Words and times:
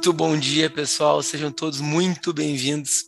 Muito 0.00 0.14
bom 0.14 0.34
dia, 0.34 0.70
pessoal. 0.70 1.22
Sejam 1.22 1.52
todos 1.52 1.78
muito 1.78 2.32
bem-vindos 2.32 3.04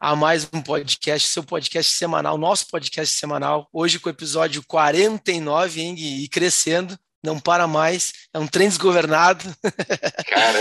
a 0.00 0.16
mais 0.16 0.48
um 0.52 0.60
podcast, 0.60 1.28
seu 1.28 1.44
podcast 1.44 1.92
semanal, 1.92 2.36
nosso 2.36 2.66
podcast 2.66 3.14
semanal. 3.14 3.68
Hoje 3.72 4.00
com 4.00 4.08
o 4.08 4.10
episódio 4.10 4.60
49, 4.66 5.80
hein, 5.80 5.94
e 5.96 6.26
crescendo, 6.26 6.98
não 7.22 7.38
para 7.38 7.68
mais. 7.68 8.12
É 8.34 8.38
um 8.40 8.48
trem 8.48 8.68
desgovernado. 8.68 9.44
Cara, 10.26 10.58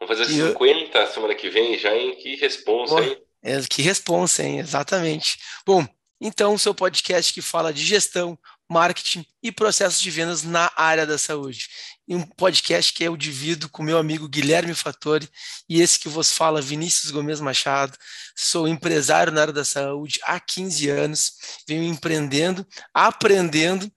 vamos 0.00 0.18
fazer 0.18 0.24
50 0.24 0.98
eu... 0.98 1.06
semana 1.06 1.34
que 1.36 1.48
vem 1.48 1.78
já, 1.78 1.94
hein? 1.94 2.16
Que 2.20 2.34
responsa, 2.34 3.00
hein? 3.00 3.16
É, 3.40 3.60
que 3.70 3.82
responsa, 3.82 4.42
hein? 4.42 4.58
Exatamente. 4.58 5.38
Bom, 5.64 5.86
então, 6.20 6.58
seu 6.58 6.74
podcast 6.74 7.32
que 7.32 7.40
fala 7.40 7.72
de 7.72 7.84
gestão, 7.84 8.36
marketing 8.68 9.24
e 9.42 9.52
processos 9.52 10.00
de 10.00 10.10
vendas 10.10 10.42
na 10.42 10.72
área 10.74 11.06
da 11.06 11.18
saúde. 11.18 11.68
E 12.06 12.14
um 12.14 12.22
podcast 12.22 12.92
que 12.92 13.02
eu 13.02 13.16
divido 13.16 13.68
com 13.68 13.82
meu 13.82 13.96
amigo 13.96 14.28
Guilherme 14.28 14.74
Fattori 14.74 15.28
e 15.68 15.80
esse 15.80 15.98
que 15.98 16.08
vos 16.08 16.32
fala, 16.32 16.60
Vinícius 16.60 17.10
Gomes 17.10 17.40
Machado. 17.40 17.96
Sou 18.36 18.68
empresário 18.68 19.32
na 19.32 19.40
área 19.40 19.52
da 19.52 19.64
saúde 19.64 20.20
há 20.24 20.38
15 20.38 20.90
anos, 20.90 21.32
venho 21.66 21.82
empreendendo, 21.82 22.66
aprendendo 22.92 23.90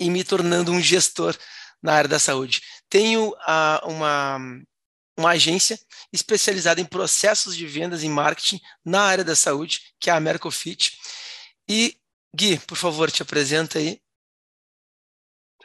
e 0.00 0.08
me 0.08 0.24
tornando 0.24 0.72
um 0.72 0.80
gestor 0.80 1.36
na 1.82 1.92
área 1.92 2.08
da 2.08 2.18
saúde. 2.18 2.62
Tenho 2.88 3.30
uh, 3.30 3.86
uma, 3.86 4.38
uma 5.18 5.30
agência 5.30 5.78
especializada 6.12 6.80
em 6.80 6.84
processos 6.84 7.56
de 7.56 7.66
vendas 7.66 8.02
e 8.02 8.08
marketing 8.08 8.60
na 8.84 9.02
área 9.02 9.24
da 9.24 9.36
saúde, 9.36 9.80
que 10.00 10.08
é 10.08 10.12
a 10.12 10.20
Mercofit. 10.20 10.98
E 11.68 11.96
Gui, 12.34 12.58
por 12.60 12.76
favor, 12.76 13.10
te 13.10 13.22
apresenta 13.22 13.78
aí. 13.78 14.00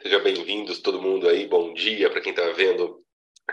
Seja 0.04 0.18
bem-vindos 0.18 0.80
todo 0.80 1.00
mundo 1.00 1.26
aí, 1.26 1.46
bom 1.46 1.72
dia 1.72 2.10
para 2.10 2.20
quem 2.20 2.28
está 2.28 2.46
vendo 2.50 3.02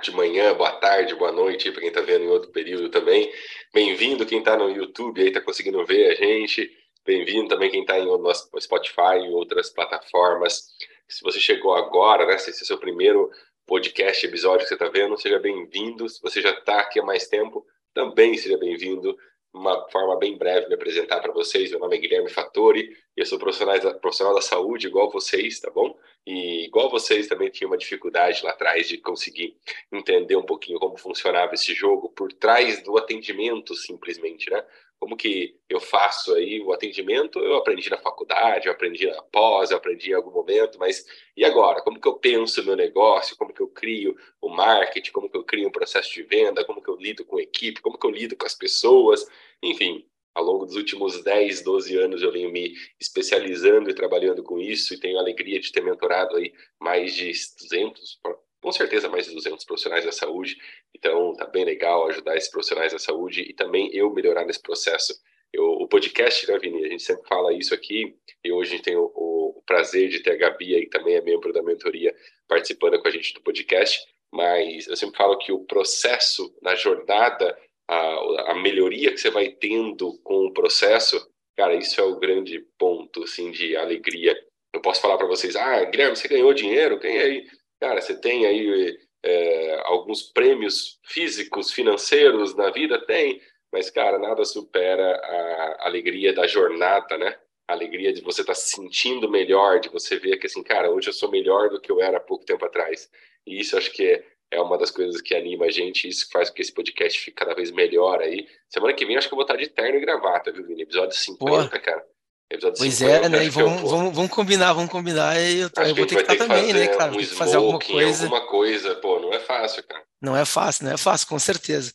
de 0.01 0.11
manhã, 0.11 0.53
boa 0.53 0.73
tarde, 0.73 1.15
boa 1.15 1.31
noite 1.31 1.71
para 1.71 1.79
quem 1.79 1.87
está 1.87 2.01
vendo 2.01 2.25
em 2.25 2.27
outro 2.27 2.51
período 2.51 2.89
também. 2.89 3.31
Bem-vindo 3.73 4.25
quem 4.25 4.39
está 4.39 4.57
no 4.57 4.69
YouTube 4.69 5.21
aí, 5.21 5.29
está 5.29 5.39
conseguindo 5.39 5.85
ver 5.85 6.11
a 6.11 6.15
gente. 6.15 6.69
Bem-vindo 7.05 7.47
também 7.47 7.71
quem 7.71 7.83
está 7.83 7.97
em 7.97 8.05
nosso 8.05 8.49
Spotify 8.59 9.23
e 9.23 9.29
outras 9.29 9.69
plataformas. 9.69 10.65
Se 11.07 11.23
você 11.23 11.39
chegou 11.39 11.73
agora, 11.73 12.25
né, 12.25 12.37
se 12.37 12.49
esse 12.49 12.63
é 12.63 12.65
o 12.65 12.67
seu 12.67 12.77
primeiro 12.77 13.31
podcast, 13.65 14.25
episódio 14.25 14.63
que 14.63 14.67
você 14.67 14.73
está 14.73 14.89
vendo, 14.89 15.17
seja 15.17 15.39
bem-vindo. 15.39 16.09
Se 16.09 16.21
você 16.21 16.41
já 16.41 16.51
está 16.51 16.81
aqui 16.81 16.99
há 16.99 17.05
mais 17.05 17.29
tempo, 17.29 17.65
também 17.93 18.35
seja 18.37 18.57
bem-vindo 18.57 19.17
uma 19.53 19.87
forma 19.89 20.17
bem 20.17 20.37
breve 20.37 20.67
me 20.67 20.75
apresentar 20.75 21.19
para 21.19 21.31
vocês. 21.31 21.71
Meu 21.71 21.79
nome 21.79 21.97
é 21.97 21.99
Guilherme 21.99 22.29
Fattori, 22.29 22.89
eu 23.15 23.25
sou 23.25 23.37
profissional, 23.37 23.77
profissional 23.99 24.33
da 24.33 24.41
saúde 24.41 24.87
igual 24.87 25.11
vocês, 25.11 25.59
tá 25.59 25.69
bom? 25.69 25.97
E 26.25 26.65
igual 26.65 26.89
vocês 26.89 27.27
também 27.27 27.49
tinha 27.49 27.67
uma 27.67 27.77
dificuldade 27.77 28.43
lá 28.43 28.51
atrás 28.51 28.87
de 28.87 28.97
conseguir 28.97 29.57
entender 29.91 30.35
um 30.35 30.45
pouquinho 30.45 30.79
como 30.79 30.97
funcionava 30.97 31.53
esse 31.53 31.73
jogo 31.73 32.09
por 32.09 32.31
trás 32.31 32.81
do 32.83 32.97
atendimento, 32.97 33.75
simplesmente, 33.75 34.49
né? 34.49 34.63
Como 35.01 35.17
que 35.17 35.59
eu 35.67 35.79
faço 35.79 36.31
aí 36.35 36.61
o 36.61 36.71
atendimento? 36.71 37.39
Eu 37.39 37.55
aprendi 37.55 37.89
na 37.89 37.97
faculdade, 37.97 38.67
eu 38.67 38.71
aprendi 38.71 39.07
na 39.07 39.23
pós, 39.23 39.71
eu 39.71 39.77
aprendi 39.77 40.11
em 40.11 40.13
algum 40.13 40.29
momento, 40.29 40.77
mas 40.77 41.03
e 41.35 41.43
agora? 41.43 41.81
Como 41.81 41.99
que 41.99 42.07
eu 42.07 42.19
penso 42.19 42.63
no 42.63 42.75
negócio? 42.75 43.35
Como 43.35 43.51
que 43.51 43.61
eu 43.61 43.67
crio 43.67 44.15
o 44.39 44.47
marketing? 44.47 45.11
Como 45.11 45.27
que 45.27 45.35
eu 45.35 45.43
crio 45.43 45.67
um 45.67 45.71
processo 45.71 46.13
de 46.13 46.21
venda? 46.21 46.63
Como 46.63 46.83
que 46.83 46.87
eu 46.87 46.95
lido 46.97 47.25
com 47.25 47.37
a 47.37 47.41
equipe? 47.41 47.81
Como 47.81 47.97
que 47.97 48.05
eu 48.05 48.11
lido 48.11 48.37
com 48.37 48.45
as 48.45 48.53
pessoas? 48.53 49.25
Enfim, 49.63 50.05
ao 50.35 50.43
longo 50.43 50.67
dos 50.67 50.75
últimos 50.75 51.23
10, 51.23 51.63
12 51.63 51.97
anos 51.97 52.21
eu 52.21 52.31
venho 52.31 52.51
me 52.51 52.75
especializando 52.99 53.89
e 53.89 53.95
trabalhando 53.95 54.43
com 54.43 54.59
isso 54.59 54.93
e 54.93 54.99
tenho 54.99 55.17
a 55.17 55.21
alegria 55.21 55.59
de 55.59 55.71
ter 55.71 55.81
mentorado 55.81 56.35
aí 56.35 56.53
mais 56.79 57.15
de 57.15 57.31
200, 57.59 58.19
com 58.61 58.71
certeza 58.71 59.09
mais 59.09 59.25
de 59.25 59.33
200 59.33 59.65
profissionais 59.65 60.05
da 60.05 60.11
saúde. 60.11 60.57
Então 60.95 61.33
tá 61.33 61.45
bem 61.45 61.65
legal 61.65 62.07
ajudar 62.07 62.37
esses 62.37 62.49
profissionais 62.49 62.93
da 62.93 62.99
saúde 62.99 63.41
e 63.41 63.53
também 63.53 63.89
eu 63.93 64.13
melhorar 64.13 64.45
nesse 64.45 64.61
processo. 64.61 65.13
Eu, 65.51 65.65
o 65.65 65.87
podcast, 65.87 66.49
né, 66.49 66.57
Vini? 66.59 66.85
A 66.85 66.89
gente 66.89 67.03
sempre 67.03 67.27
fala 67.27 67.53
isso 67.53 67.73
aqui 67.73 68.15
e 68.43 68.51
hoje 68.51 68.73
a 68.73 68.75
gente 68.75 68.85
tem 68.85 68.95
o, 68.95 69.11
o 69.15 69.63
prazer 69.65 70.09
de 70.09 70.21
ter 70.21 70.31
a 70.31 70.37
Gabi 70.37 70.75
aí, 70.75 70.83
que 70.83 70.97
também 70.97 71.15
é 71.15 71.21
membro 71.21 71.51
da 71.51 71.61
mentoria, 71.61 72.15
participando 72.47 73.01
com 73.01 73.07
a 73.07 73.11
gente 73.11 73.33
do 73.33 73.41
podcast. 73.41 73.99
Mas 74.31 74.87
eu 74.87 74.95
sempre 74.95 75.17
falo 75.17 75.37
que 75.37 75.51
o 75.51 75.65
processo 75.65 76.55
na 76.61 76.75
jornada 76.75 77.57
a, 77.91 78.51
a 78.51 78.55
melhoria 78.55 79.11
que 79.11 79.17
você 79.17 79.29
vai 79.29 79.49
tendo 79.49 80.17
com 80.23 80.45
o 80.45 80.53
processo, 80.53 81.29
cara, 81.57 81.75
isso 81.75 81.99
é 81.99 82.03
o 82.03 82.17
grande 82.17 82.65
ponto, 82.77 83.23
assim, 83.23 83.51
de 83.51 83.75
alegria. 83.75 84.33
Eu 84.73 84.81
posso 84.81 85.01
falar 85.01 85.17
para 85.17 85.27
vocês, 85.27 85.57
ah, 85.57 85.83
Guilherme, 85.83 86.15
você 86.15 86.29
ganhou 86.29 86.53
dinheiro, 86.53 86.97
aí, 87.03 87.45
cara, 87.81 87.99
você 87.99 88.15
tem 88.15 88.45
aí 88.45 88.97
é, 89.23 89.81
alguns 89.85 90.21
prêmios 90.21 90.99
físicos, 91.03 91.71
financeiros 91.71 92.55
na 92.55 92.69
vida, 92.69 93.03
tem, 93.05 93.41
mas, 93.73 93.89
cara, 93.89 94.19
nada 94.19 94.45
supera 94.45 95.15
a 95.15 95.87
alegria 95.87 96.33
da 96.33 96.45
jornada, 96.45 97.17
né? 97.17 97.37
A 97.67 97.73
alegria 97.73 98.13
de 98.13 98.21
você 98.21 98.41
estar 98.41 98.53
tá 98.53 98.59
se 98.59 98.75
sentindo 98.75 99.29
melhor, 99.29 99.79
de 99.79 99.89
você 99.89 100.19
ver 100.19 100.37
que, 100.37 100.45
assim, 100.45 100.61
cara, 100.61 100.91
hoje 100.91 101.09
eu 101.09 101.13
sou 101.13 101.31
melhor 101.31 101.69
do 101.69 101.79
que 101.79 101.91
eu 101.91 102.01
era 102.01 102.17
há 102.17 102.21
pouco 102.21 102.45
tempo 102.45 102.65
atrás. 102.65 103.09
E 103.47 103.59
isso 103.59 103.77
acho 103.77 103.91
que 103.91 104.05
é, 104.05 104.25
é 104.51 104.61
uma 104.61 104.77
das 104.77 104.91
coisas 104.91 105.21
que 105.21 105.33
anima 105.33 105.65
a 105.65 105.71
gente, 105.71 106.07
isso 106.07 106.29
faz 106.29 106.49
com 106.49 106.55
que 106.55 106.61
esse 106.61 106.73
podcast 106.73 107.17
fique 107.17 107.37
cada 107.37 107.55
vez 107.55 107.71
melhor 107.71 108.21
aí. 108.21 108.45
Semana 108.67 108.93
que 108.93 109.05
vem 109.05 109.15
acho 109.15 109.29
que 109.29 109.33
eu 109.33 109.37
vou 109.37 109.45
estar 109.45 109.55
de 109.55 109.69
terno 109.69 109.97
e 109.97 110.01
gravata, 110.01 110.51
viu, 110.51 110.65
Vini? 110.65 110.81
Episódio 110.83 111.15
50, 111.17 111.69
Pô. 111.69 111.79
cara. 111.81 112.05
Episódio 112.51 112.77
pois 112.77 112.93
50, 112.95 113.25
é, 113.25 113.29
né? 113.29 113.45
E 113.45 113.49
vamos, 113.49 113.81
vamos, 113.89 114.15
vamos 114.15 114.31
combinar, 114.31 114.73
vamos 114.73 114.91
combinar. 114.91 115.39
E 115.39 115.59
eu, 115.59 115.69
eu 115.75 115.95
vou 115.95 116.05
ter 116.05 116.15
que 116.15 116.21
estar 116.21 116.35
também, 116.35 116.73
né, 116.73 116.87
cara? 116.87 117.11
Um 117.11 117.23
fazer 117.25 117.55
alguma 117.55 117.79
coisa. 117.79 118.23
alguma 118.25 118.47
coisa. 118.47 118.95
Pô, 118.95 119.19
não 119.19 119.33
é 119.33 119.39
fácil, 119.39 119.83
cara. 119.83 120.03
Não 120.21 120.35
é 120.35 120.45
fácil, 120.45 120.85
não 120.85 120.91
é 120.91 120.97
fácil, 120.97 121.27
com 121.27 121.39
certeza. 121.39 121.91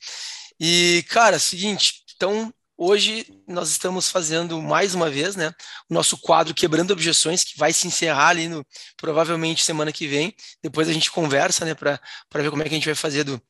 E, 0.59 1.05
cara, 1.09 1.39
seguinte, 1.39 2.03
então 2.17 2.53
Hoje 2.79 3.27
nós 3.49 3.71
estamos 3.71 4.11
fazendo 4.11 4.61
mais 4.61 4.95
uma 4.95 5.09
vez, 5.09 5.35
né, 5.35 5.51
o 5.89 5.95
nosso 5.95 6.19
quadro 6.19 6.53
Quebrando 6.53 6.91
Objeções, 6.91 7.43
que 7.43 7.59
vai 7.59 7.73
se 7.73 7.87
encerrar 7.87 8.29
ali 8.29 8.49
no 8.49 8.67
provavelmente 8.99 9.65
semana 9.65 9.91
que 9.91 10.07
vem. 10.07 10.35
Depois 10.63 10.87
a 10.87 10.93
gente 10.93 11.11
conversa, 11.11 11.65
né, 11.65 11.75
para 11.75 11.99
ver 12.35 12.51
como 12.51 12.63
é 12.63 12.69
que 12.69 12.75
a 12.75 12.77
gente 12.77 12.85
vai 12.85 12.95
fazer 12.95 13.25
do, 13.25 13.41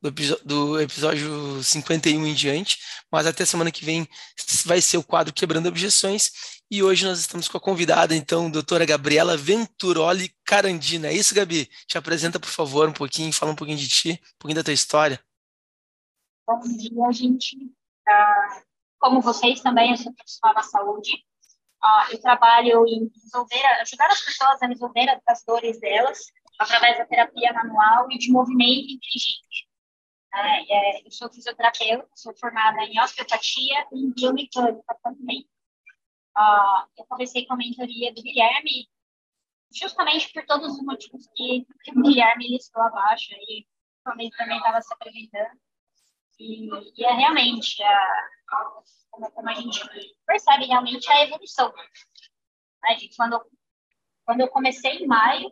do, 0.00 0.12
do, 0.44 0.80
episódio 0.80 1.60
51 1.60 2.24
em 2.24 2.34
diante. 2.34 2.78
Mas 3.10 3.26
até 3.26 3.44
semana 3.44 3.70
que 3.70 3.84
vem 3.84 4.06
vai 4.64 4.80
ser 4.80 4.98
o 4.98 5.04
quadro 5.04 5.32
Quebrando 5.32 5.68
Objeções. 5.68 6.58
E 6.70 6.82
hoje 6.82 7.06
nós 7.06 7.18
estamos 7.18 7.48
com 7.48 7.56
a 7.56 7.60
convidada, 7.60 8.14
então, 8.14 8.50
doutora 8.50 8.84
Gabriela 8.84 9.36
Venturoli 9.36 10.34
Carandina. 10.44 11.08
É 11.08 11.14
isso, 11.14 11.34
Gabi? 11.34 11.66
Te 11.86 11.96
apresenta, 11.96 12.38
por 12.38 12.50
favor, 12.50 12.88
um 12.88 12.92
pouquinho, 12.92 13.32
fala 13.32 13.52
um 13.52 13.56
pouquinho 13.56 13.78
de 13.78 13.88
ti, 13.88 14.20
um 14.34 14.38
pouquinho 14.38 14.56
da 14.56 14.64
tua 14.64 14.74
história. 14.74 15.18
Bom 16.46 16.60
dia, 16.60 17.12
gente. 17.12 17.56
Uh, 17.56 18.62
como 18.98 19.22
vocês 19.22 19.60
também, 19.60 19.92
eu 19.92 19.96
sou 19.96 20.12
profissional 20.12 20.54
da 20.54 20.62
saúde. 20.62 21.12
Uh, 21.82 22.12
eu 22.12 22.20
trabalho 22.20 22.86
em 22.86 23.10
resolver, 23.22 23.64
ajudar 23.80 24.08
as 24.08 24.20
pessoas 24.20 24.62
a 24.62 24.66
resolver 24.66 25.20
as 25.26 25.44
dores 25.46 25.80
delas 25.80 26.18
através 26.58 26.98
da 26.98 27.06
terapia 27.06 27.52
manual 27.52 28.10
e 28.10 28.18
de 28.18 28.30
movimento 28.30 28.92
inteligente. 28.92 29.67
Uh, 30.34 30.64
é, 30.68 31.06
eu 31.06 31.10
sou 31.10 31.32
fisioterapeuta, 31.32 32.08
sou 32.14 32.36
formada 32.36 32.82
em 32.82 33.00
osteopatia 33.00 33.86
e 33.92 34.12
biomecânica 34.12 34.98
também. 35.02 35.48
Uh, 36.36 36.86
eu 36.98 37.04
comecei 37.06 37.46
com 37.46 37.54
a 37.54 37.56
mentoria 37.56 38.12
do 38.12 38.22
Guilherme 38.22 38.88
justamente 39.74 40.32
por 40.32 40.44
todos 40.46 40.74
os 40.74 40.82
motivos 40.82 41.26
que 41.34 41.66
o 41.94 42.02
Guilherme 42.02 42.48
listou 42.48 42.82
abaixo, 42.82 43.32
e 43.32 43.66
também 44.04 44.28
estava 44.28 44.80
se 44.80 44.92
apresentando. 44.94 45.60
E, 46.38 46.68
e 46.96 47.04
é 47.04 47.12
realmente 47.12 47.82
a, 47.82 48.28
como, 49.10 49.48
a 49.48 49.54
gente 49.54 49.80
percebe 50.26 50.66
realmente 50.66 51.10
a 51.10 51.24
evolução. 51.24 51.72
Né, 52.82 52.96
gente? 52.96 53.16
Quando, 53.16 53.44
quando 54.24 54.40
eu 54.40 54.48
comecei 54.48 54.92
em 54.98 55.06
maio 55.06 55.50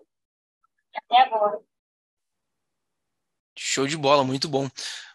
até 0.94 1.22
agora. 1.22 1.60
Show 3.58 3.86
de 3.86 3.96
bola, 3.96 4.24
muito 4.24 4.48
bom. 4.48 4.68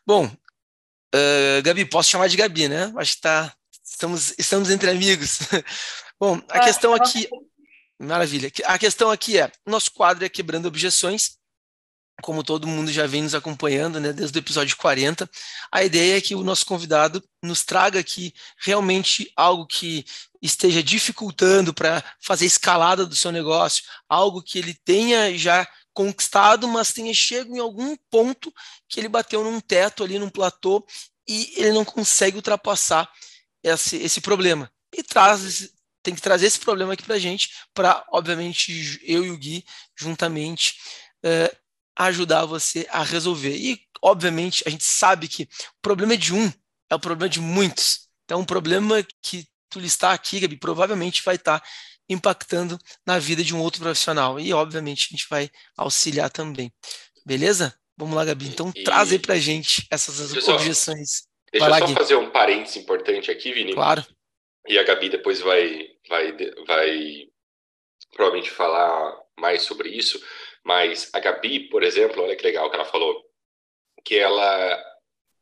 Bom, 0.05 0.25
uh, 0.25 1.61
Gabi, 1.63 1.85
posso 1.85 2.09
chamar 2.09 2.27
de 2.27 2.37
Gabi, 2.37 2.67
né? 2.67 2.91
Acho 2.97 3.15
que 3.15 3.21
tá, 3.21 3.53
estamos, 3.83 4.33
estamos 4.37 4.69
entre 4.69 4.89
amigos. 4.89 5.39
bom, 6.19 6.41
a 6.49 6.59
questão 6.59 6.93
aqui. 6.93 7.29
Maravilha. 7.99 8.51
A 8.65 8.79
questão 8.79 9.11
aqui 9.11 9.37
é: 9.39 9.51
nosso 9.65 9.91
quadro 9.91 10.25
é 10.25 10.29
quebrando 10.29 10.65
objeções 10.65 11.39
como 12.21 12.43
todo 12.43 12.67
mundo 12.67 12.91
já 12.91 13.07
vem 13.07 13.23
nos 13.23 13.35
acompanhando, 13.35 13.99
né, 13.99 14.13
desde 14.13 14.37
o 14.37 14.39
episódio 14.39 14.77
40, 14.77 15.29
a 15.71 15.83
ideia 15.83 16.17
é 16.17 16.21
que 16.21 16.35
o 16.35 16.43
nosso 16.43 16.65
convidado 16.65 17.21
nos 17.43 17.63
traga 17.63 17.99
aqui 17.99 18.33
realmente 18.57 19.31
algo 19.35 19.65
que 19.65 20.05
esteja 20.41 20.81
dificultando 20.81 21.73
para 21.73 22.03
fazer 22.19 22.45
escalada 22.45 23.05
do 23.05 23.15
seu 23.15 23.31
negócio, 23.31 23.83
algo 24.07 24.41
que 24.41 24.59
ele 24.59 24.73
tenha 24.73 25.35
já 25.37 25.67
conquistado, 25.93 26.67
mas 26.67 26.93
tenha 26.93 27.13
chegado 27.13 27.55
em 27.55 27.59
algum 27.59 27.95
ponto 28.09 28.53
que 28.87 28.99
ele 28.99 29.09
bateu 29.09 29.43
num 29.43 29.59
teto 29.59 30.03
ali, 30.03 30.17
num 30.17 30.29
platô, 30.29 30.85
e 31.27 31.53
ele 31.55 31.71
não 31.71 31.85
consegue 31.85 32.37
ultrapassar 32.37 33.09
esse, 33.63 33.97
esse 33.97 34.21
problema. 34.21 34.71
E 34.95 35.03
traz 35.03 35.71
tem 36.03 36.15
que 36.15 36.21
trazer 36.21 36.47
esse 36.47 36.59
problema 36.59 36.93
aqui 36.93 37.03
para 37.03 37.15
a 37.15 37.19
gente, 37.19 37.51
para, 37.73 38.03
obviamente, 38.11 38.99
eu 39.03 39.23
e 39.23 39.29
o 39.29 39.37
Gui, 39.37 39.63
juntamente, 39.95 40.79
uh, 41.23 41.55
ajudar 41.95 42.45
você 42.45 42.87
a 42.89 43.03
resolver. 43.03 43.55
E 43.55 43.79
obviamente, 44.01 44.63
a 44.65 44.69
gente 44.69 44.83
sabe 44.83 45.27
que 45.27 45.43
o 45.43 45.81
problema 45.81 46.13
é 46.15 46.17
de 46.17 46.33
um 46.33 46.51
é 46.89 46.95
o 46.95 46.99
problema 46.99 47.29
de 47.29 47.39
muitos. 47.39 48.09
Então, 48.25 48.41
um 48.41 48.45
problema 48.45 49.05
que 49.21 49.47
tu 49.69 49.79
listar 49.79 50.13
aqui, 50.13 50.41
Gabi, 50.41 50.57
provavelmente 50.57 51.23
vai 51.23 51.35
estar 51.35 51.63
impactando 52.11 52.77
na 53.05 53.17
vida 53.17 53.43
de 53.43 53.55
um 53.55 53.61
outro 53.61 53.81
profissional. 53.81 54.39
E, 54.39 54.53
obviamente, 54.53 55.07
a 55.09 55.11
gente 55.15 55.27
vai 55.29 55.49
auxiliar 55.77 56.29
também. 56.29 56.71
Beleza? 57.25 57.73
Vamos 57.97 58.15
lá, 58.15 58.25
Gabi. 58.25 58.47
Então, 58.47 58.71
e... 58.75 58.83
traz 58.83 59.11
aí 59.11 59.19
pra 59.19 59.37
gente 59.37 59.87
essas 59.91 60.31
deixa 60.31 60.53
objeções. 60.53 61.27
deixa 61.51 61.67
eu 61.67 61.79
só 61.79 61.85
Gui. 61.85 61.93
fazer 61.93 62.15
um 62.15 62.29
parênteses 62.29 62.77
importante 62.77 63.29
aqui, 63.31 63.51
Vini. 63.53 63.73
Claro. 63.73 64.05
E 64.67 64.77
a 64.77 64.83
Gabi 64.83 65.09
depois 65.09 65.39
vai, 65.39 65.87
vai, 66.07 66.35
vai 66.67 67.27
provavelmente 68.13 68.51
falar 68.51 69.17
mais 69.39 69.63
sobre 69.63 69.89
isso. 69.89 70.21
Mas 70.63 71.09
a 71.13 71.19
Gabi, 71.19 71.69
por 71.69 71.83
exemplo, 71.83 72.21
olha 72.21 72.35
que 72.35 72.43
legal 72.43 72.69
que 72.69 72.75
ela 72.75 72.85
falou, 72.85 73.23
que 74.03 74.17
ela 74.17 74.90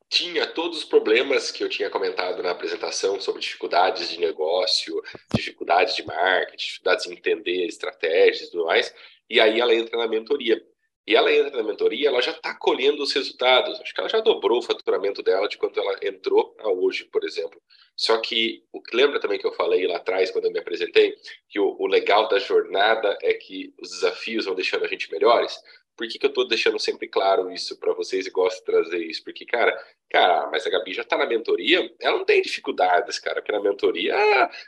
tinha 0.10 0.48
todos 0.48 0.80
os 0.80 0.84
problemas 0.84 1.52
que 1.52 1.64
eu 1.64 1.70
tinha 1.70 1.90
comentado 1.90 2.42
na 2.42 2.52
apresentação 2.52 3.22
sobre 3.22 3.42
dificuldades 3.42 4.10
de 4.10 4.20
negócio, 4.20 5.02
dificuldades 5.34 5.96
de 5.96 6.04
marketing, 6.06 6.66
dificuldades 6.66 7.06
de 7.06 7.14
entender 7.14 7.66
estratégias 7.68 8.48
e 8.48 8.52
tudo 8.52 8.66
mais. 8.66 8.94
E 9.30 9.40
aí 9.40 9.60
ela 9.60 9.74
entra 9.74 9.98
na 9.98 10.08
mentoria. 10.08 10.60
E 11.06 11.16
ela 11.16 11.34
entra 11.34 11.58
na 11.58 11.64
mentoria, 11.64 12.08
ela 12.08 12.22
já 12.22 12.32
está 12.32 12.54
colhendo 12.54 13.02
os 13.02 13.14
resultados. 13.14 13.80
Acho 13.80 13.94
que 13.94 14.00
ela 14.00 14.10
já 14.10 14.20
dobrou 14.20 14.60
o 14.60 14.62
faturamento 14.62 15.24
dela 15.24 15.48
de 15.48 15.58
quanto 15.58 15.80
ela 15.80 15.96
entrou 16.04 16.56
a 16.60 16.70
hoje, 16.70 17.06
por 17.06 17.24
exemplo. 17.24 17.60
Só 17.96 18.18
que 18.18 18.64
lembra 18.94 19.20
também 19.20 19.40
que 19.40 19.46
eu 19.46 19.54
falei 19.54 19.88
lá 19.88 19.98
atrás, 19.98 20.32
quando 20.32 20.46
eu 20.46 20.52
me 20.52 20.60
apresentei, 20.60 21.16
que 21.48 21.60
o, 21.60 21.76
o 21.80 21.88
legal 21.88 22.28
da 22.28 22.38
jornada 22.38 23.18
é 23.22 23.34
que 23.34 23.74
os 23.80 23.90
desafios 23.90 24.46
vão 24.46 24.56
deixando 24.56 24.86
a 24.86 24.88
gente 24.88 25.12
melhores? 25.12 25.60
Por 26.00 26.08
que, 26.08 26.18
que 26.18 26.26
eu 26.26 26.30
estou 26.30 26.48
deixando 26.48 26.80
sempre 26.80 27.10
claro 27.10 27.52
isso 27.52 27.78
para 27.78 27.92
vocês 27.92 28.26
e 28.26 28.30
gosto 28.30 28.60
de 28.60 28.64
trazer 28.64 29.00
isso? 29.00 29.22
Porque, 29.22 29.46
cara, 29.46 29.78
cara, 30.10 30.50
mas 30.50 30.66
a 30.66 30.70
Gabi 30.70 30.94
já 30.94 31.02
está 31.02 31.18
na 31.18 31.26
mentoria, 31.26 31.94
ela 32.00 32.18
não 32.18 32.24
tem 32.24 32.42
dificuldades, 32.42 33.20
cara, 33.20 33.42
porque 33.42 33.52
na 33.52 33.60
mentoria 33.60 34.16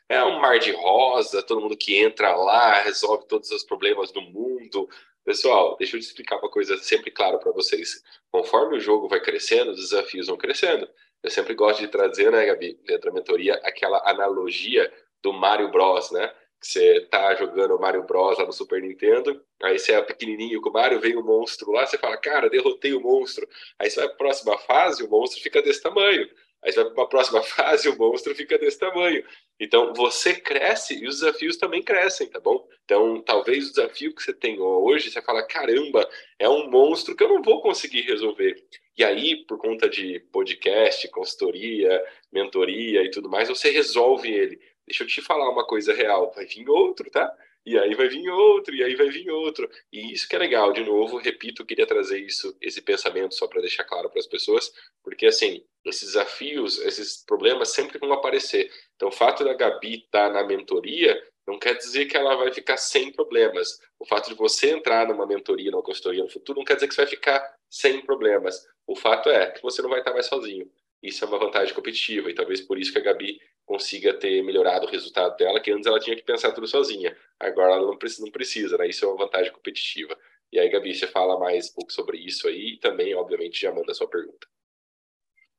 é 0.09 0.21
um 0.25 0.41
mar 0.41 0.59
de 0.59 0.73
rosa, 0.73 1.41
todo 1.41 1.61
mundo 1.61 1.77
que 1.77 1.95
entra 1.95 2.35
lá 2.35 2.81
resolve 2.81 3.27
todos 3.29 3.49
os 3.49 3.63
problemas 3.63 4.11
do 4.11 4.19
mundo. 4.21 4.89
Pessoal, 5.23 5.77
deixa 5.77 5.95
eu 5.95 6.01
te 6.01 6.05
explicar 6.05 6.37
uma 6.37 6.49
coisa 6.49 6.77
sempre 6.79 7.09
claro 7.09 7.39
para 7.39 7.53
vocês. 7.53 8.03
Conforme 8.29 8.75
o 8.75 8.81
jogo 8.81 9.07
vai 9.07 9.21
crescendo, 9.21 9.71
os 9.71 9.79
desafios 9.79 10.27
vão 10.27 10.35
crescendo. 10.35 10.85
Eu 11.23 11.31
sempre 11.31 11.53
gosto 11.53 11.79
de 11.79 11.87
trazer, 11.87 12.29
né, 12.29 12.45
Gabi, 12.45 12.77
dentro 12.85 13.09
da 13.09 13.13
mentoria, 13.13 13.53
aquela 13.63 14.01
analogia 14.05 14.91
do 15.23 15.31
Mario 15.31 15.71
Bros, 15.71 16.11
né? 16.11 16.29
Que 16.61 16.67
você 16.67 17.01
tá 17.09 17.33
jogando 17.33 17.79
Mario 17.79 18.03
Bros 18.03 18.37
lá 18.37 18.45
no 18.45 18.53
Super 18.53 18.79
Nintendo, 18.79 19.43
aí 19.63 19.79
você 19.79 19.93
é 19.93 20.01
pequenininho 20.01 20.61
com 20.61 20.69
o 20.69 20.73
Mario, 20.73 20.99
vem 20.99 21.15
o 21.15 21.21
um 21.21 21.25
monstro 21.25 21.71
lá, 21.71 21.87
você 21.87 21.97
fala, 21.97 22.15
cara, 22.17 22.51
derrotei 22.51 22.93
o 22.93 23.01
monstro. 23.01 23.49
Aí 23.79 23.89
você 23.89 23.99
vai 23.99 24.07
para 24.09 24.13
a 24.13 24.17
próxima 24.17 24.57
fase, 24.59 25.03
o 25.03 25.09
monstro 25.09 25.41
fica 25.41 25.59
desse 25.59 25.81
tamanho. 25.81 26.29
Aí 26.63 26.71
você 26.71 26.83
vai 26.83 26.93
para 26.93 27.03
a 27.03 27.07
próxima 27.07 27.41
fase, 27.43 27.89
o 27.89 27.97
monstro 27.97 28.35
fica 28.35 28.59
desse 28.59 28.77
tamanho. 28.77 29.25
Então 29.59 29.91
você 29.95 30.35
cresce 30.35 31.03
e 31.03 31.07
os 31.07 31.19
desafios 31.19 31.57
também 31.57 31.81
crescem, 31.81 32.29
tá 32.29 32.39
bom? 32.39 32.67
Então 32.85 33.21
talvez 33.23 33.69
o 33.69 33.73
desafio 33.73 34.13
que 34.13 34.21
você 34.21 34.31
tem 34.31 34.59
hoje, 34.59 35.09
você 35.09 35.21
fala, 35.21 35.41
caramba, 35.41 36.07
é 36.37 36.47
um 36.47 36.69
monstro 36.69 37.15
que 37.15 37.23
eu 37.23 37.29
não 37.29 37.41
vou 37.41 37.61
conseguir 37.61 38.01
resolver. 38.01 38.55
E 38.97 39.03
aí, 39.03 39.45
por 39.47 39.57
conta 39.57 39.89
de 39.89 40.19
podcast, 40.31 41.07
consultoria, 41.07 42.03
mentoria 42.31 43.03
e 43.03 43.09
tudo 43.09 43.29
mais, 43.29 43.49
você 43.49 43.71
resolve 43.71 44.31
ele 44.31 44.59
deixa 44.87 45.03
eu 45.03 45.07
te 45.07 45.21
falar 45.21 45.49
uma 45.49 45.65
coisa 45.65 45.93
real, 45.93 46.31
vai 46.35 46.45
vir 46.45 46.69
outro, 46.69 47.09
tá? 47.09 47.31
E 47.65 47.77
aí 47.77 47.93
vai 47.93 48.07
vir 48.07 48.27
outro, 48.29 48.75
e 48.75 48.83
aí 48.83 48.95
vai 48.95 49.09
vir 49.09 49.29
outro. 49.29 49.69
E 49.91 50.13
isso 50.13 50.27
que 50.27 50.35
é 50.35 50.39
legal, 50.39 50.73
de 50.73 50.83
novo, 50.83 51.17
repito, 51.17 51.65
queria 51.65 51.85
trazer 51.85 52.19
isso, 52.19 52.55
esse 52.59 52.81
pensamento 52.81 53.35
só 53.35 53.47
para 53.47 53.61
deixar 53.61 53.83
claro 53.83 54.09
para 54.09 54.19
as 54.19 54.25
pessoas, 54.25 54.71
porque 55.03 55.27
assim, 55.27 55.63
esses 55.85 56.07
desafios, 56.09 56.79
esses 56.79 57.23
problemas 57.23 57.69
sempre 57.69 57.99
vão 57.99 58.13
aparecer. 58.13 58.71
Então, 58.95 59.09
o 59.09 59.11
fato 59.11 59.43
da 59.43 59.53
Gabi 59.53 59.95
estar 60.05 60.27
tá 60.27 60.33
na 60.33 60.43
mentoria 60.43 61.21
não 61.47 61.59
quer 61.59 61.75
dizer 61.75 62.05
que 62.05 62.17
ela 62.17 62.35
vai 62.35 62.51
ficar 62.51 62.77
sem 62.77 63.11
problemas. 63.11 63.79
O 63.99 64.05
fato 64.05 64.29
de 64.29 64.35
você 64.35 64.71
entrar 64.71 65.07
numa 65.07 65.25
mentoria, 65.25 65.71
numa 65.71 65.83
consultoria 65.83 66.23
no 66.23 66.29
futuro, 66.29 66.59
não 66.59 66.65
quer 66.65 66.75
dizer 66.75 66.87
que 66.87 66.95
você 66.95 67.01
vai 67.01 67.09
ficar 67.09 67.55
sem 67.69 68.01
problemas. 68.01 68.65
O 68.87 68.95
fato 68.95 69.29
é 69.29 69.51
que 69.51 69.61
você 69.61 69.81
não 69.81 69.89
vai 69.89 69.99
estar 69.99 70.13
mais 70.13 70.27
sozinho. 70.27 70.69
Isso 71.01 71.23
é 71.23 71.27
uma 71.27 71.39
vantagem 71.39 71.73
competitiva 71.73 72.29
e 72.29 72.35
talvez 72.35 72.61
por 72.61 72.77
isso 72.77 72.91
que 72.91 72.99
a 72.99 73.01
Gabi 73.01 73.39
consiga 73.65 74.13
ter 74.13 74.43
melhorado 74.43 74.85
o 74.85 74.89
resultado 74.89 75.35
dela, 75.37 75.59
que 75.59 75.71
antes 75.71 75.87
ela 75.87 75.99
tinha 75.99 76.15
que 76.15 76.23
pensar 76.23 76.51
tudo 76.51 76.67
sozinha. 76.67 77.15
Agora 77.39 77.73
ela 77.73 77.87
não 77.87 77.97
precisa, 77.97 78.23
não 78.23 78.31
precisa 78.31 78.77
né? 78.77 78.87
Isso 78.87 79.05
é 79.05 79.07
uma 79.07 79.17
vantagem 79.17 79.51
competitiva. 79.51 80.17
E 80.51 80.59
aí, 80.59 80.69
Gabi, 80.69 80.93
você 80.93 81.07
fala 81.07 81.39
mais 81.39 81.69
um 81.69 81.73
pouco 81.75 81.93
sobre 81.93 82.17
isso 82.17 82.47
aí 82.47 82.73
e 82.73 82.77
também, 82.77 83.15
obviamente, 83.15 83.61
já 83.61 83.73
manda 83.73 83.91
a 83.91 83.95
sua 83.95 84.07
pergunta. 84.07 84.47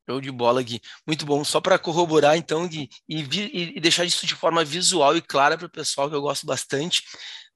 Show 0.08 0.20
de 0.20 0.30
bola, 0.30 0.62
Gui. 0.62 0.80
Muito 1.06 1.24
bom. 1.24 1.42
Só 1.44 1.60
para 1.60 1.78
corroborar, 1.78 2.36
então, 2.36 2.68
Gui, 2.68 2.88
e, 3.08 3.22
e, 3.76 3.80
deixar 3.80 4.04
isso 4.04 4.26
de 4.26 4.34
forma 4.34 4.64
visual 4.64 5.16
e 5.16 5.22
clara 5.22 5.56
para 5.56 5.66
o 5.66 5.70
pessoal, 5.70 6.10
que 6.10 6.16
eu 6.16 6.20
gosto 6.20 6.44
bastante. 6.44 7.04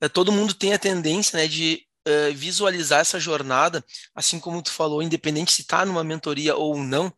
É, 0.00 0.08
todo 0.08 0.32
mundo 0.32 0.54
tem 0.54 0.72
a 0.72 0.78
tendência 0.78 1.36
né, 1.36 1.46
de 1.46 1.84
uh, 2.06 2.32
visualizar 2.34 3.00
essa 3.00 3.18
jornada, 3.18 3.84
assim 4.14 4.38
como 4.38 4.62
tu 4.62 4.70
falou, 4.70 5.02
independente 5.02 5.52
se 5.52 5.62
está 5.62 5.84
numa 5.84 6.04
mentoria 6.04 6.56
ou 6.56 6.78
não 6.78 7.12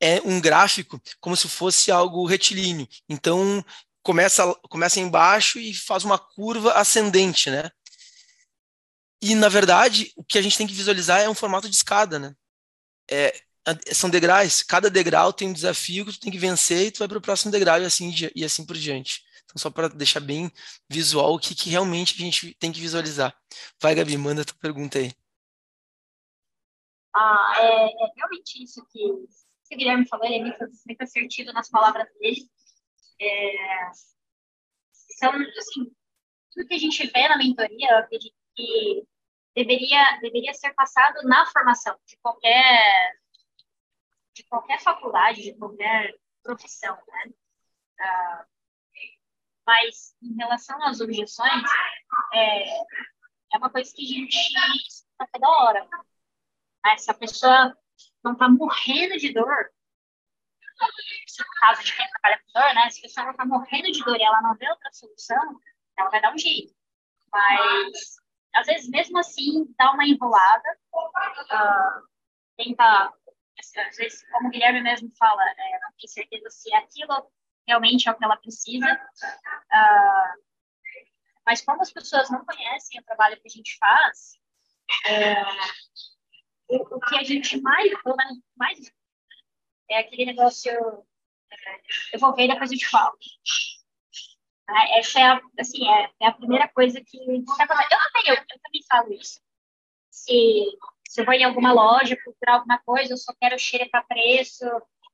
é 0.00 0.20
um 0.22 0.40
gráfico 0.40 1.00
como 1.20 1.36
se 1.36 1.48
fosse 1.48 1.90
algo 1.90 2.26
retilíneo. 2.26 2.86
Então, 3.08 3.64
começa, 4.02 4.54
começa 4.68 5.00
embaixo 5.00 5.58
e 5.58 5.74
faz 5.74 6.04
uma 6.04 6.18
curva 6.18 6.72
ascendente, 6.74 7.50
né? 7.50 7.70
E, 9.22 9.34
na 9.34 9.48
verdade, 9.48 10.12
o 10.16 10.22
que 10.22 10.38
a 10.38 10.42
gente 10.42 10.58
tem 10.58 10.66
que 10.66 10.74
visualizar 10.74 11.20
é 11.20 11.28
um 11.28 11.34
formato 11.34 11.68
de 11.68 11.74
escada, 11.74 12.18
né? 12.18 12.34
É, 13.10 13.34
são 13.92 14.10
degraus, 14.10 14.62
cada 14.62 14.90
degrau 14.90 15.32
tem 15.32 15.48
um 15.48 15.52
desafio 15.52 16.04
que 16.04 16.12
tu 16.12 16.20
tem 16.20 16.30
que 16.30 16.38
vencer 16.38 16.86
e 16.86 16.90
tu 16.90 16.98
vai 16.98 17.08
para 17.08 17.18
o 17.18 17.22
próximo 17.22 17.50
degrau 17.50 17.80
e 17.80 17.84
assim, 17.86 18.12
e 18.34 18.44
assim 18.44 18.66
por 18.66 18.76
diante. 18.76 19.24
Então, 19.44 19.56
só 19.56 19.70
para 19.70 19.88
deixar 19.88 20.20
bem 20.20 20.52
visual 20.88 21.34
o 21.34 21.38
que, 21.38 21.54
que 21.54 21.70
realmente 21.70 22.14
a 22.14 22.24
gente 22.24 22.54
tem 22.54 22.70
que 22.70 22.80
visualizar. 22.80 23.34
Vai, 23.80 23.94
Gabi, 23.94 24.16
manda 24.18 24.42
a 24.42 24.44
tua 24.44 24.56
pergunta 24.56 24.98
aí. 24.98 25.12
Ah, 27.14 27.54
é, 27.58 27.84
é 27.86 28.12
realmente 28.16 28.62
isso 28.62 28.84
que 28.92 29.00
o 29.74 29.78
Guilherme 29.78 30.08
falou, 30.08 30.26
ele 30.26 30.36
é 30.36 30.40
muito, 30.42 30.58
muito 30.86 31.02
assertivo 31.02 31.52
nas 31.52 31.68
palavras 31.68 32.08
dele. 32.18 32.48
É, 33.20 33.90
são, 35.18 35.32
assim, 35.32 35.94
tudo 36.52 36.66
que 36.66 36.74
a 36.74 36.78
gente 36.78 37.06
vê 37.06 37.28
na 37.28 37.36
mentoria, 37.36 37.90
eu 37.90 37.98
acredito 37.98 38.36
que 38.54 39.06
deveria, 39.54 40.18
deveria 40.20 40.54
ser 40.54 40.72
passado 40.74 41.22
na 41.24 41.46
formação 41.46 41.98
de 42.06 42.16
qualquer, 42.18 43.12
de 44.34 44.44
qualquer 44.44 44.80
faculdade, 44.80 45.42
de 45.42 45.54
qualquer 45.54 46.14
profissão, 46.42 46.96
né? 46.96 47.32
Ah, 48.00 48.46
mas, 49.66 50.14
em 50.22 50.34
relação 50.36 50.82
às 50.82 51.00
objeções, 51.00 51.62
é, 52.32 52.78
é 53.54 53.58
uma 53.58 53.70
coisa 53.70 53.90
que 53.94 54.02
a 54.02 54.06
gente 54.06 54.36
está 54.36 55.26
toda 55.32 55.48
hora. 55.48 55.88
Essa 56.84 57.14
pessoa 57.14 57.74
não 58.24 58.32
está 58.32 58.48
morrendo 58.48 59.16
de 59.18 59.32
dor, 59.32 59.70
no 60.80 61.60
caso 61.60 61.84
de 61.84 61.94
quem 61.94 62.08
trabalha 62.08 62.40
com 62.42 62.60
dor, 62.60 62.74
né? 62.74 62.90
Se 62.90 62.98
a 63.00 63.02
pessoa 63.02 63.30
está 63.30 63.44
morrendo 63.44 63.92
de 63.92 64.04
dor 64.04 64.16
e 64.18 64.22
ela 64.22 64.42
não 64.42 64.56
vê 64.56 64.68
outra 64.68 64.92
solução, 64.92 65.60
ela 65.98 66.10
vai 66.10 66.20
dar 66.20 66.34
um 66.34 66.38
jeito. 66.38 66.74
Mas, 67.32 68.16
às 68.54 68.66
vezes, 68.66 68.88
mesmo 68.88 69.18
assim, 69.18 69.66
dá 69.78 69.92
uma 69.92 70.04
enrolada, 70.04 70.78
uh, 70.92 72.08
tenta, 72.56 73.12
às 73.58 73.96
vezes, 73.96 74.24
como 74.30 74.48
o 74.48 74.50
Guilherme 74.50 74.82
mesmo 74.82 75.10
fala, 75.18 75.42
é, 75.42 75.80
não 75.80 75.92
tem 75.98 76.08
certeza 76.08 76.48
se 76.50 76.72
aquilo 76.74 77.30
realmente 77.66 78.08
é 78.08 78.12
o 78.12 78.16
que 78.16 78.24
ela 78.24 78.36
precisa. 78.36 78.86
Uh, 78.86 80.44
mas 81.46 81.60
como 81.62 81.82
as 81.82 81.92
pessoas 81.92 82.30
não 82.30 82.44
conhecem 82.44 83.00
o 83.00 83.04
trabalho 83.04 83.40
que 83.40 83.48
a 83.48 83.50
gente 83.50 83.76
faz, 83.78 84.38
é, 85.06 85.34
o, 86.68 87.00
que 87.00 87.16
a 87.16 87.22
gente 87.22 87.60
mais, 87.60 87.90
pelo 88.02 88.16
menos 88.16 88.38
mais, 88.56 88.92
é 89.90 89.98
aquele 89.98 90.26
negócio, 90.26 90.70
é, 90.70 91.80
eu 92.12 92.18
vou 92.18 92.34
ver 92.34 92.44
e 92.44 92.48
depois 92.48 92.72
eu 92.72 92.78
te 92.78 92.88
falo. 92.88 93.16
Ah, 94.68 94.98
essa 94.98 95.20
é 95.20 95.22
a, 95.24 95.40
assim, 95.60 95.86
é, 95.86 96.10
é 96.20 96.26
a 96.26 96.32
primeira 96.32 96.68
coisa 96.68 97.00
que 97.04 97.18
eu 97.18 97.44
também, 97.44 97.86
eu, 98.26 98.34
eu 98.34 98.60
também 98.62 98.82
falo 98.88 99.12
isso. 99.12 99.40
Se, 100.10 100.64
se 101.06 101.20
eu 101.20 101.24
vou 101.24 101.34
em 101.34 101.44
alguma 101.44 101.72
loja 101.72 102.16
procurar 102.16 102.54
alguma 102.54 102.78
coisa, 102.78 103.12
eu 103.12 103.16
só 103.18 103.32
quero 103.38 103.56
para 103.90 104.04
preço, 104.04 104.64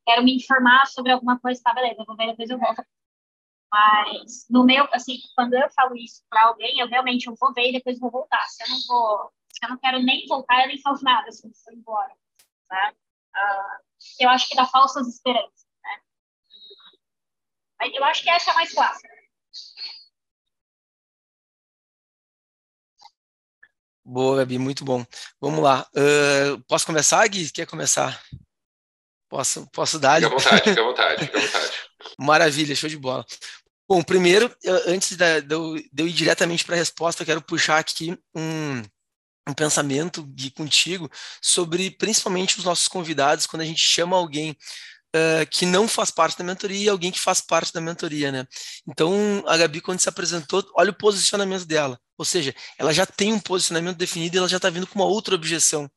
quero 0.06 0.22
me 0.22 0.36
informar 0.36 0.86
sobre 0.86 1.10
alguma 1.12 1.38
coisa, 1.40 1.60
tá, 1.64 1.74
beleza, 1.74 2.00
eu 2.00 2.06
vou 2.06 2.16
ver 2.16 2.28
depois 2.28 2.50
eu 2.50 2.58
volto. 2.58 2.84
Mas 3.72 4.46
no 4.50 4.64
meu, 4.64 4.88
assim, 4.92 5.18
quando 5.34 5.54
eu 5.54 5.70
falo 5.70 5.96
isso 5.96 6.22
para 6.28 6.44
alguém, 6.46 6.80
eu 6.80 6.88
realmente 6.88 7.26
eu 7.26 7.34
vou 7.38 7.52
ver 7.52 7.68
e 7.68 7.72
depois 7.72 7.98
vou 7.98 8.10
voltar. 8.10 8.44
Se 8.48 8.62
eu 8.64 8.68
não 8.68 8.78
vou 8.86 9.32
eu 9.62 9.68
não 9.68 9.78
quero 9.78 10.02
nem 10.02 10.26
voltar, 10.26 10.62
eu 10.62 10.68
nem 10.68 10.80
falo 10.80 10.98
nada, 11.02 11.28
assim, 11.28 11.52
foi 11.64 11.74
embora. 11.74 12.12
Né? 12.70 12.92
Uh, 13.34 13.84
eu 14.18 14.28
acho 14.30 14.48
que 14.48 14.56
dá 14.56 14.66
falsas 14.66 15.06
esperanças. 15.06 15.66
Né? 15.82 16.00
Mas 17.78 17.94
eu 17.94 18.04
acho 18.04 18.22
que 18.22 18.30
essa 18.30 18.50
é 18.50 18.52
a 18.52 18.56
mais 18.56 18.72
clássica. 18.72 19.08
Boa, 24.04 24.38
Gabi, 24.38 24.58
muito 24.58 24.84
bom. 24.84 25.04
Vamos 25.40 25.62
lá. 25.62 25.86
Uh, 25.94 26.60
posso 26.66 26.86
começar, 26.86 27.26
Gui? 27.28 27.50
Quer 27.50 27.66
começar? 27.66 28.20
Posso, 29.28 29.70
posso 29.70 29.98
dar? 30.00 30.20
Fica 30.20 30.26
à 30.26 30.30
vontade, 30.30 30.62
fica 30.64 30.80
à 30.80 30.84
vontade, 30.84 31.26
fica 31.26 31.38
à 31.38 31.40
vontade. 31.40 31.70
Maravilha, 32.18 32.74
show 32.74 32.88
de 32.88 32.96
bola. 32.96 33.24
Bom, 33.88 34.02
primeiro, 34.02 34.52
eu, 34.62 34.74
antes 34.88 35.16
de, 35.16 35.40
de, 35.42 35.54
eu, 35.54 35.74
de, 35.74 36.02
eu, 36.02 36.08
ir 36.08 36.12
diretamente 36.12 36.64
para 36.64 36.74
a 36.74 36.78
resposta, 36.78 37.22
eu 37.22 37.26
quero 37.26 37.42
puxar 37.42 37.78
aqui 37.78 38.18
um, 38.34 38.82
um 39.48 39.54
pensamento, 39.54 40.22
Gui, 40.22 40.50
contigo, 40.50 41.10
sobre 41.40 41.90
principalmente 41.90 42.58
os 42.58 42.64
nossos 42.64 42.88
convidados, 42.88 43.46
quando 43.46 43.62
a 43.62 43.66
gente 43.66 43.80
chama 43.80 44.16
alguém 44.16 44.56
uh, 45.14 45.46
que 45.50 45.66
não 45.66 45.88
faz 45.88 46.10
parte 46.10 46.38
da 46.38 46.44
mentoria 46.44 46.84
e 46.84 46.88
alguém 46.88 47.10
que 47.10 47.20
faz 47.20 47.40
parte 47.40 47.72
da 47.72 47.80
mentoria, 47.80 48.30
né? 48.30 48.46
Então, 48.88 49.42
a 49.46 49.56
Gabi, 49.56 49.80
quando 49.80 50.00
se 50.00 50.08
apresentou, 50.08 50.64
olha 50.74 50.90
o 50.90 50.96
posicionamento 50.96 51.64
dela. 51.64 51.98
Ou 52.18 52.24
seja, 52.24 52.54
ela 52.78 52.92
já 52.92 53.06
tem 53.06 53.32
um 53.32 53.40
posicionamento 53.40 53.96
definido 53.96 54.36
e 54.36 54.38
ela 54.38 54.48
já 54.48 54.58
está 54.58 54.70
vindo 54.70 54.86
com 54.86 54.98
uma 54.98 55.08
outra 55.08 55.34
objeção. 55.34 55.90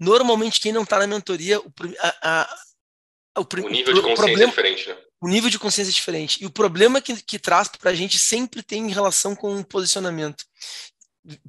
Normalmente, 0.00 0.60
quem 0.60 0.72
não 0.72 0.82
está 0.82 0.98
na 0.98 1.06
mentoria, 1.06 1.60
o, 1.60 1.72
a, 2.00 2.42
a, 2.42 3.40
o, 3.40 3.42
o 3.42 3.68
nível 3.68 3.94
de 3.94 4.00
consciência 4.00 4.16
problema, 4.16 4.42
é 4.42 4.46
diferente, 4.46 4.88
né? 4.88 4.96
O 5.20 5.28
nível 5.28 5.50
de 5.50 5.58
consciência 5.58 5.90
é 5.90 5.94
diferente. 5.94 6.42
E 6.42 6.46
o 6.46 6.50
problema 6.50 7.00
que, 7.00 7.20
que 7.22 7.38
traz 7.38 7.68
para 7.68 7.90
a 7.90 7.94
gente 7.94 8.18
sempre 8.18 8.62
tem 8.62 8.86
em 8.86 8.92
relação 8.92 9.34
com 9.34 9.58
o 9.58 9.64
posicionamento. 9.64 10.44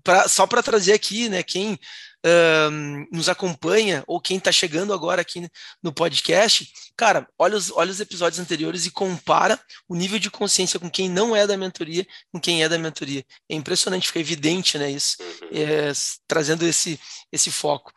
Pra, 0.03 0.27
só 0.27 0.45
para 0.45 0.63
trazer 0.63 0.93
aqui, 0.93 1.29
né, 1.29 1.41
quem 1.41 1.73
uh, 1.73 3.07
nos 3.11 3.29
acompanha 3.29 4.03
ou 4.07 4.19
quem 4.19 4.37
está 4.37 4.51
chegando 4.51 4.93
agora 4.93 5.21
aqui 5.21 5.47
no 5.81 5.93
podcast, 5.93 6.69
cara, 6.97 7.27
olha 7.37 7.55
os, 7.55 7.71
olha 7.71 7.91
os 7.91 7.99
episódios 7.99 8.39
anteriores 8.39 8.85
e 8.85 8.91
compara 8.91 9.59
o 9.87 9.95
nível 9.95 10.19
de 10.19 10.29
consciência 10.29 10.79
com 10.79 10.89
quem 10.89 11.09
não 11.09 11.35
é 11.35 11.47
da 11.47 11.55
mentoria 11.55 12.05
com 12.31 12.39
quem 12.39 12.63
é 12.63 12.69
da 12.69 12.77
mentoria. 12.77 13.23
É 13.47 13.55
impressionante, 13.55 14.07
fica 14.07 14.19
evidente, 14.19 14.77
né, 14.77 14.91
isso, 14.91 15.17
uhum. 15.21 15.49
é, 15.53 15.91
trazendo 16.27 16.65
esse, 16.65 16.99
esse 17.31 17.51
foco. 17.51 17.93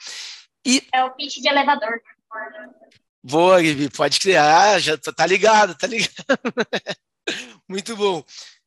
E, 0.65 0.87
é 0.95 1.05
o 1.05 1.11
pitch 1.11 1.39
de 1.39 1.49
elevador. 1.49 2.01
Boa, 3.25 3.63
Gibi, 3.63 3.89
pode 3.89 4.19
criar, 4.19 4.79
já 4.81 4.97
tá 4.99 5.27
ligado, 5.27 5.75
tá 5.77 5.87
ligado. 5.87 6.13
Muito 7.69 7.97
bom. 7.97 8.25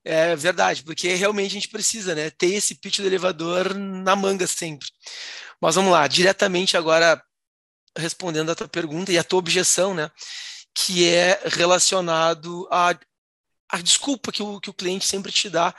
É 0.07 0.35
verdade, 0.35 0.83
porque 0.83 1.15
realmente 1.15 1.51
a 1.51 1.53
gente 1.55 1.67
precisa, 1.67 2.13
né, 2.13 2.29
ter 2.29 2.53
esse 2.53 2.75
pitch 2.75 2.99
do 2.99 3.07
elevador 3.07 3.73
na 3.73 4.15
manga 4.15 4.45
sempre. 4.45 4.87
Mas 5.59 5.73
vamos 5.73 5.91
lá, 5.91 6.07
diretamente 6.07 6.77
agora 6.77 7.19
respondendo 7.97 8.51
a 8.51 8.55
tua 8.55 8.67
pergunta 8.67 9.11
e 9.11 9.17
a 9.17 9.23
tua 9.23 9.39
objeção, 9.39 9.95
né, 9.95 10.11
que 10.75 11.07
é 11.09 11.41
relacionado 11.45 12.67
à, 12.71 12.95
à 13.69 13.81
desculpa 13.81 14.31
que 14.31 14.43
o, 14.43 14.59
que 14.59 14.69
o 14.69 14.73
cliente 14.73 15.07
sempre 15.07 15.31
te 15.31 15.49
dá 15.49 15.73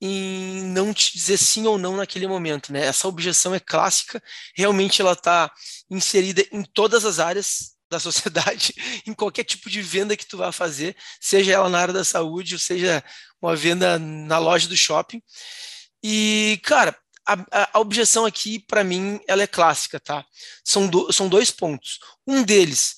em 0.00 0.62
não 0.64 0.94
te 0.94 1.12
dizer 1.14 1.38
sim 1.38 1.66
ou 1.66 1.78
não 1.78 1.96
naquele 1.96 2.26
momento, 2.26 2.72
né? 2.72 2.84
Essa 2.86 3.06
objeção 3.06 3.54
é 3.54 3.60
clássica, 3.60 4.22
realmente 4.54 5.00
ela 5.00 5.12
está 5.12 5.50
inserida 5.88 6.44
em 6.52 6.64
todas 6.64 7.04
as 7.04 7.20
áreas 7.20 7.71
da 7.92 8.00
sociedade, 8.00 8.74
em 9.06 9.12
qualquer 9.14 9.44
tipo 9.44 9.70
de 9.70 9.80
venda 9.80 10.16
que 10.16 10.26
tu 10.26 10.36
vá 10.36 10.50
fazer, 10.50 10.96
seja 11.20 11.52
ela 11.52 11.68
na 11.68 11.78
área 11.78 11.94
da 11.94 12.04
saúde, 12.04 12.54
ou 12.54 12.58
seja 12.58 13.04
uma 13.40 13.54
venda 13.54 13.98
na 13.98 14.38
loja 14.38 14.66
do 14.68 14.76
shopping. 14.76 15.22
E, 16.02 16.60
cara, 16.64 16.96
a, 17.26 17.70
a 17.74 17.78
objeção 17.78 18.24
aqui, 18.24 18.58
para 18.58 18.82
mim, 18.82 19.20
ela 19.28 19.42
é 19.42 19.46
clássica, 19.46 20.00
tá? 20.00 20.24
São, 20.64 20.88
do, 20.88 21.12
são 21.12 21.28
dois 21.28 21.50
pontos. 21.50 22.00
Um 22.26 22.42
deles 22.42 22.96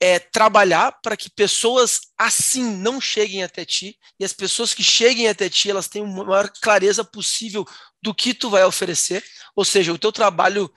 é 0.00 0.18
trabalhar 0.18 0.92
para 1.02 1.16
que 1.16 1.28
pessoas 1.28 2.00
assim 2.16 2.62
não 2.76 3.00
cheguem 3.00 3.42
até 3.42 3.64
ti, 3.64 3.98
e 4.20 4.24
as 4.24 4.32
pessoas 4.32 4.72
que 4.72 4.82
cheguem 4.82 5.28
até 5.28 5.48
ti, 5.48 5.70
elas 5.70 5.88
tenham 5.88 6.06
a 6.06 6.24
maior 6.24 6.48
clareza 6.62 7.02
possível 7.02 7.66
do 8.00 8.14
que 8.14 8.32
tu 8.32 8.48
vai 8.48 8.62
oferecer, 8.64 9.24
ou 9.56 9.64
seja, 9.64 9.92
o 9.92 9.98
teu 9.98 10.12
trabalho 10.12 10.72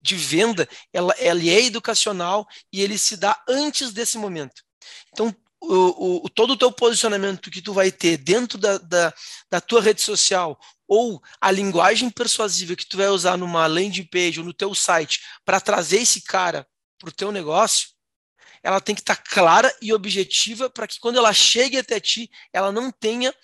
de 0.00 0.16
venda, 0.16 0.68
ela, 0.92 1.14
ele 1.18 1.50
é 1.50 1.64
educacional 1.64 2.46
e 2.72 2.80
ele 2.80 2.96
se 2.96 3.16
dá 3.16 3.42
antes 3.48 3.92
desse 3.92 4.16
momento. 4.18 4.62
Então, 5.12 5.34
o, 5.60 6.24
o, 6.24 6.28
todo 6.30 6.54
o 6.54 6.56
teu 6.56 6.72
posicionamento 6.72 7.50
que 7.50 7.60
tu 7.60 7.72
vai 7.74 7.92
ter 7.92 8.16
dentro 8.16 8.56
da, 8.56 8.78
da, 8.78 9.14
da 9.50 9.60
tua 9.60 9.82
rede 9.82 10.00
social 10.00 10.58
ou 10.88 11.22
a 11.40 11.50
linguagem 11.50 12.08
persuasiva 12.08 12.74
que 12.74 12.86
tu 12.86 12.96
vai 12.96 13.08
usar 13.08 13.36
numa 13.36 13.66
landing 13.66 14.04
page 14.04 14.40
ou 14.40 14.46
no 14.46 14.54
teu 14.54 14.74
site 14.74 15.20
para 15.44 15.60
trazer 15.60 15.98
esse 15.98 16.22
cara 16.22 16.66
para 16.98 17.10
o 17.10 17.12
teu 17.12 17.30
negócio, 17.30 17.90
ela 18.62 18.80
tem 18.80 18.94
que 18.94 19.00
estar 19.00 19.16
tá 19.16 19.22
clara 19.22 19.74
e 19.80 19.92
objetiva 19.92 20.68
para 20.68 20.86
que 20.86 20.98
quando 20.98 21.16
ela 21.16 21.32
chegue 21.32 21.78
até 21.78 22.00
ti, 22.00 22.30
ela 22.52 22.72
não 22.72 22.90
tenha 22.90 23.34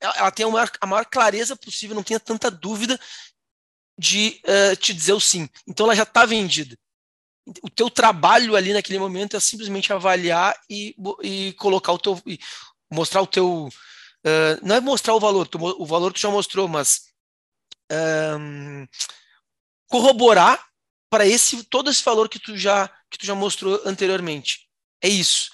ela 0.00 0.30
tenha 0.30 0.48
a 0.48 0.50
maior, 0.50 0.70
a 0.80 0.86
maior, 0.86 1.06
clareza 1.06 1.56
possível, 1.56 1.96
não 1.96 2.02
tenha 2.02 2.20
tanta 2.20 2.50
dúvida 2.50 2.98
de 3.98 4.40
uh, 4.44 4.76
te 4.76 4.92
dizer 4.92 5.12
o 5.12 5.20
sim. 5.20 5.48
Então 5.66 5.86
ela 5.86 5.94
já 5.94 6.02
está 6.02 6.24
vendida. 6.26 6.76
O 7.62 7.68
teu 7.68 7.90
trabalho 7.90 8.56
ali 8.56 8.72
naquele 8.72 8.98
momento 8.98 9.36
é 9.36 9.40
simplesmente 9.40 9.92
avaliar 9.92 10.58
e, 10.68 10.96
e 11.22 11.52
colocar 11.54 11.92
o 11.92 11.98
teu. 11.98 12.20
mostrar 12.90 13.22
o 13.22 13.26
teu. 13.26 13.68
Uh, 14.26 14.56
não 14.62 14.76
é 14.76 14.80
mostrar 14.80 15.14
o 15.14 15.20
valor, 15.20 15.46
tu, 15.46 15.58
o 15.62 15.84
valor 15.84 16.12
tu 16.12 16.18
já 16.18 16.30
mostrou, 16.30 16.66
mas 16.66 17.12
um, 18.40 18.86
corroborar 19.86 20.66
para 21.10 21.26
esse 21.26 21.62
todo 21.64 21.90
esse 21.90 22.02
valor 22.02 22.28
que 22.28 22.38
tu 22.38 22.56
já 22.56 22.88
que 23.10 23.18
tu 23.18 23.26
já 23.26 23.34
mostrou 23.34 23.80
anteriormente. 23.84 24.68
É 25.02 25.08
isso. 25.08 25.50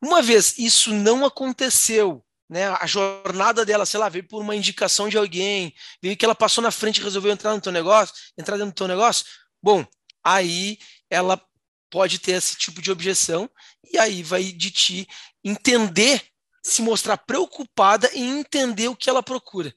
Uma 0.00 0.22
vez 0.22 0.58
isso 0.58 0.92
não 0.92 1.24
aconteceu, 1.24 2.24
né, 2.54 2.68
a 2.68 2.86
jornada 2.86 3.64
dela, 3.64 3.84
sei 3.84 3.98
lá, 3.98 4.08
veio 4.08 4.28
por 4.28 4.40
uma 4.40 4.54
indicação 4.54 5.08
de 5.08 5.18
alguém, 5.18 5.74
veio 6.00 6.16
que 6.16 6.24
ela 6.24 6.36
passou 6.36 6.62
na 6.62 6.70
frente 6.70 7.00
e 7.00 7.02
resolveu 7.02 7.32
entrar 7.32 7.52
no 7.52 7.60
teu 7.60 7.72
negócio, 7.72 8.14
entrar 8.38 8.56
dentro 8.56 8.70
do 8.70 8.76
teu 8.76 8.86
negócio, 8.86 9.26
bom, 9.60 9.84
aí 10.22 10.78
ela 11.10 11.44
pode 11.90 12.20
ter 12.20 12.30
esse 12.30 12.54
tipo 12.56 12.80
de 12.80 12.92
objeção 12.92 13.50
e 13.92 13.98
aí 13.98 14.22
vai 14.22 14.44
de 14.52 14.70
ti 14.70 15.08
entender, 15.42 16.22
se 16.62 16.80
mostrar 16.80 17.16
preocupada 17.16 18.08
em 18.14 18.38
entender 18.38 18.86
o 18.86 18.94
que 18.94 19.10
ela 19.10 19.20
procura. 19.20 19.74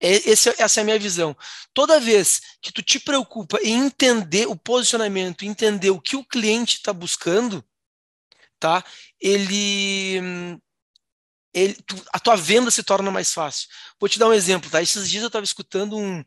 É, 0.00 0.12
esse, 0.30 0.48
essa 0.62 0.78
é 0.78 0.82
a 0.82 0.84
minha 0.84 0.98
visão. 0.98 1.36
Toda 1.74 1.98
vez 1.98 2.40
que 2.62 2.70
tu 2.72 2.84
te 2.84 3.00
preocupa 3.00 3.58
em 3.64 3.86
entender 3.86 4.46
o 4.46 4.54
posicionamento, 4.54 5.44
entender 5.44 5.90
o 5.90 6.00
que 6.00 6.14
o 6.14 6.24
cliente 6.24 6.76
está 6.76 6.92
buscando, 6.92 7.64
tá? 8.60 8.84
Ele 9.20 10.60
ele, 11.52 11.74
tu, 11.86 11.96
a 12.12 12.18
tua 12.18 12.36
venda 12.36 12.70
se 12.70 12.82
torna 12.82 13.10
mais 13.10 13.32
fácil. 13.32 13.68
Vou 13.98 14.08
te 14.08 14.18
dar 14.18 14.28
um 14.28 14.32
exemplo, 14.32 14.70
tá? 14.70 14.82
Esses 14.82 15.08
dias 15.08 15.22
eu 15.22 15.28
estava 15.28 15.44
escutando 15.44 15.96
um. 15.96 16.24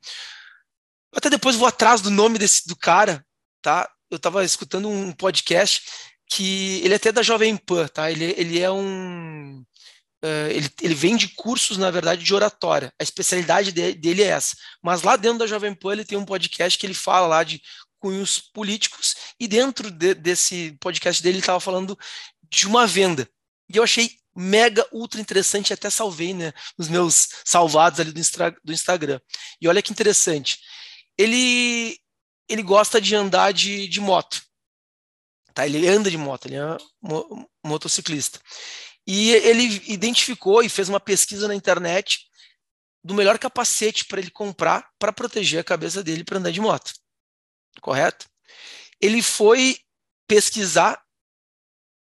Até 1.16 1.30
depois 1.30 1.56
vou 1.56 1.68
atrás 1.68 2.02
do 2.02 2.10
nome 2.10 2.38
desse 2.38 2.68
do 2.68 2.76
cara, 2.76 3.26
tá? 3.62 3.90
Eu 4.10 4.18
estava 4.18 4.44
escutando 4.44 4.90
um 4.90 5.12
podcast 5.12 5.82
que 6.30 6.82
ele 6.84 6.94
é 6.94 6.98
até 6.98 7.12
da 7.12 7.22
Jovem 7.22 7.56
Pan, 7.56 7.88
tá? 7.88 8.12
Ele, 8.12 8.34
ele 8.38 8.60
é 8.60 8.72
um. 8.72 9.64
Uh, 10.24 10.50
ele, 10.50 10.70
ele 10.82 10.96
vende 10.96 11.28
cursos, 11.30 11.78
na 11.78 11.92
verdade, 11.92 12.24
de 12.24 12.34
oratória. 12.34 12.94
A 13.00 13.04
especialidade 13.04 13.72
de, 13.72 13.94
dele 13.94 14.24
é 14.24 14.28
essa. 14.28 14.56
Mas 14.82 15.02
lá 15.02 15.16
dentro 15.16 15.40
da 15.40 15.48
Jovem 15.48 15.76
Pan 15.76 15.94
ele 15.94 16.06
tem 16.06 16.18
um 16.18 16.26
podcast 16.26 16.80
que 16.80 16.86
ele 16.86 16.94
fala 16.94 17.28
lá 17.28 17.44
de 17.44 17.62
cunhos 18.00 18.40
políticos, 18.40 19.16
e 19.40 19.48
dentro 19.48 19.90
de, 19.90 20.14
desse 20.14 20.78
podcast 20.82 21.24
dele 21.24 21.38
ele 21.38 21.42
estava 21.42 21.62
falando 21.62 21.98
de 22.50 22.68
uma 22.68 22.86
venda. 22.86 23.30
E 23.70 23.78
eu 23.78 23.84
achei 23.84 24.12
mega 24.36 24.88
ultra 24.92 25.22
interessante, 25.22 25.74
até 25.74 25.90
salvei, 25.90 26.34
né, 26.34 26.54
nos 26.78 26.88
meus 26.88 27.30
salvados 27.46 28.00
ali 28.00 28.12
do, 28.12 28.22
do 28.64 28.74
Instagram. 28.74 29.20
E 29.62 29.68
olha 29.68 29.82
que 29.82 29.92
interessante. 29.92 30.60
Ele 31.18 31.98
ele 32.50 32.62
gosta 32.62 33.00
de 33.00 33.16
andar 33.16 33.54
de, 33.54 33.88
de 33.88 34.02
moto. 34.02 34.42
Tá? 35.54 35.66
Ele 35.66 35.88
anda 35.88 36.10
de 36.10 36.18
moto, 36.18 36.48
ele 36.48 36.56
é 36.56 36.78
mo 37.02 37.50
motociclista. 37.64 38.40
E 39.06 39.32
ele 39.32 39.82
identificou 39.88 40.64
e 40.64 40.70
fez 40.70 40.90
uma 40.90 41.00
pesquisa 41.00 41.48
na 41.48 41.56
internet 41.56 42.28
do 43.04 43.14
melhor 43.14 43.38
capacete 43.38 44.06
para 44.06 44.20
ele 44.20 44.32
comprar 44.32 44.90
para 44.98 45.14
proteger 45.14 45.60
a 45.60 45.64
cabeça 45.64 46.04
dele 46.04 46.24
para 46.24 46.38
andar 46.38 46.52
de 46.52 46.62
moto. 46.62 46.94
Correto? 47.82 48.28
Ele 49.00 49.22
foi 49.22 49.78
pesquisar 50.28 51.02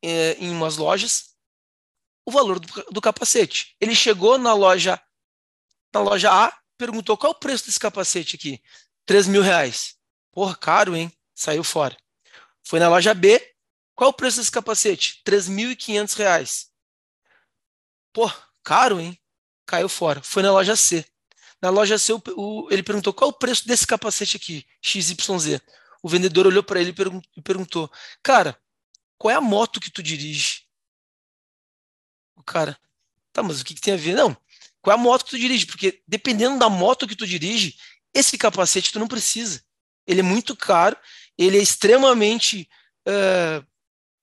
é, 0.01 0.33
em 0.39 0.49
umas 0.49 0.77
lojas 0.77 1.32
o 2.25 2.31
valor 2.31 2.59
do, 2.59 2.67
do 2.91 3.01
capacete. 3.01 3.75
Ele 3.79 3.95
chegou 3.95 4.37
na 4.37 4.53
loja 4.53 5.01
na 5.93 5.99
loja 5.99 6.31
A, 6.31 6.51
perguntou 6.77 7.15
qual 7.15 7.33
é 7.33 7.35
o 7.35 7.39
preço 7.39 7.65
desse 7.67 7.79
capacete 7.79 8.35
aqui? 8.35 8.61
3 9.05 9.27
mil 9.27 9.43
reais. 9.43 9.95
Porra, 10.31 10.55
caro, 10.55 10.95
hein? 10.95 11.11
Saiu 11.35 11.63
fora. 11.63 11.95
Foi 12.63 12.79
na 12.79 12.89
loja 12.89 13.13
B, 13.13 13.39
qual 13.95 14.09
é 14.09 14.11
o 14.11 14.15
preço 14.15 14.37
desse 14.37 14.51
capacete? 14.51 15.21
3.500 15.25 16.13
reais. 16.15 16.71
Pô, 18.11 18.31
caro, 18.63 18.99
hein? 18.99 19.17
Caiu 19.65 19.87
fora. 19.87 20.21
Foi 20.23 20.41
na 20.41 20.51
loja 20.51 20.75
C. 20.75 21.05
Na 21.61 21.69
loja 21.69 21.97
C, 21.97 22.13
o, 22.13 22.21
o, 22.35 22.67
ele 22.71 22.83
perguntou 22.83 23.13
qual 23.13 23.29
é 23.29 23.33
o 23.33 23.37
preço 23.37 23.67
desse 23.67 23.85
capacete 23.85 24.37
aqui, 24.37 24.65
XYZ. 24.81 25.61
O 26.01 26.09
vendedor 26.09 26.47
olhou 26.47 26.63
para 26.63 26.81
ele 26.81 26.93
e 27.37 27.41
perguntou: 27.41 27.89
Cara, 28.21 28.57
qual 29.17 29.31
é 29.31 29.35
a 29.35 29.41
moto 29.41 29.79
que 29.79 29.91
tu 29.91 30.03
dirige? 30.03 30.62
O 32.35 32.43
cara, 32.43 32.77
tá, 33.31 33.41
mas 33.43 33.61
o 33.61 33.65
que, 33.65 33.73
que 33.73 33.81
tem 33.81 33.93
a 33.93 33.97
ver? 33.97 34.15
Não, 34.15 34.37
Qual 34.83 34.95
é 34.95 34.99
a 34.99 35.01
moto 35.01 35.23
que 35.23 35.31
tu 35.31 35.39
dirige? 35.39 35.65
Porque 35.65 36.01
dependendo 36.05 36.59
da 36.59 36.69
moto 36.69 37.07
que 37.07 37.15
tu 37.15 37.25
dirige, 37.25 37.77
esse 38.13 38.37
capacete 38.37 38.91
tu 38.91 38.99
não 38.99 39.07
precisa. 39.07 39.63
Ele 40.05 40.19
é 40.19 40.23
muito 40.23 40.57
caro, 40.57 40.97
ele 41.37 41.57
é 41.57 41.61
extremamente 41.61 42.69
uh, 43.07 43.65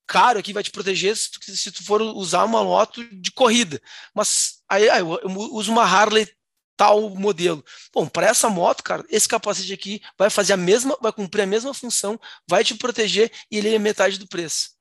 caro 0.06 0.38
aqui, 0.38 0.52
vai 0.52 0.62
te 0.62 0.70
proteger 0.70 1.16
se 1.16 1.30
tu, 1.30 1.56
se 1.56 1.72
tu, 1.72 1.82
for 1.82 2.02
usar 2.02 2.44
uma 2.44 2.62
moto 2.62 3.02
de 3.10 3.32
corrida. 3.32 3.80
Mas 4.14 4.62
aí, 4.68 4.86
eu, 4.86 5.18
eu 5.22 5.30
uso 5.30 5.72
uma 5.72 5.84
Harley 5.84 6.28
tal 6.76 7.08
modelo. 7.08 7.64
Bom, 7.92 8.06
para 8.06 8.26
essa 8.26 8.50
moto, 8.50 8.82
cara, 8.82 9.02
esse 9.08 9.26
capacete 9.26 9.72
aqui 9.72 10.02
vai 10.18 10.28
fazer 10.28 10.52
a 10.52 10.58
mesma, 10.58 10.96
vai 11.00 11.12
cumprir 11.12 11.42
a 11.42 11.46
mesma 11.46 11.72
função, 11.72 12.20
vai 12.46 12.62
te 12.62 12.74
proteger 12.74 13.32
e 13.50 13.56
ele 13.56 13.74
é 13.74 13.78
metade 13.78 14.18
do 14.18 14.28
preço. 14.28 14.72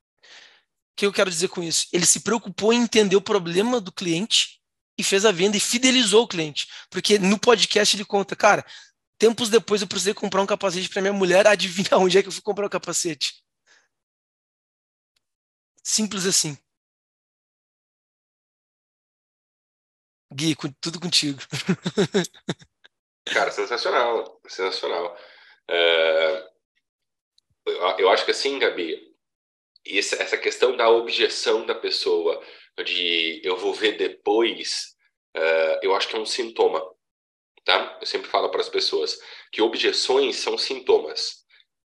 Que 1.00 1.06
eu 1.06 1.14
quero 1.14 1.32
dizer 1.32 1.48
com 1.48 1.64
isso? 1.64 1.88
Ele 1.94 2.06
se 2.06 2.20
preocupou 2.20 2.74
em 2.74 2.82
entender 2.82 3.16
o 3.16 3.22
problema 3.22 3.80
do 3.80 3.90
cliente 3.90 4.60
e 4.98 5.04
fez 5.04 5.24
a 5.24 5.32
venda 5.32 5.56
e 5.56 5.60
fidelizou 5.62 6.24
o 6.24 6.28
cliente. 6.28 6.68
Porque 6.90 7.18
no 7.18 7.40
podcast 7.40 7.96
ele 7.96 8.04
conta, 8.04 8.36
cara, 8.36 8.66
tempos 9.18 9.48
depois 9.48 9.82
eu 9.82 9.88
precisei 9.88 10.14
comprar 10.14 10.42
um 10.42 10.46
capacete 10.46 10.90
para 10.90 11.02
minha 11.02 11.14
mulher, 11.14 11.48
adivinha 11.48 11.98
onde 11.98 12.18
é 12.18 12.22
que 12.22 12.28
eu 12.28 12.34
fui 12.34 12.42
comprar 12.42 12.66
o 12.66 12.70
capacete? 12.70 13.42
Simples 15.82 16.26
assim. 16.26 16.58
Gui, 20.34 20.54
tudo 20.82 21.00
contigo. 21.00 21.40
Cara, 23.24 23.52
sensacional, 23.52 24.42
sensacional. 24.50 25.18
É, 25.70 26.50
eu 28.00 28.10
acho 28.10 28.26
que 28.26 28.32
assim, 28.32 28.60
Gabi, 28.60 29.09
essa 29.98 30.38
questão 30.38 30.76
da 30.76 30.90
objeção 30.90 31.66
da 31.66 31.76
pessoa, 31.76 32.42
de 32.84 33.42
eu 33.44 33.58
vou 33.58 33.74
ver 33.74 33.98
depois, 33.98 34.96
é, 35.34 35.80
eu 35.84 35.96
acho 35.96 36.08
que 36.08 36.16
é 36.16 36.20
um 36.20 36.26
sintoma, 36.26 36.84
tá? 37.66 37.98
Eu 38.00 38.06
sempre 38.06 38.30
falo 38.30 38.50
para 38.50 38.62
as 38.62 38.70
pessoas 38.70 39.20
que 39.52 39.62
objeções 39.62 40.38
são 40.38 40.58
sintomas. 40.58 41.40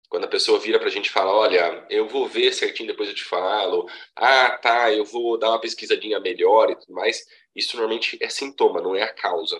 Quando 0.10 0.25
a 0.25 0.29
pessoa 0.29 0.60
vira 0.60 0.77
para 0.77 0.89
a 0.89 0.91
gente 0.91 1.07
e 1.07 1.12
fala, 1.12 1.31
olha, 1.31 1.88
eu 1.89 2.07
vou 2.07 2.27
ver 2.27 2.53
certinho, 2.53 2.88
depois 2.88 3.10
eu 3.10 3.15
te 3.15 3.24
falo, 3.24 3.89
ah, 4.15 4.51
tá, 4.57 4.93
eu 4.93 5.03
vou 5.03 5.39
dar 5.39 5.50
uma 5.50 5.60
pesquisadinha 5.60 6.19
melhor 6.19 6.69
e 6.69 6.75
tudo 6.75 6.93
mais, 6.93 7.25
isso 7.55 7.75
normalmente 7.75 8.17
é 8.22 8.29
sintoma, 8.29 8.79
não 8.79 8.95
é 8.95 9.01
a 9.01 9.13
causa. 9.13 9.60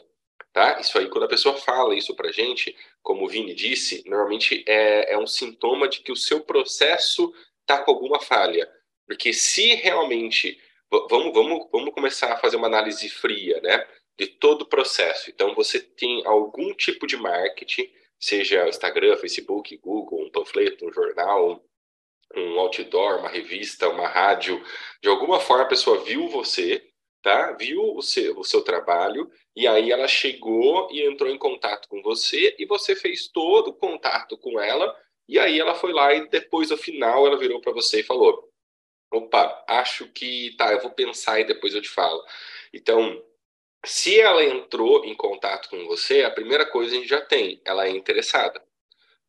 Tá? 0.52 0.80
Isso 0.80 1.00
aí, 1.00 1.10
quando 1.10 1.24
a 1.24 1.28
pessoa 1.28 1.58
fala 1.58 1.96
isso 1.96 2.16
para 2.16 2.32
gente, 2.32 2.76
como 3.02 3.26
o 3.26 3.28
Vini 3.28 3.56
disse, 3.56 4.04
normalmente 4.06 4.64
é, 4.68 5.14
é 5.14 5.18
um 5.18 5.26
sintoma 5.26 5.88
de 5.88 6.02
que 6.02 6.12
o 6.12 6.16
seu 6.16 6.42
processo 6.42 7.34
está 7.64 7.84
com 7.84 7.92
alguma 7.92 8.20
falha. 8.20 8.70
Porque 9.08 9.34
se 9.34 9.76
realmente. 9.76 10.60
Vamos, 11.10 11.34
vamos, 11.34 11.68
vamos 11.72 11.94
começar 11.94 12.34
a 12.34 12.38
fazer 12.38 12.56
uma 12.56 12.68
análise 12.68 13.10
fria, 13.10 13.60
né? 13.62 13.84
De 14.16 14.28
todo 14.28 14.62
o 14.62 14.70
processo. 14.70 15.32
Então, 15.32 15.56
você 15.56 15.80
tem 15.80 16.24
algum 16.26 16.72
tipo 16.76 17.08
de 17.08 17.18
marketing 17.18 17.90
seja 18.24 18.70
Instagram, 18.70 19.18
Facebook, 19.18 19.76
Google, 19.78 20.22
um 20.24 20.32
panfleto, 20.32 20.86
um 20.86 20.94
jornal, 20.94 21.62
um 22.34 22.58
outdoor, 22.58 23.20
uma 23.20 23.28
revista, 23.28 23.90
uma 23.90 24.08
rádio, 24.08 24.64
de 25.02 25.10
alguma 25.10 25.42
forma 25.42 25.66
a 25.66 25.68
pessoa 25.68 26.02
viu 26.06 26.30
você, 26.30 26.82
tá? 27.22 27.52
Viu 27.52 27.82
o 27.94 28.02
seu, 28.02 28.40
o 28.40 28.44
seu 28.46 28.62
trabalho 28.62 29.30
e 29.54 29.68
aí 29.68 29.92
ela 29.92 30.08
chegou 30.08 30.88
e 30.90 31.06
entrou 31.06 31.30
em 31.30 31.38
contato 31.38 31.90
com 31.90 32.02
você 32.02 32.56
e 32.58 32.66
você 32.66 32.96
fez 32.96 33.28
todo 33.28 33.72
o 33.72 33.74
contato 33.74 34.38
com 34.38 34.58
ela 34.58 34.96
e 35.28 35.40
aí 35.40 35.60
ela 35.60 35.76
foi 35.76 35.94
lá 35.94 36.14
e 36.14 36.28
depois 36.30 36.70
no 36.70 36.78
final 36.78 37.26
ela 37.28 37.38
virou 37.38 37.62
para 37.62 37.74
você 37.74 38.02
e 38.02 38.04
falou: 38.04 38.50
"Opa, 39.12 39.66
acho 39.70 40.08
que 40.14 40.56
tá, 40.58 40.74
eu 40.74 40.82
vou 40.82 40.92
pensar 40.92 41.40
e 41.40 41.46
depois 41.46 41.74
eu 41.76 41.82
te 41.82 41.90
falo". 41.90 42.24
Então, 42.74 43.24
se 43.86 44.20
ela 44.20 44.44
entrou 44.44 45.06
em 45.06 45.16
contato 45.16 45.70
com 45.70 45.86
você, 45.88 46.24
a 46.24 46.32
primeira 46.32 46.66
coisa 46.66 46.94
a 46.96 47.00
gente 47.00 47.08
já 47.10 47.22
tem, 47.22 47.62
ela 47.66 47.86
é 47.88 47.92
interessada. 47.92 48.62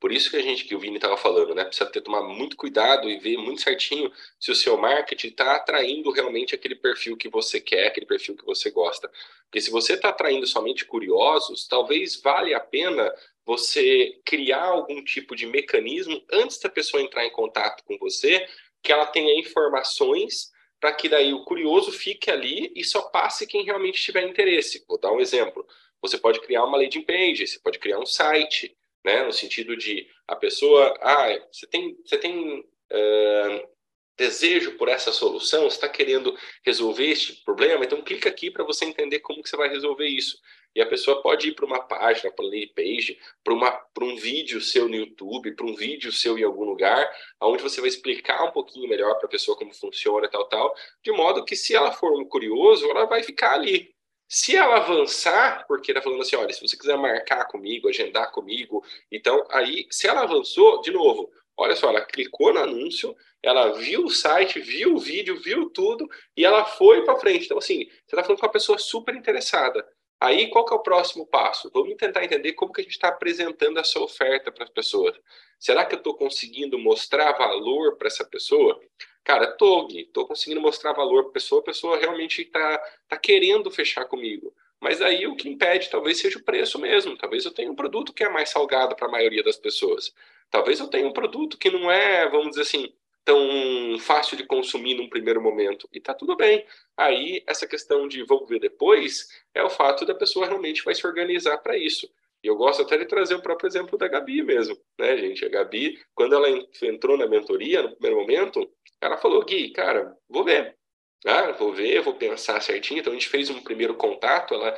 Por 0.00 0.12
isso 0.12 0.30
que 0.30 0.36
a 0.36 0.42
gente, 0.42 0.64
que 0.64 0.74
o 0.74 0.78
Vini 0.78 0.96
estava 0.96 1.16
falando, 1.16 1.54
né? 1.54 1.64
Precisa 1.64 1.90
ter 1.90 2.02
tomar 2.02 2.22
muito 2.22 2.56
cuidado 2.56 3.08
e 3.08 3.18
ver 3.18 3.38
muito 3.38 3.62
certinho 3.62 4.12
se 4.38 4.50
o 4.50 4.54
seu 4.54 4.76
marketing 4.76 5.28
está 5.28 5.56
atraindo 5.56 6.10
realmente 6.10 6.54
aquele 6.54 6.74
perfil 6.74 7.16
que 7.16 7.28
você 7.28 7.58
quer, 7.60 7.86
aquele 7.86 8.04
perfil 8.04 8.36
que 8.36 8.44
você 8.44 8.70
gosta. 8.70 9.10
Porque 9.46 9.62
se 9.62 9.70
você 9.70 9.94
está 9.94 10.10
atraindo 10.10 10.46
somente 10.46 10.84
curiosos, 10.84 11.66
talvez 11.66 12.20
valha 12.20 12.58
a 12.58 12.60
pena 12.60 13.10
você 13.46 14.20
criar 14.24 14.64
algum 14.64 15.02
tipo 15.04 15.36
de 15.36 15.46
mecanismo 15.46 16.22
antes 16.32 16.58
da 16.58 16.68
pessoa 16.68 17.02
entrar 17.02 17.24
em 17.24 17.32
contato 17.32 17.84
com 17.84 17.98
você, 17.98 18.46
que 18.82 18.92
ela 18.92 19.06
tenha 19.06 19.38
informações 19.38 20.50
para 20.80 20.92
que 20.92 21.08
daí 21.08 21.32
o 21.32 21.44
curioso 21.44 21.90
fique 21.92 22.30
ali 22.30 22.70
e 22.76 22.84
só 22.84 23.02
passe 23.02 23.46
quem 23.46 23.64
realmente 23.64 24.02
tiver 24.02 24.28
interesse. 24.28 24.84
Vou 24.86 24.98
dar 24.98 25.12
um 25.12 25.20
exemplo. 25.20 25.66
Você 26.02 26.18
pode 26.18 26.40
criar 26.40 26.64
uma 26.64 26.76
landing 26.76 27.02
page, 27.02 27.46
você 27.46 27.58
pode 27.58 27.78
criar 27.78 27.98
um 27.98 28.04
site, 28.04 28.76
né? 29.02 29.24
No 29.24 29.32
sentido 29.32 29.76
de 29.76 30.06
a 30.28 30.36
pessoa, 30.36 30.94
ah, 31.00 31.28
você 31.50 31.66
tem, 31.66 31.96
você 32.04 32.18
tem 32.18 32.60
uh, 32.60 33.68
desejo 34.16 34.72
por 34.76 34.88
essa 34.88 35.12
solução, 35.12 35.62
você 35.62 35.76
está 35.76 35.88
querendo 35.88 36.36
resolver 36.64 37.06
este 37.06 37.42
problema, 37.44 37.84
então 37.84 38.02
clica 38.02 38.28
aqui 38.28 38.50
para 38.50 38.64
você 38.64 38.84
entender 38.84 39.20
como 39.20 39.42
que 39.42 39.48
você 39.48 39.56
vai 39.56 39.68
resolver 39.68 40.06
isso. 40.06 40.38
E 40.74 40.82
a 40.82 40.86
pessoa 40.86 41.22
pode 41.22 41.48
ir 41.48 41.54
para 41.54 41.64
uma 41.64 41.80
página, 41.80 42.32
para 42.32 42.44
uma 42.44 42.66
page, 42.74 43.18
para 43.44 44.04
um 44.04 44.16
vídeo 44.16 44.60
seu 44.60 44.88
no 44.88 44.96
YouTube, 44.96 45.54
para 45.54 45.66
um 45.66 45.74
vídeo 45.74 46.10
seu 46.10 46.38
em 46.38 46.42
algum 46.42 46.64
lugar, 46.64 47.08
onde 47.40 47.62
você 47.62 47.80
vai 47.80 47.88
explicar 47.88 48.44
um 48.44 48.50
pouquinho 48.50 48.88
melhor 48.88 49.14
para 49.16 49.26
a 49.26 49.30
pessoa 49.30 49.56
como 49.56 49.72
funciona, 49.72 50.28
tal, 50.28 50.48
tal, 50.48 50.74
de 51.02 51.12
modo 51.12 51.44
que 51.44 51.54
se 51.54 51.74
ela 51.74 51.92
for 51.92 52.12
um 52.18 52.24
curioso, 52.24 52.90
ela 52.90 53.06
vai 53.06 53.22
ficar 53.22 53.52
ali. 53.54 53.94
Se 54.28 54.56
ela 54.56 54.76
avançar, 54.78 55.64
porque 55.68 55.92
ela 55.92 56.02
falando 56.02 56.22
assim, 56.22 56.34
olha, 56.34 56.52
se 56.52 56.60
você 56.60 56.76
quiser 56.76 56.96
marcar 56.96 57.44
comigo, 57.46 57.88
agendar 57.88 58.32
comigo, 58.32 58.84
então 59.12 59.46
aí, 59.50 59.86
se 59.90 60.08
ela 60.08 60.22
avançou, 60.22 60.80
de 60.80 60.90
novo, 60.90 61.30
olha 61.56 61.76
só, 61.76 61.88
ela 61.88 62.04
clicou 62.04 62.52
no 62.52 62.60
anúncio, 62.60 63.14
ela 63.42 63.72
viu 63.72 64.06
o 64.06 64.10
site, 64.10 64.58
viu 64.58 64.94
o 64.94 64.98
vídeo, 64.98 65.38
viu 65.40 65.70
tudo 65.70 66.08
e 66.36 66.44
ela 66.44 66.64
foi 66.64 67.04
para 67.04 67.18
frente. 67.18 67.44
Então, 67.44 67.58
assim, 67.58 67.84
você 67.84 68.16
está 68.16 68.24
falando 68.24 68.40
com 68.40 68.46
uma 68.46 68.52
pessoa 68.52 68.78
super 68.78 69.14
interessada. 69.14 69.86
Aí, 70.24 70.48
qual 70.48 70.64
que 70.64 70.72
é 70.72 70.76
o 70.76 70.82
próximo 70.82 71.26
passo? 71.26 71.70
Vamos 71.70 71.96
tentar 71.96 72.24
entender 72.24 72.54
como 72.54 72.72
que 72.72 72.80
a 72.80 72.84
gente 72.84 72.94
está 72.94 73.08
apresentando 73.08 73.78
essa 73.78 74.00
oferta 74.00 74.50
para 74.50 74.64
as 74.64 74.70
pessoas. 74.70 75.14
Será 75.60 75.84
que 75.84 75.94
eu 75.94 75.98
estou 75.98 76.14
conseguindo 76.16 76.78
mostrar 76.78 77.32
valor 77.32 77.98
para 77.98 78.06
essa 78.06 78.24
pessoa? 78.24 78.80
Cara, 79.22 79.50
estou, 79.50 79.86
estou 79.90 80.26
conseguindo 80.26 80.62
mostrar 80.62 80.94
valor 80.94 81.24
para 81.24 81.30
a 81.30 81.34
pessoa, 81.34 81.60
a 81.60 81.64
pessoa 81.64 81.98
realmente 81.98 82.40
está 82.40 82.78
tá 83.06 83.18
querendo 83.18 83.70
fechar 83.70 84.06
comigo. 84.06 84.50
Mas 84.80 85.02
aí 85.02 85.26
o 85.26 85.36
que 85.36 85.46
impede 85.46 85.90
talvez 85.90 86.18
seja 86.18 86.38
o 86.38 86.42
preço 86.42 86.78
mesmo. 86.78 87.18
Talvez 87.18 87.44
eu 87.44 87.52
tenha 87.52 87.70
um 87.70 87.76
produto 87.76 88.10
que 88.10 88.24
é 88.24 88.28
mais 88.30 88.48
salgado 88.48 88.96
para 88.96 89.08
a 89.08 89.10
maioria 89.10 89.42
das 89.42 89.58
pessoas. 89.58 90.10
Talvez 90.50 90.80
eu 90.80 90.88
tenha 90.88 91.06
um 91.06 91.12
produto 91.12 91.58
que 91.58 91.70
não 91.70 91.90
é, 91.90 92.26
vamos 92.30 92.50
dizer 92.50 92.62
assim, 92.62 92.94
tão 93.24 93.98
fácil 93.98 94.36
de 94.36 94.44
consumir 94.44 94.94
num 94.94 95.08
primeiro 95.08 95.40
momento. 95.40 95.88
E 95.92 96.00
tá 96.00 96.12
tudo 96.14 96.36
bem. 96.36 96.64
Aí, 96.96 97.42
essa 97.46 97.66
questão 97.66 98.06
de 98.06 98.22
vou 98.24 98.46
ver 98.46 98.60
depois 98.60 99.28
é 99.54 99.62
o 99.62 99.70
fato 99.70 100.04
da 100.04 100.14
pessoa 100.14 100.46
realmente 100.46 100.84
vai 100.84 100.94
se 100.94 101.06
organizar 101.06 101.58
para 101.58 101.76
isso. 101.76 102.08
E 102.42 102.46
eu 102.46 102.56
gosto 102.56 102.82
até 102.82 102.98
de 102.98 103.06
trazer 103.06 103.34
o 103.34 103.42
próprio 103.42 103.66
exemplo 103.66 103.96
da 103.96 104.06
Gabi 104.06 104.42
mesmo, 104.42 104.76
né, 104.98 105.16
gente? 105.16 105.44
A 105.46 105.48
Gabi, 105.48 105.98
quando 106.14 106.34
ela 106.34 106.46
entrou 106.82 107.16
na 107.16 107.26
mentoria, 107.26 107.82
no 107.82 107.92
primeiro 107.92 108.20
momento, 108.20 108.70
ela 109.00 109.16
falou, 109.16 109.42
Gui, 109.44 109.70
cara, 109.70 110.14
vou 110.28 110.44
ver. 110.44 110.76
Ah, 111.24 111.52
vou 111.52 111.72
ver, 111.72 112.02
vou 112.02 112.14
pensar 112.14 112.60
certinho. 112.60 113.00
Então, 113.00 113.12
a 113.12 113.16
gente 113.16 113.30
fez 113.30 113.48
um 113.48 113.62
primeiro 113.62 113.94
contato, 113.94 114.52
ela 114.52 114.76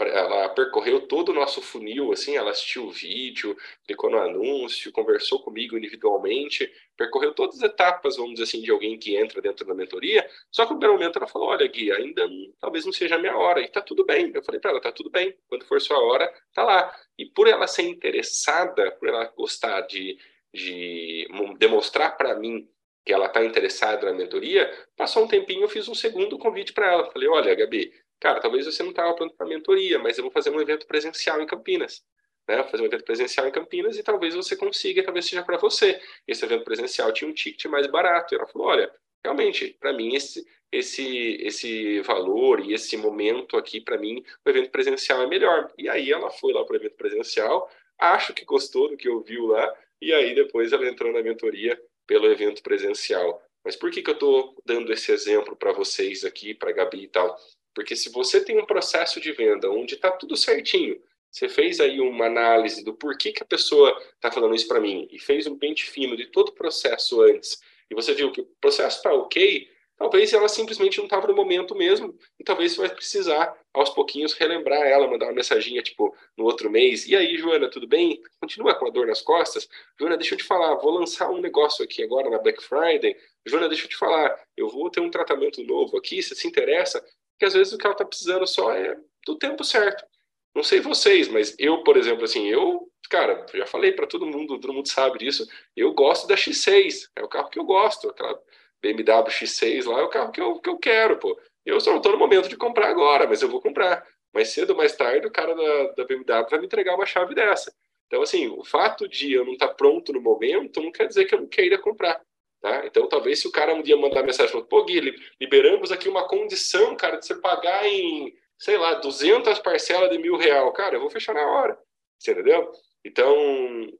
ela 0.00 0.48
percorreu 0.50 1.00
todo 1.00 1.30
o 1.30 1.34
nosso 1.34 1.60
funil, 1.60 2.12
assim, 2.12 2.36
ela 2.36 2.50
assistiu 2.50 2.84
o 2.84 2.90
vídeo, 2.90 3.56
clicou 3.84 4.10
no 4.10 4.18
anúncio, 4.18 4.92
conversou 4.92 5.42
comigo 5.42 5.76
individualmente, 5.76 6.70
percorreu 6.96 7.34
todas 7.34 7.56
as 7.56 7.62
etapas, 7.62 8.16
vamos 8.16 8.32
dizer 8.32 8.44
assim, 8.44 8.62
de 8.62 8.70
alguém 8.70 8.98
que 8.98 9.16
entra 9.16 9.42
dentro 9.42 9.66
da 9.66 9.74
mentoria, 9.74 10.28
só 10.50 10.64
que 10.64 10.72
no 10.72 10.78
primeiro 10.78 11.00
momento 11.00 11.18
ela 11.18 11.26
falou, 11.26 11.48
olha, 11.48 11.66
Gui, 11.66 11.90
ainda 11.90 12.28
talvez 12.60 12.84
não 12.84 12.92
seja 12.92 13.16
a 13.16 13.18
minha 13.18 13.36
hora, 13.36 13.60
e 13.60 13.68
tá 13.68 13.80
tudo 13.80 14.04
bem. 14.04 14.30
Eu 14.34 14.42
falei 14.42 14.60
para 14.60 14.70
ela, 14.70 14.80
tá 14.80 14.92
tudo 14.92 15.10
bem, 15.10 15.36
quando 15.48 15.64
for 15.64 15.80
sua 15.80 15.98
hora, 15.98 16.32
tá 16.54 16.62
lá. 16.62 16.94
E 17.16 17.26
por 17.26 17.48
ela 17.48 17.66
ser 17.66 17.82
interessada, 17.82 18.90
por 18.92 19.08
ela 19.08 19.24
gostar 19.36 19.80
de, 19.82 20.18
de 20.52 21.28
demonstrar 21.58 22.16
para 22.16 22.34
mim 22.34 22.68
que 23.04 23.12
ela 23.12 23.26
está 23.26 23.42
interessada 23.42 24.06
na 24.06 24.12
mentoria, 24.12 24.70
passou 24.96 25.24
um 25.24 25.28
tempinho, 25.28 25.62
eu 25.62 25.68
fiz 25.68 25.88
um 25.88 25.94
segundo 25.94 26.38
convite 26.38 26.72
para 26.74 26.92
ela. 26.92 27.10
Falei, 27.10 27.28
olha, 27.28 27.54
Gabi, 27.54 27.90
cara, 28.20 28.40
talvez 28.40 28.66
você 28.66 28.82
não 28.82 28.90
estava 28.90 29.14
pronto 29.14 29.34
para 29.34 29.46
mentoria, 29.46 29.98
mas 29.98 30.18
eu 30.18 30.22
vou 30.22 30.30
fazer 30.30 30.50
um 30.50 30.60
evento 30.60 30.86
presencial 30.86 31.40
em 31.40 31.46
Campinas. 31.46 32.04
Né? 32.48 32.56
Vou 32.56 32.68
fazer 32.68 32.82
um 32.82 32.86
evento 32.86 33.04
presencial 33.04 33.46
em 33.46 33.52
Campinas 33.52 33.98
e 33.98 34.02
talvez 34.02 34.34
você 34.34 34.56
consiga, 34.56 35.02
talvez 35.02 35.26
seja 35.26 35.42
para 35.42 35.58
você. 35.58 36.00
Esse 36.26 36.44
evento 36.44 36.64
presencial 36.64 37.12
tinha 37.12 37.30
um 37.30 37.34
ticket 37.34 37.66
mais 37.66 37.86
barato. 37.86 38.34
E 38.34 38.36
ela 38.36 38.46
falou: 38.46 38.68
olha, 38.68 38.90
realmente, 39.22 39.76
para 39.78 39.92
mim, 39.92 40.14
esse, 40.14 40.46
esse, 40.72 41.38
esse 41.42 42.00
valor 42.00 42.60
e 42.60 42.72
esse 42.72 42.96
momento 42.96 43.56
aqui, 43.56 43.80
para 43.80 43.98
mim, 43.98 44.24
o 44.44 44.50
evento 44.50 44.70
presencial 44.70 45.22
é 45.22 45.26
melhor. 45.26 45.70
E 45.76 45.88
aí 45.88 46.10
ela 46.10 46.30
foi 46.30 46.52
lá 46.52 46.64
para 46.64 46.74
o 46.74 46.76
evento 46.76 46.96
presencial, 46.96 47.70
acho 47.98 48.32
que 48.32 48.44
gostou 48.44 48.88
do 48.88 48.96
que 48.96 49.08
ouviu 49.08 49.46
lá, 49.46 49.74
e 50.00 50.12
aí 50.12 50.34
depois 50.34 50.72
ela 50.72 50.88
entrou 50.88 51.12
na 51.12 51.22
mentoria 51.22 51.80
pelo 52.06 52.26
evento 52.26 52.62
presencial. 52.62 53.42
Mas 53.64 53.76
por 53.76 53.90
que, 53.90 54.02
que 54.02 54.10
eu 54.10 54.14
estou 54.14 54.54
dando 54.64 54.90
esse 54.92 55.12
exemplo 55.12 55.56
para 55.56 55.72
vocês 55.72 56.24
aqui, 56.24 56.54
para 56.54 56.70
a 56.70 56.72
Gabi 56.72 57.02
e 57.02 57.08
tal? 57.08 57.36
Porque 57.78 57.94
se 57.94 58.10
você 58.10 58.44
tem 58.44 58.58
um 58.58 58.66
processo 58.66 59.20
de 59.20 59.30
venda 59.30 59.70
onde 59.70 59.94
está 59.94 60.10
tudo 60.10 60.36
certinho, 60.36 61.00
você 61.30 61.48
fez 61.48 61.78
aí 61.78 62.00
uma 62.00 62.26
análise 62.26 62.82
do 62.82 62.92
porquê 62.92 63.30
que 63.30 63.40
a 63.40 63.46
pessoa 63.46 63.96
está 64.16 64.32
falando 64.32 64.56
isso 64.56 64.66
para 64.66 64.80
mim 64.80 65.06
e 65.12 65.18
fez 65.20 65.46
um 65.46 65.56
pente 65.56 65.84
fino 65.84 66.16
de 66.16 66.26
todo 66.26 66.48
o 66.48 66.54
processo 66.54 67.22
antes, 67.22 67.56
e 67.88 67.94
você 67.94 68.12
viu 68.14 68.32
que 68.32 68.40
o 68.40 68.48
processo 68.60 68.96
está 68.96 69.12
ok, 69.12 69.70
talvez 69.96 70.32
ela 70.32 70.48
simplesmente 70.48 70.98
não 70.98 71.04
estava 71.04 71.28
no 71.28 71.36
momento 71.36 71.72
mesmo, 71.72 72.18
e 72.36 72.42
talvez 72.42 72.72
você 72.72 72.80
vai 72.80 72.90
precisar, 72.90 73.56
aos 73.72 73.90
pouquinhos, 73.90 74.32
relembrar 74.32 74.84
ela, 74.84 75.06
mandar 75.06 75.26
uma 75.26 75.34
mensaginha, 75.34 75.80
tipo, 75.80 76.12
no 76.36 76.46
outro 76.46 76.68
mês, 76.68 77.06
e 77.06 77.14
aí, 77.14 77.38
Joana, 77.38 77.70
tudo 77.70 77.86
bem? 77.86 78.20
Continua 78.40 78.74
com 78.74 78.88
a 78.88 78.90
dor 78.90 79.06
nas 79.06 79.22
costas? 79.22 79.68
Joana, 79.96 80.16
deixa 80.16 80.34
eu 80.34 80.38
te 80.38 80.42
falar, 80.42 80.74
vou 80.74 80.90
lançar 80.90 81.30
um 81.30 81.40
negócio 81.40 81.84
aqui 81.84 82.02
agora 82.02 82.28
na 82.28 82.38
Black 82.38 82.60
Friday, 82.60 83.16
Joana, 83.46 83.68
deixa 83.68 83.84
eu 83.84 83.88
te 83.88 83.96
falar, 83.96 84.36
eu 84.56 84.68
vou 84.68 84.90
ter 84.90 84.98
um 84.98 85.10
tratamento 85.10 85.62
novo 85.62 85.96
aqui, 85.96 86.20
você 86.20 86.34
se 86.34 86.48
interessa? 86.48 87.00
Porque 87.38 87.46
às 87.46 87.54
vezes 87.54 87.72
o 87.72 87.78
que 87.78 87.86
ela 87.86 87.94
está 87.94 88.04
precisando 88.04 88.44
só 88.48 88.72
é 88.72 88.98
do 89.24 89.38
tempo 89.38 89.62
certo. 89.62 90.04
Não 90.52 90.64
sei 90.64 90.80
vocês, 90.80 91.28
mas 91.28 91.54
eu, 91.56 91.84
por 91.84 91.96
exemplo, 91.96 92.24
assim, 92.24 92.48
eu, 92.48 92.90
cara, 93.08 93.46
já 93.54 93.64
falei 93.64 93.92
para 93.92 94.08
todo 94.08 94.26
mundo, 94.26 94.58
todo 94.58 94.72
mundo 94.72 94.88
sabe 94.88 95.20
disso, 95.20 95.46
eu 95.76 95.94
gosto 95.94 96.26
da 96.26 96.34
X6, 96.34 97.08
é 97.14 97.22
o 97.22 97.28
carro 97.28 97.48
que 97.48 97.58
eu 97.60 97.64
gosto, 97.64 98.08
aquela 98.10 98.36
BMW 98.82 99.30
X6 99.30 99.86
lá 99.86 100.00
é 100.00 100.02
o 100.02 100.08
carro 100.08 100.32
que 100.32 100.40
eu, 100.40 100.58
que 100.58 100.68
eu 100.68 100.78
quero, 100.78 101.16
pô. 101.18 101.38
Eu 101.64 101.80
só 101.80 101.90
não 101.90 101.98
estou 101.98 102.10
no 102.10 102.18
momento 102.18 102.48
de 102.48 102.56
comprar 102.56 102.88
agora, 102.88 103.28
mas 103.28 103.40
eu 103.40 103.48
vou 103.48 103.60
comprar. 103.60 104.04
Mais 104.34 104.48
cedo 104.48 104.70
ou 104.70 104.76
mais 104.76 104.94
tarde, 104.94 105.26
o 105.26 105.30
cara 105.30 105.54
da, 105.54 105.92
da 105.92 106.04
BMW 106.04 106.50
vai 106.50 106.58
me 106.58 106.66
entregar 106.66 106.94
uma 106.94 107.06
chave 107.06 107.34
dessa. 107.34 107.72
Então, 108.06 108.20
assim, 108.20 108.48
o 108.48 108.64
fato 108.64 109.08
de 109.08 109.32
eu 109.32 109.44
não 109.44 109.52
estar 109.52 109.68
tá 109.68 109.74
pronto 109.74 110.12
no 110.12 110.20
momento 110.20 110.82
não 110.82 110.92
quer 110.92 111.06
dizer 111.06 111.24
que 111.24 111.34
eu 111.34 111.40
não 111.40 111.46
queira 111.46 111.78
comprar. 111.78 112.20
Tá? 112.60 112.84
Então, 112.86 113.08
talvez 113.08 113.40
se 113.40 113.46
o 113.46 113.52
cara 113.52 113.74
um 113.74 113.82
dia 113.82 113.96
mandar 113.96 114.22
mensagem 114.22 114.50
falando, 114.50 114.68
pô, 114.68 114.84
Gui, 114.84 115.14
liberamos 115.40 115.92
aqui 115.92 116.08
uma 116.08 116.26
condição, 116.26 116.96
cara, 116.96 117.16
de 117.16 117.26
você 117.26 117.36
pagar 117.36 117.86
em, 117.86 118.34
sei 118.58 118.76
lá, 118.76 118.94
200 118.94 119.58
parcelas 119.60 120.10
de 120.10 120.18
mil 120.18 120.36
real. 120.36 120.72
Cara, 120.72 120.96
eu 120.96 121.00
vou 121.00 121.10
fechar 121.10 121.34
na 121.34 121.46
hora. 121.46 121.78
Você 122.18 122.32
entendeu? 122.32 122.72
Então, 123.04 123.34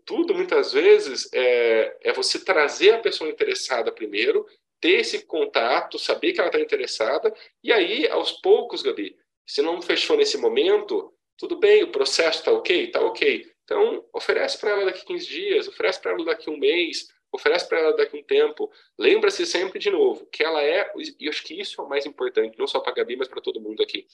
tudo 0.05 0.35
muitas 0.35 0.73
vezes 0.73 1.31
é, 1.33 1.97
é 2.03 2.13
você 2.13 2.45
trazer 2.45 2.95
a 2.95 2.99
pessoa 2.99 3.31
interessada 3.31 3.93
primeiro, 3.93 4.45
ter 4.81 5.01
esse 5.01 5.25
contato, 5.25 5.99
saber 5.99 6.33
que 6.33 6.41
ela 6.41 6.49
está 6.49 6.61
interessada, 6.61 7.33
e 7.63 7.73
aí, 7.73 8.09
aos 8.09 8.33
poucos, 8.33 8.83
Gabi, 8.83 9.17
se 9.47 9.63
não 9.63 9.81
fechou 9.81 10.17
nesse 10.17 10.37
momento, 10.37 11.13
tudo 11.37 11.57
bem, 11.57 11.85
o 11.85 11.93
processo 11.93 12.41
está 12.41 12.53
ok? 12.53 12.87
Está 12.87 13.01
ok. 13.01 13.51
Então, 13.65 14.05
oferece 14.13 14.59
para 14.59 14.71
ela 14.71 14.85
daqui 14.87 15.05
15 15.05 15.27
dias, 15.27 15.69
oferece 15.69 16.01
para 16.01 16.13
ela 16.13 16.25
daqui 16.25 16.51
um 16.51 16.59
mês, 16.59 17.09
oferece 17.33 17.69
para 17.69 17.79
ela 17.79 17.97
daqui 17.97 18.17
um 18.17 18.23
tempo. 18.23 18.71
Lembra-se 18.99 19.45
sempre 19.47 19.79
de 19.79 19.91
novo 19.91 20.27
que 20.27 20.43
ela 20.43 20.63
é, 20.63 20.91
e 21.19 21.29
acho 21.29 21.43
que 21.45 21.61
isso 21.61 21.81
é 21.81 21.85
o 21.85 21.89
mais 21.89 22.07
importante, 22.07 22.59
não 22.59 22.67
só 22.67 22.81
para 22.81 22.93
a 22.93 22.95
Gabi, 22.95 23.17
mas 23.17 23.29
para 23.29 23.41
todo 23.41 23.61
mundo 23.61 23.83
aqui. 23.83 24.07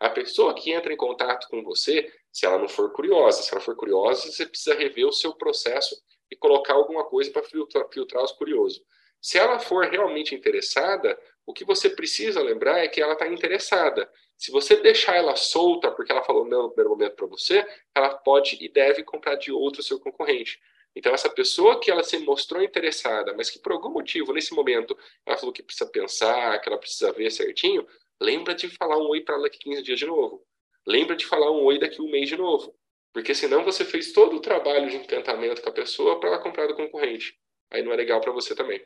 A 0.00 0.08
pessoa 0.08 0.54
que 0.54 0.70
entra 0.70 0.92
em 0.92 0.96
contato 0.96 1.48
com 1.48 1.62
você, 1.62 2.12
se 2.30 2.46
ela 2.46 2.58
não 2.58 2.68
for 2.68 2.92
curiosa, 2.92 3.42
se 3.42 3.52
ela 3.52 3.60
for 3.60 3.74
curiosa, 3.74 4.30
você 4.30 4.46
precisa 4.46 4.74
rever 4.74 5.06
o 5.06 5.12
seu 5.12 5.34
processo 5.34 6.00
e 6.30 6.36
colocar 6.36 6.74
alguma 6.74 7.04
coisa 7.04 7.30
para 7.32 7.42
filtrar, 7.42 7.88
filtrar 7.92 8.22
os 8.22 8.32
curiosos. 8.32 8.80
Se 9.20 9.38
ela 9.38 9.58
for 9.58 9.86
realmente 9.86 10.34
interessada, 10.34 11.18
o 11.44 11.52
que 11.52 11.64
você 11.64 11.90
precisa 11.90 12.40
lembrar 12.40 12.78
é 12.78 12.88
que 12.88 13.00
ela 13.00 13.14
está 13.14 13.26
interessada. 13.26 14.08
Se 14.36 14.52
você 14.52 14.76
deixar 14.76 15.16
ela 15.16 15.34
solta 15.34 15.90
porque 15.90 16.12
ela 16.12 16.22
falou 16.22 16.44
não 16.44 16.64
no 16.64 16.68
primeiro 16.68 16.90
momento 16.90 17.16
para 17.16 17.26
você, 17.26 17.66
ela 17.92 18.10
pode 18.10 18.56
e 18.60 18.68
deve 18.68 19.02
comprar 19.02 19.34
de 19.34 19.50
outro 19.50 19.82
seu 19.82 19.98
concorrente. 19.98 20.60
Então, 20.98 21.14
essa 21.14 21.30
pessoa 21.30 21.78
que 21.78 21.92
ela 21.92 22.02
se 22.02 22.18
mostrou 22.18 22.60
interessada, 22.60 23.32
mas 23.32 23.48
que 23.48 23.60
por 23.60 23.70
algum 23.70 23.88
motivo, 23.88 24.32
nesse 24.32 24.52
momento, 24.52 24.98
ela 25.24 25.38
falou 25.38 25.52
que 25.52 25.62
precisa 25.62 25.88
pensar, 25.88 26.60
que 26.60 26.68
ela 26.68 26.76
precisa 26.76 27.12
ver 27.12 27.30
certinho, 27.30 27.86
lembra 28.20 28.52
de 28.52 28.68
falar 28.68 28.98
um 28.98 29.06
oi 29.06 29.20
para 29.20 29.36
ela 29.36 29.44
daqui 29.44 29.60
15 29.60 29.80
dias 29.80 30.00
de 30.00 30.06
novo. 30.06 30.44
Lembra 30.84 31.14
de 31.14 31.24
falar 31.24 31.52
um 31.52 31.62
oi 31.62 31.78
daqui 31.78 32.02
um 32.02 32.10
mês 32.10 32.28
de 32.28 32.36
novo. 32.36 32.74
Porque 33.12 33.32
senão 33.32 33.64
você 33.64 33.84
fez 33.84 34.10
todo 34.10 34.38
o 34.38 34.40
trabalho 34.40 34.90
de 34.90 34.96
encantamento 34.96 35.62
com 35.62 35.68
a 35.68 35.72
pessoa 35.72 36.18
para 36.18 36.30
ela 36.30 36.42
comprar 36.42 36.66
do 36.66 36.74
concorrente. 36.74 37.38
Aí 37.70 37.80
não 37.80 37.92
é 37.92 37.96
legal 37.96 38.20
para 38.20 38.32
você 38.32 38.52
também. 38.52 38.84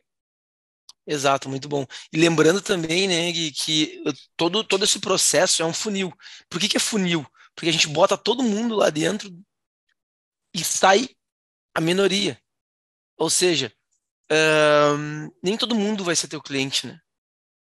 Exato, 1.06 1.48
muito 1.48 1.66
bom. 1.66 1.86
E 2.12 2.18
lembrando 2.18 2.60
também, 2.60 3.08
né, 3.08 3.32
Gui, 3.32 3.52
que 3.52 4.02
todo, 4.36 4.62
todo 4.62 4.84
esse 4.84 5.00
processo 5.00 5.62
é 5.62 5.64
um 5.64 5.72
funil. 5.72 6.12
Por 6.50 6.60
que, 6.60 6.68
que 6.68 6.76
é 6.76 6.80
funil? 6.80 7.24
Porque 7.54 7.70
a 7.70 7.72
gente 7.72 7.88
bota 7.88 8.18
todo 8.18 8.42
mundo 8.42 8.76
lá 8.76 8.90
dentro 8.90 9.30
e 10.54 10.62
sai 10.62 11.08
a 11.74 11.80
minoria. 11.80 12.40
Ou 13.16 13.30
seja, 13.30 13.72
nem 15.42 15.56
todo 15.56 15.74
mundo 15.74 16.04
vai 16.04 16.16
ser 16.16 16.28
teu 16.28 16.42
cliente, 16.42 16.86
né? 16.86 16.98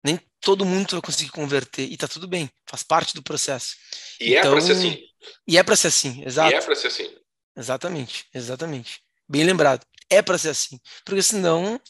Nem 0.03 0.19
todo 0.41 0.65
mundo 0.65 0.93
vai 0.93 1.03
conseguir 1.03 1.31
converter. 1.31 1.83
E 1.91 1.97
tá 1.97 2.09
tudo 2.09 2.27
bem, 2.27 2.51
faz 2.67 2.83
parte 2.83 3.15
do 3.15 3.23
processo. 3.23 3.77
E 4.21 4.35
então, 4.35 4.53
é 4.53 4.55
pra 4.55 4.61
ser 4.61 4.73
assim. 4.73 5.05
E 5.47 5.59
é 5.59 5.63
pra 5.63 5.77
ser 5.77 5.89
assim, 5.89 6.23
exato. 6.25 6.53
E 6.53 6.55
é 6.55 6.61
pra 6.61 6.75
ser 6.75 6.87
assim. 6.87 7.17
Exatamente, 7.57 8.27
exatamente. 8.33 9.03
Bem 9.29 9.45
lembrado. 9.45 9.85
É 10.09 10.23
pra 10.23 10.39
ser 10.39 10.51
assim. 10.51 10.81
Porque 11.05 11.23
senão. 11.23 11.81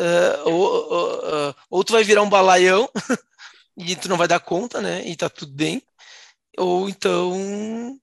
Uh, 0.00 0.48
ou, 0.48 0.92
ou, 0.92 1.50
uh, 1.50 1.54
ou 1.70 1.84
tu 1.84 1.92
vai 1.92 2.02
virar 2.02 2.22
um 2.22 2.28
balaião 2.28 2.90
e 3.78 3.94
tu 3.94 4.08
não 4.08 4.16
vai 4.16 4.26
dar 4.26 4.40
conta, 4.40 4.80
né? 4.80 5.06
E 5.06 5.14
tá 5.14 5.28
tudo 5.28 5.52
bem. 5.52 5.82
Ou 6.56 6.88
então 6.88 7.96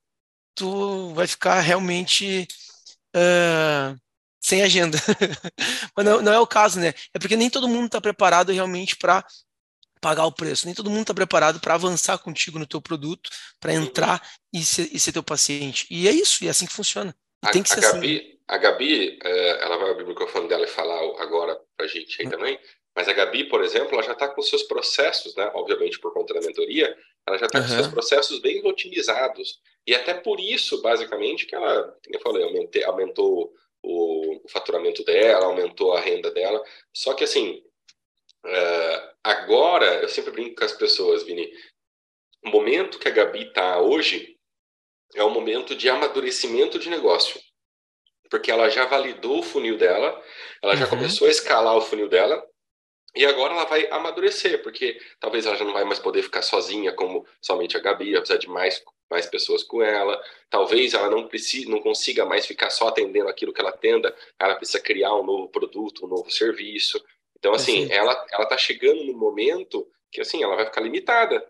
tu 0.55 1.13
vai 1.13 1.27
ficar 1.27 1.59
realmente 1.59 2.47
uh, 3.15 3.99
sem 4.41 4.63
agenda. 4.63 4.97
Mas 5.95 6.05
não, 6.05 6.21
não, 6.21 6.33
é 6.33 6.39
o 6.39 6.47
caso, 6.47 6.79
né? 6.79 6.93
É 7.13 7.19
porque 7.19 7.35
nem 7.35 7.49
todo 7.49 7.67
mundo 7.67 7.85
está 7.85 8.01
preparado 8.01 8.51
realmente 8.51 8.95
para 8.95 9.25
pagar 10.01 10.25
o 10.25 10.31
preço. 10.31 10.65
Nem 10.65 10.73
todo 10.73 10.89
mundo 10.89 11.01
está 11.01 11.13
preparado 11.13 11.59
para 11.59 11.75
avançar 11.75 12.17
contigo 12.17 12.57
no 12.57 12.65
teu 12.65 12.81
produto, 12.81 13.29
para 13.59 13.73
entrar 13.73 14.21
e 14.51 14.63
ser, 14.63 14.89
e 14.91 14.99
ser, 14.99 15.11
teu 15.11 15.23
paciente. 15.23 15.85
E 15.91 16.07
é 16.07 16.11
isso, 16.11 16.43
e 16.43 16.47
é 16.47 16.49
assim 16.49 16.65
que 16.65 16.73
funciona. 16.73 17.15
E 17.43 17.47
a, 17.47 17.51
tem 17.51 17.61
que 17.61 17.69
ser 17.69 17.85
a 17.85 17.91
Gabi, 17.93 18.17
assim. 18.17 18.39
A 18.47 18.57
Gabi, 18.57 19.19
eh, 19.23 19.63
ela 19.63 19.77
vai 19.77 19.91
abrir 19.91 20.03
o 20.03 20.07
microfone 20.07 20.47
dela 20.49 20.65
e 20.65 20.67
falar 20.67 20.99
agora 21.21 21.57
para 21.77 21.85
a 21.85 21.89
gente 21.89 22.19
aí 22.19 22.27
hum. 22.27 22.31
também. 22.31 22.59
Mas 22.95 23.07
a 23.07 23.13
Gabi, 23.13 23.45
por 23.45 23.63
exemplo, 23.63 23.93
ela 23.93 24.03
já 24.03 24.13
está 24.13 24.27
com 24.27 24.41
seus 24.41 24.63
processos, 24.63 25.35
né? 25.35 25.49
Obviamente 25.53 25.99
por 25.99 26.13
conta 26.13 26.33
da 26.33 26.41
mentoria, 26.41 26.95
ela 27.25 27.37
já 27.37 27.45
está 27.45 27.59
uhum. 27.59 27.67
com 27.67 27.73
seus 27.73 27.87
processos 27.87 28.39
bem 28.39 28.65
otimizados. 28.65 29.59
E 29.87 29.95
até 29.95 30.13
por 30.13 30.39
isso, 30.39 30.81
basicamente, 30.81 31.45
que 31.45 31.55
ela, 31.55 31.83
como 32.03 32.15
eu 32.15 32.19
falei, 32.19 32.43
aumentou, 32.43 32.85
aumentou 32.85 33.53
o, 33.83 34.45
o, 34.45 34.49
faturamento 34.49 35.03
dela, 35.03 35.45
aumentou 35.45 35.93
a 35.93 36.01
renda 36.01 36.29
dela. 36.31 36.61
Só 36.93 37.13
que, 37.13 37.23
assim, 37.23 37.63
uh, 38.45 39.15
agora, 39.23 40.01
eu 40.01 40.09
sempre 40.09 40.31
brinco 40.31 40.55
com 40.55 40.65
as 40.65 40.73
pessoas, 40.73 41.23
Vini, 41.23 41.49
o 42.43 42.49
momento 42.49 42.99
que 42.99 43.07
a 43.07 43.11
Gabi 43.11 43.47
está 43.47 43.79
hoje 43.79 44.37
é 45.15 45.23
o 45.23 45.29
momento 45.29 45.75
de 45.75 45.89
amadurecimento 45.89 46.77
de 46.77 46.89
negócio. 46.89 47.39
Porque 48.29 48.51
ela 48.51 48.69
já 48.69 48.85
validou 48.85 49.39
o 49.39 49.43
funil 49.43 49.77
dela, 49.77 50.21
ela 50.61 50.75
já 50.75 50.85
uhum. 50.85 50.91
começou 50.91 51.27
a 51.27 51.31
escalar 51.31 51.75
o 51.75 51.81
funil 51.81 52.07
dela, 52.07 52.41
e 53.15 53.25
agora 53.25 53.53
ela 53.53 53.65
vai 53.65 53.87
amadurecer, 53.91 54.61
porque 54.63 54.99
talvez 55.19 55.45
ela 55.45 55.57
já 55.57 55.65
não 55.65 55.73
vai 55.73 55.83
mais 55.83 55.99
poder 55.99 56.23
ficar 56.23 56.41
sozinha 56.41 56.93
como 56.93 57.25
somente 57.41 57.75
a 57.75 57.79
Gabi, 57.79 58.11
ela 58.11 58.21
precisa 58.21 58.39
de 58.39 58.49
mais, 58.49 58.81
mais 59.09 59.25
pessoas 59.25 59.63
com 59.63 59.81
ela. 59.81 60.21
Talvez 60.49 60.93
ela 60.93 61.09
não 61.09 61.27
precise, 61.27 61.67
não 61.67 61.81
consiga 61.81 62.25
mais 62.25 62.45
ficar 62.45 62.69
só 62.69 62.87
atendendo 62.87 63.27
aquilo 63.27 63.53
que 63.53 63.59
ela 63.59 63.71
atenda, 63.71 64.15
ela 64.39 64.55
precisa 64.55 64.79
criar 64.79 65.13
um 65.15 65.23
novo 65.23 65.49
produto, 65.49 66.05
um 66.05 66.09
novo 66.09 66.31
serviço. 66.31 67.03
Então, 67.37 67.53
assim, 67.53 67.91
ela 67.91 68.13
ela 68.31 68.43
está 68.43 68.57
chegando 68.57 69.03
no 69.03 69.13
momento 69.13 69.87
que 70.11 70.21
assim 70.21 70.43
ela 70.43 70.55
vai 70.55 70.65
ficar 70.65 70.81
limitada. 70.81 71.45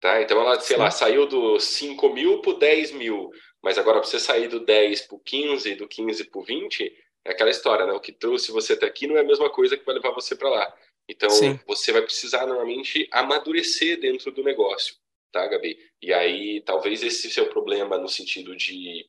Tá? 0.00 0.20
Então 0.20 0.40
ela, 0.40 0.60
sei 0.60 0.76
Sim. 0.76 0.82
lá, 0.82 0.90
saiu 0.90 1.26
do 1.26 1.58
5 1.58 2.10
mil 2.10 2.40
para 2.40 2.58
10 2.58 2.92
mil, 2.92 3.30
mas 3.62 3.78
agora 3.78 4.00
para 4.00 4.08
você 4.08 4.18
sair 4.18 4.48
do 4.48 4.60
10 4.60 5.02
para 5.02 5.18
15, 5.24 5.74
do 5.76 5.88
15 5.88 6.24
para 6.24 6.42
20, 6.42 7.03
é 7.24 7.30
aquela 7.30 7.50
história, 7.50 7.86
né? 7.86 7.92
O 7.92 8.00
que 8.00 8.12
trouxe 8.12 8.52
você 8.52 8.74
até 8.74 8.86
aqui 8.86 9.06
não 9.06 9.16
é 9.16 9.20
a 9.20 9.24
mesma 9.24 9.50
coisa 9.50 9.76
que 9.76 9.84
vai 9.84 9.94
levar 9.94 10.10
você 10.10 10.36
para 10.36 10.50
lá. 10.50 10.76
Então, 11.08 11.30
Sim. 11.30 11.58
você 11.66 11.92
vai 11.92 12.02
precisar 12.02 12.46
normalmente 12.46 13.08
amadurecer 13.10 14.00
dentro 14.00 14.30
do 14.30 14.42
negócio, 14.42 14.96
tá, 15.32 15.46
Gabi? 15.46 15.78
E 16.00 16.12
aí, 16.12 16.60
talvez 16.62 17.02
esse 17.02 17.30
seja 17.30 17.42
o 17.42 17.50
problema 17.50 17.98
no 17.98 18.08
sentido 18.08 18.54
de 18.56 19.08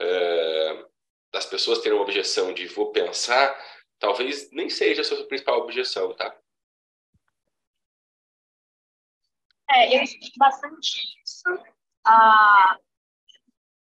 uh, 0.00 0.86
das 1.32 1.46
pessoas 1.46 1.80
terem 1.80 1.96
uma 1.98 2.04
objeção 2.04 2.54
de 2.54 2.66
vou 2.66 2.90
pensar, 2.92 3.58
talvez 3.98 4.50
nem 4.50 4.70
seja 4.70 5.02
a 5.02 5.04
sua 5.04 5.24
principal 5.26 5.60
objeção, 5.60 6.14
tá? 6.14 6.36
É, 9.68 9.96
eu 9.96 10.02
estudo 10.02 10.32
bastante 10.38 11.00
isso. 11.24 11.44
Ah, 12.04 12.78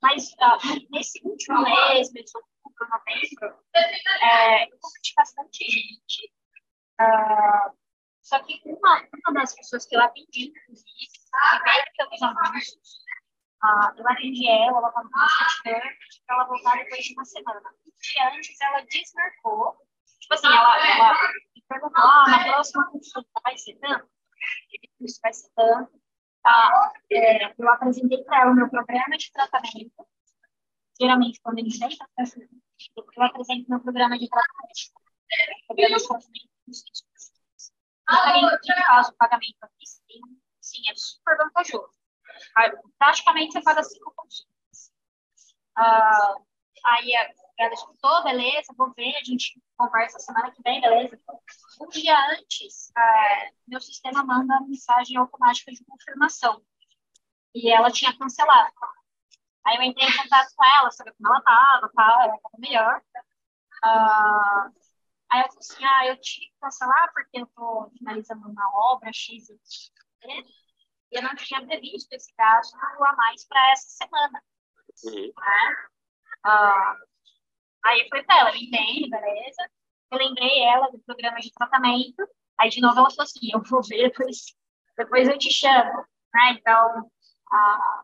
mas 0.00 0.34
ah, 0.40 0.58
nesse 0.90 1.20
último 1.22 1.62
mês, 1.62 2.10
mesmo, 2.12 2.40
outubro, 2.80 2.88
novembro, 2.90 3.58
é, 4.22 4.64
eu 4.64 4.78
conheci 4.80 5.14
bastante 5.16 5.64
gente. 5.64 6.32
Uh, 7.00 7.76
só 8.22 8.42
que 8.42 8.60
uma, 8.64 9.06
uma 9.28 9.40
das 9.40 9.54
pessoas 9.54 9.86
que 9.86 9.96
eu 9.96 10.00
atendi, 10.00 10.46
inclusive, 10.46 10.88
que 10.88 11.64
veio 11.64 11.84
pelos 11.96 12.22
anúncios, 12.22 13.04
uh, 13.62 13.98
eu 13.98 14.08
atendi 14.08 14.48
ela, 14.48 14.78
ela 14.78 14.88
estava 14.88 15.08
bastante 15.08 16.22
para 16.26 16.36
ela 16.36 16.44
voltar 16.44 16.76
depois 16.78 17.04
de 17.04 17.12
uma 17.12 17.24
semana. 17.24 17.62
E 17.86 18.22
antes 18.22 18.60
ela 18.60 18.80
desmarcou, 18.82 19.76
tipo 20.20 20.34
assim, 20.34 20.46
ela, 20.46 20.88
ela 20.88 21.32
me 21.54 21.62
perguntou, 21.68 22.02
ah, 22.02 22.24
na 22.28 22.44
próxima 22.44 22.90
consulta 22.90 23.28
vai 23.42 23.56
ser 23.58 23.74
tanto? 23.76 24.08
isso 25.00 25.20
vai 25.22 25.32
ser 25.32 25.50
tanto. 25.54 25.92
Tá? 26.42 26.92
É, 27.10 27.54
eu 27.58 27.68
apresentei 27.70 28.22
para 28.24 28.42
ela 28.42 28.52
o 28.52 28.54
meu 28.54 28.68
programa 28.68 29.16
de 29.16 29.32
tratamento. 29.32 30.06
Geralmente, 31.00 31.40
quando 31.42 31.58
eles 31.58 31.78
para 32.94 33.04
eu 33.16 33.22
apresento 33.24 33.70
meu 33.70 33.80
programa 33.80 34.18
de 34.18 34.28
tratamento. 34.28 34.92
Programa 35.66 35.96
de 35.96 36.06
tratamento 36.06 36.54
e 38.06 38.86
faz 38.86 39.08
o 39.08 39.16
pagamento 39.16 39.56
aqui, 39.62 39.86
sim, 40.60 40.90
é 40.90 40.94
super 40.94 41.36
vantajoso. 41.36 41.92
Praticamente 42.98 43.52
você 43.52 43.62
paga 43.62 43.82
cinco 43.82 44.12
pontos. 44.14 44.46
Ah, 45.76 46.34
aí 46.84 47.12
ela 47.58 47.72
escutou, 47.72 48.24
beleza, 48.24 48.74
vou 48.76 48.92
ver, 48.94 49.16
a 49.16 49.24
gente 49.24 49.60
conversa 49.76 50.18
semana 50.18 50.50
que 50.50 50.62
vem, 50.62 50.80
beleza. 50.80 51.18
Um 51.80 51.88
dia 51.88 52.16
antes, 52.32 52.90
é, 52.96 53.50
meu 53.66 53.80
sistema 53.80 54.24
manda 54.24 54.60
mensagem 54.60 55.16
automática 55.16 55.72
de 55.72 55.84
confirmação. 55.84 56.62
E 57.54 57.70
ela 57.70 57.90
tinha 57.90 58.16
cancelado. 58.18 58.72
Aí 59.66 59.76
eu 59.76 59.82
entrei 59.82 60.08
em 60.08 60.16
contato 60.16 60.54
com 60.54 60.64
ela, 60.64 60.90
saber 60.90 61.12
como 61.12 61.28
ela 61.28 61.38
estava, 61.38 61.88
tá, 61.94 62.24
ela 62.24 62.36
estava 62.36 62.58
melhor. 62.58 63.02
Uh, 63.84 64.72
aí 65.30 65.40
eu 65.40 65.48
falei 65.48 65.58
assim, 65.58 65.84
ah, 65.84 66.06
eu 66.06 66.20
tive 66.20 66.46
que 66.46 66.58
cancelar 66.60 67.12
porque 67.12 67.38
eu 67.38 67.44
estou 67.44 67.90
finalizando 67.98 68.48
uma 68.48 68.92
obra 68.92 69.10
X 69.12 69.48
e 69.50 69.56
eu 71.10 71.22
não 71.22 71.34
tinha 71.36 71.64
previsto 71.64 72.12
esse 72.12 72.32
gasto 72.36 72.76
a 72.76 73.16
mais 73.16 73.46
para 73.46 73.72
essa 73.72 73.88
semana. 73.88 74.42
Uhum. 75.04 75.32
Né? 75.36 75.76
Uh, 76.46 77.06
aí 77.84 78.08
foi 78.08 78.22
para 78.24 78.38
ela, 78.38 78.50
eu 78.50 78.56
entendo, 78.56 79.10
beleza 79.10 79.70
eu 80.14 80.18
lembrei 80.18 80.62
ela 80.62 80.90
do 80.90 80.98
programa 81.00 81.38
de 81.38 81.52
tratamento, 81.52 82.26
aí 82.58 82.70
de 82.70 82.80
novo 82.80 82.98
ela 82.98 83.10
falou 83.10 83.24
assim, 83.24 83.50
eu 83.52 83.62
vou 83.62 83.82
ver, 83.82 84.10
depois, 84.10 84.54
depois 84.96 85.28
eu 85.28 85.38
te 85.38 85.52
chamo, 85.52 86.04
né? 86.32 86.52
Então, 86.52 87.10
ah, 87.52 88.02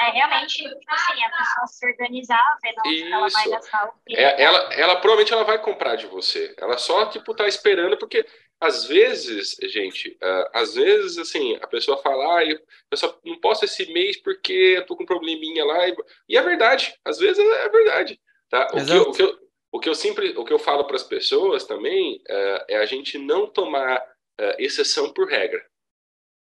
é 0.00 0.10
realmente, 0.10 0.56
tipo 0.56 0.74
assim, 0.88 1.24
a 1.24 1.30
pessoa 1.30 1.66
se 1.66 1.86
organizar, 1.86 2.58
ver 2.62 2.74
onde 2.86 3.12
ela 3.12 3.28
vai 3.28 3.48
gastar 3.48 3.88
o 3.88 3.92
quê. 4.06 4.16
É, 4.16 4.42
ela, 4.42 4.74
ela 4.74 4.96
provavelmente 4.96 5.32
ela 5.32 5.44
vai 5.44 5.60
comprar 5.60 5.96
de 5.96 6.06
você. 6.06 6.54
Ela 6.58 6.78
só, 6.78 7.06
tipo, 7.06 7.34
tá 7.34 7.46
esperando, 7.46 7.96
porque 7.98 8.24
às 8.60 8.84
vezes, 8.84 9.56
gente, 9.62 10.10
uh, 10.22 10.50
às 10.52 10.74
vezes, 10.74 11.16
assim, 11.16 11.56
a 11.62 11.66
pessoa 11.66 11.96
fala, 12.02 12.38
ah, 12.38 12.44
eu, 12.44 12.60
eu 12.90 12.96
só 12.96 13.18
não 13.24 13.40
posso 13.40 13.64
esse 13.64 13.90
mês 13.90 14.20
porque 14.22 14.74
eu 14.76 14.86
tô 14.86 14.94
com 14.94 15.02
um 15.02 15.06
probleminha 15.06 15.64
lá. 15.64 15.88
E, 15.88 15.96
e 16.28 16.36
é 16.36 16.42
verdade, 16.42 16.94
às 17.04 17.18
vezes 17.18 17.38
é 17.38 17.68
verdade. 17.70 18.20
Tá? 18.50 18.66
O, 18.72 18.84
que 18.84 18.92
eu, 18.92 19.02
o, 19.02 19.12
que 19.12 19.22
eu, 19.22 19.38
o 19.72 19.80
que 19.80 19.88
eu 19.88 19.94
sempre, 19.94 20.36
o 20.36 20.44
que 20.44 20.52
eu 20.52 20.58
falo 20.58 20.84
para 20.84 20.96
as 20.96 21.04
pessoas 21.04 21.64
também 21.64 22.16
uh, 22.28 22.64
é 22.68 22.76
a 22.76 22.86
gente 22.86 23.16
não 23.16 23.46
tomar 23.46 23.98
uh, 23.98 24.54
exceção 24.58 25.10
por 25.12 25.26
regra, 25.26 25.64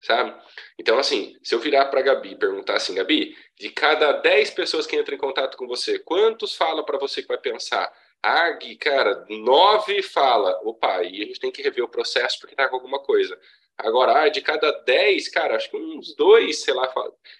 sabe? 0.01 0.35
Então, 0.79 0.99
assim, 0.99 1.37
se 1.43 1.55
eu 1.55 1.59
virar 1.59 1.87
para 1.87 2.03
Gabi 2.03 2.33
e 2.33 2.39
perguntar 2.39 2.77
assim, 2.77 2.95
Gabi, 2.95 3.37
de 3.59 3.71
cada 3.71 4.13
10 4.13 4.51
pessoas 4.51 4.87
que 4.87 4.97
entram 4.97 5.15
em 5.15 5.21
contato 5.21 5.57
com 5.57 5.67
você, 5.67 5.99
quantos 5.99 6.55
fala 6.57 6.85
para 6.85 6.99
você 6.99 7.23
que 7.23 7.29
vai 7.29 7.39
pensar? 7.39 7.93
Ah, 8.23 8.57
cara, 8.81 9.25
nove 9.29 10.03
fala, 10.03 10.59
opa, 10.65 11.03
e 11.05 11.23
a 11.23 11.27
gente 11.27 11.41
tem 11.41 11.53
que 11.53 11.63
rever 11.63 11.85
o 11.85 11.89
processo 11.89 12.39
porque 12.41 12.57
tá 12.57 12.69
com 12.69 12.77
alguma 12.77 12.99
coisa. 13.01 13.39
Agora, 13.79 14.23
ah, 14.23 14.29
de 14.29 14.41
cada 14.41 14.73
10, 14.83 15.29
cara, 15.29 15.55
acho 15.55 15.71
que 15.71 15.77
uns 15.77 16.15
dois, 16.17 16.65
sei 16.65 16.75
lá. 16.75 16.93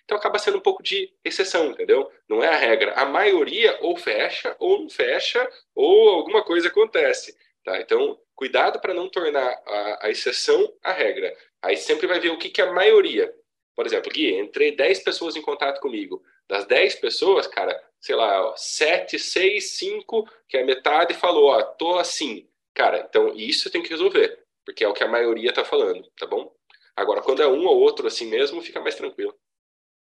Então 0.05 0.17
acaba 0.17 0.39
sendo 0.39 0.59
um 0.59 0.61
pouco 0.61 0.83
de 0.85 1.13
exceção, 1.25 1.73
entendeu? 1.73 2.09
Não 2.29 2.43
é 2.45 2.49
a 2.49 2.57
regra. 2.57 2.93
A 2.93 3.05
maioria 3.05 3.77
ou 3.81 3.97
fecha, 3.97 4.55
ou 4.61 4.83
não 4.83 4.89
fecha, 4.89 5.49
ou 5.75 6.11
alguma 6.11 6.45
coisa 6.45 6.69
acontece. 6.69 7.37
Tá? 7.65 7.81
Então, 7.81 8.17
cuidado 8.37 8.81
para 8.81 8.95
não 8.95 9.11
tornar 9.11 9.51
a, 9.67 10.07
a, 10.07 10.11
exceção 10.11 10.73
a 10.83 10.93
regra. 10.93 11.37
Aí 11.63 11.77
sempre 11.77 12.07
vai 12.07 12.21
ver 12.21 12.31
o 12.31 12.39
que, 12.39 12.51
que 12.51 12.63
a 12.63 12.73
maioria. 12.73 13.33
Por 13.75 13.87
exemplo, 13.87 14.11
Gui, 14.13 14.39
entrei 14.39 14.75
10 14.75 15.01
pessoas 15.01 15.37
em 15.37 15.43
contato 15.43 15.81
comigo. 15.81 16.23
Das 16.49 16.67
10 16.67 16.97
pessoas, 16.97 17.47
cara, 17.47 17.79
sei 18.01 18.17
lá, 18.17 18.55
7, 18.57 19.19
6, 19.19 19.71
5, 19.73 20.29
que 20.49 20.57
é 20.57 20.65
metade, 20.65 21.15
falou, 21.15 21.51
ó, 21.51 21.63
tô 21.63 21.97
assim. 21.99 22.49
Cara, 22.75 23.07
então 23.09 23.35
isso 23.37 23.71
tem 23.71 23.83
que 23.83 23.91
resolver 23.91 24.49
porque 24.69 24.85
é 24.85 24.89
o 24.89 24.93
que 24.93 25.03
a 25.03 25.09
maioria 25.09 25.49
está 25.49 25.65
falando, 25.65 26.07
tá 26.19 26.27
bom? 26.27 26.53
Agora, 26.95 27.23
quando 27.23 27.41
é 27.41 27.49
um 27.49 27.65
ou 27.65 27.81
outro 27.81 28.07
assim 28.07 28.27
mesmo, 28.27 28.61
fica 28.61 28.79
mais 28.79 28.95
tranquilo. 28.95 29.35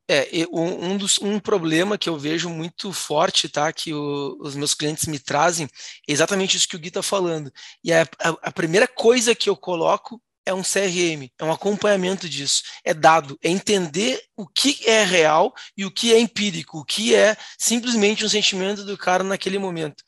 É, 0.10 0.28
um, 0.52 0.92
um, 0.92 0.98
dos, 0.98 1.20
um 1.20 1.40
problema 1.40 1.98
que 1.98 2.10
eu 2.10 2.18
vejo 2.18 2.50
muito 2.50 2.92
forte, 2.92 3.48
tá, 3.48 3.72
que 3.72 3.94
o, 3.94 4.38
os 4.42 4.58
meus 4.58 4.74
clientes 4.74 5.08
me 5.08 5.20
trazem, 5.20 5.68
é 6.06 6.12
exatamente 6.12 6.58
isso 6.58 6.68
que 6.68 6.76
o 6.76 6.80
Gui 6.80 6.90
está 6.90 7.02
falando. 7.02 7.50
E 7.82 7.94
a, 7.94 8.02
a, 8.20 8.30
a 8.42 8.52
primeira 8.52 8.90
coisa 8.90 9.34
que 9.34 9.50
eu 9.50 9.56
coloco 9.56 10.22
é 10.48 10.54
um 10.54 10.64
CRM, 10.64 11.30
é 11.38 11.44
um 11.44 11.52
acompanhamento 11.52 12.30
disso, 12.30 12.64
é 12.84 12.94
dado, 12.94 13.38
é 13.44 13.50
entender 13.50 14.24
o 14.36 14.48
que 14.48 14.80
é 14.90 15.04
real 15.04 15.54
e 15.76 15.86
o 15.86 15.92
que 15.92 16.14
é 16.14 16.20
empírico, 16.20 16.80
o 16.80 16.86
que 16.86 17.14
é 17.14 17.36
simplesmente 17.58 18.24
um 18.24 18.30
sentimento 18.30 18.86
do 18.86 18.98
cara 18.98 19.24
naquele 19.24 19.60
momento. 19.60 20.04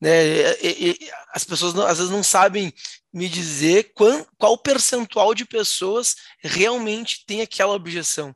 Né? 0.00 0.52
E, 0.62 0.90
e, 0.90 1.10
as 1.32 1.44
pessoas 1.44 1.74
não, 1.74 1.86
às 1.86 1.98
vezes 1.98 2.10
não 2.10 2.22
sabem 2.22 2.72
me 3.12 3.28
dizer 3.28 3.92
qual, 3.94 4.26
qual 4.38 4.58
percentual 4.58 5.34
de 5.34 5.44
pessoas 5.44 6.16
realmente 6.40 7.24
tem 7.26 7.42
aquela 7.42 7.74
objeção. 7.74 8.34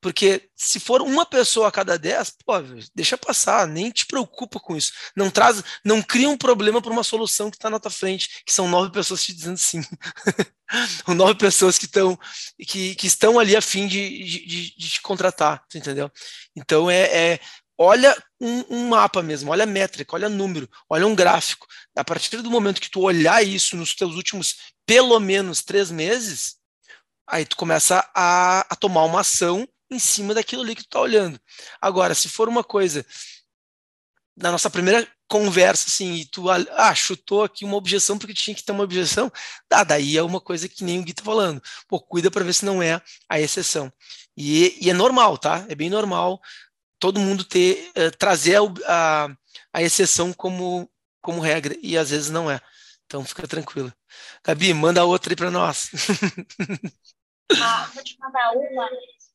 Porque 0.00 0.48
se 0.54 0.78
for 0.78 1.02
uma 1.02 1.24
pessoa 1.24 1.68
a 1.68 1.72
cada 1.72 1.98
dez, 1.98 2.32
pô, 2.44 2.52
deixa 2.94 3.16
passar, 3.16 3.66
nem 3.66 3.90
te 3.90 4.06
preocupa 4.06 4.60
com 4.60 4.76
isso. 4.76 4.92
Não 5.16 5.30
traz, 5.30 5.62
não 5.84 6.02
cria 6.02 6.28
um 6.28 6.36
problema 6.36 6.80
para 6.80 6.92
uma 6.92 7.02
solução 7.02 7.50
que 7.50 7.56
está 7.56 7.70
na 7.70 7.80
tua 7.80 7.90
frente, 7.90 8.42
que 8.44 8.52
são 8.52 8.68
nove 8.68 8.92
pessoas 8.92 9.24
te 9.24 9.32
dizendo 9.32 9.58
sim. 9.58 9.82
nove 11.08 11.34
pessoas 11.36 11.78
que 11.78 11.86
estão 11.86 12.18
que, 12.66 12.94
que 12.94 13.06
estão 13.06 13.38
ali 13.38 13.56
a 13.56 13.62
fim 13.62 13.86
de, 13.86 14.24
de, 14.24 14.76
de, 14.76 14.90
te 14.90 15.00
contratar, 15.00 15.64
entendeu? 15.74 16.10
Então 16.54 16.90
é, 16.90 17.32
é 17.32 17.40
olha 17.78 18.16
um, 18.40 18.64
um, 18.76 18.88
mapa 18.88 19.22
mesmo, 19.22 19.50
olha 19.50 19.66
métrica, 19.66 20.14
olha 20.14 20.28
número, 20.28 20.68
olha 20.88 21.06
um 21.06 21.14
gráfico. 21.14 21.66
A 21.96 22.04
partir 22.04 22.42
do 22.42 22.50
momento 22.50 22.80
que 22.80 22.90
tu 22.90 23.00
olhar 23.00 23.42
isso 23.42 23.76
nos 23.76 23.94
teus 23.94 24.14
últimos 24.14 24.56
pelo 24.86 25.18
menos 25.18 25.62
três 25.62 25.90
meses, 25.90 26.56
aí 27.26 27.44
tu 27.44 27.56
começa 27.56 28.08
a, 28.14 28.60
a 28.70 28.76
tomar 28.76 29.04
uma 29.04 29.20
ação 29.20 29.66
em 29.90 29.98
cima 29.98 30.34
daquilo 30.34 30.62
ali 30.62 30.74
que 30.74 30.82
tu 30.82 30.90
tá 30.90 31.00
olhando. 31.00 31.40
Agora, 31.80 32.14
se 32.14 32.28
for 32.28 32.48
uma 32.48 32.64
coisa 32.64 33.04
na 34.36 34.52
nossa 34.52 34.68
primeira 34.68 35.06
conversa, 35.28 35.88
assim, 35.88 36.14
e 36.14 36.24
tu 36.26 36.50
ah, 36.50 36.94
chutou 36.94 37.42
aqui 37.44 37.64
uma 37.64 37.76
objeção 37.76 38.18
porque 38.18 38.34
tinha 38.34 38.54
que 38.54 38.62
ter 38.62 38.72
uma 38.72 38.84
objeção, 38.84 39.32
ah, 39.70 39.82
daí 39.82 40.16
é 40.16 40.22
uma 40.22 40.40
coisa 40.40 40.68
que 40.68 40.84
nem 40.84 41.00
o 41.00 41.02
Gui 41.02 41.14
tá 41.14 41.22
falando. 41.22 41.62
Pô, 41.88 41.98
cuida 42.00 42.30
para 42.30 42.44
ver 42.44 42.52
se 42.54 42.64
não 42.64 42.82
é 42.82 43.00
a 43.28 43.40
exceção. 43.40 43.92
E, 44.36 44.76
e, 44.80 44.90
é 44.90 44.92
normal, 44.92 45.38
tá? 45.38 45.64
É 45.68 45.74
bem 45.74 45.88
normal 45.88 46.40
todo 46.98 47.20
mundo 47.20 47.44
ter 47.44 47.90
uh, 47.96 48.16
trazer 48.16 48.56
a, 48.56 48.62
a, 48.86 49.36
a, 49.72 49.82
exceção 49.82 50.32
como, 50.32 50.90
como 51.20 51.40
regra, 51.40 51.76
e 51.82 51.96
às 51.96 52.10
vezes 52.10 52.30
não 52.30 52.50
é. 52.50 52.60
Então 53.06 53.24
fica 53.24 53.46
tranquila. 53.46 53.94
Gabi, 54.44 54.72
manda 54.74 55.04
outra 55.04 55.32
aí 55.32 55.36
para 55.36 55.50
nós. 55.50 55.90
ah, 57.60 57.90
vou 57.94 58.02
te 58.02 58.18
mandar 58.18 58.52
uma 58.52 58.88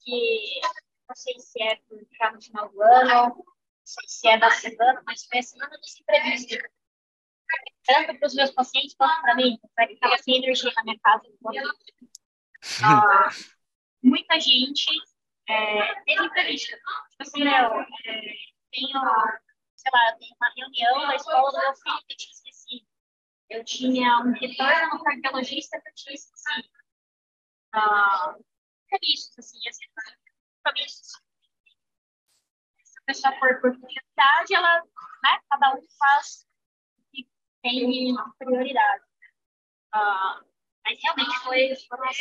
que 0.03 0.61
não 1.07 1.15
sei 1.15 1.39
se 1.39 1.61
é 1.61 1.79
já 2.17 2.31
no 2.31 2.41
final 2.41 2.69
do 2.69 2.81
ano, 2.81 3.35
não 3.35 3.45
sei 3.83 4.07
se 4.07 4.27
é 4.27 4.37
da 4.37 4.49
semana, 4.51 5.01
mas 5.05 5.25
foi 5.25 5.39
a 5.39 5.43
semana 5.43 5.77
dos 5.77 5.99
imprevistos. 5.99 6.57
Tanto 7.85 8.17
para 8.17 8.27
os 8.27 8.35
meus 8.35 8.51
pacientes 8.51 8.95
quanto 8.95 9.21
para 9.21 9.35
mim, 9.35 9.57
que 9.57 9.93
estava 9.93 10.17
sem 10.19 10.37
energia 10.37 10.71
na 10.75 10.83
minha 10.83 10.99
casa. 10.99 11.23
Ah, 12.83 13.29
muita 14.03 14.39
gente 14.39 14.87
é, 15.49 15.95
teve 16.03 16.23
imprevisto. 16.23 16.69
Tipo 16.69 17.21
assim, 17.21 17.43
meu, 17.43 17.51
é, 17.51 17.85
tenho, 18.71 19.01
sei 19.75 19.91
lá, 19.91 20.15
tenho 20.19 20.35
uma 20.39 20.53
reunião 20.55 21.07
na 21.07 21.15
escola 21.15 21.51
do 21.51 21.57
meu 21.57 21.73
filho 21.73 22.05
que 22.05 22.13
eu 22.13 22.17
tinha 22.17 22.31
esquecido. 22.31 22.87
Eu 23.49 23.65
tinha 23.65 24.19
um 24.19 24.31
retorno 24.31 24.89
no 24.93 25.03
cardiologista 25.03 25.81
que 25.81 25.89
eu 25.89 25.95
tinha 25.95 26.13
esquecido. 26.13 26.69
Ah, 27.73 28.35
imprevistos, 28.91 29.39
assim, 29.39 29.59
assim. 29.67 29.85
Se 32.83 32.99
a 32.99 33.03
pessoa 33.05 33.39
for 33.39 33.61
por 33.61 33.71
prioridade, 33.71 34.53
ela, 34.53 34.81
né, 34.81 35.39
cada 35.49 35.75
um 35.75 35.81
faz 35.97 36.45
o 36.97 37.03
que 37.11 37.29
tem 37.61 38.15
prioridade. 38.37 39.03
Ah, 39.93 40.41
mas 40.85 40.99
realmente 41.01 41.39
foi, 41.39 41.73
uma 41.91 42.11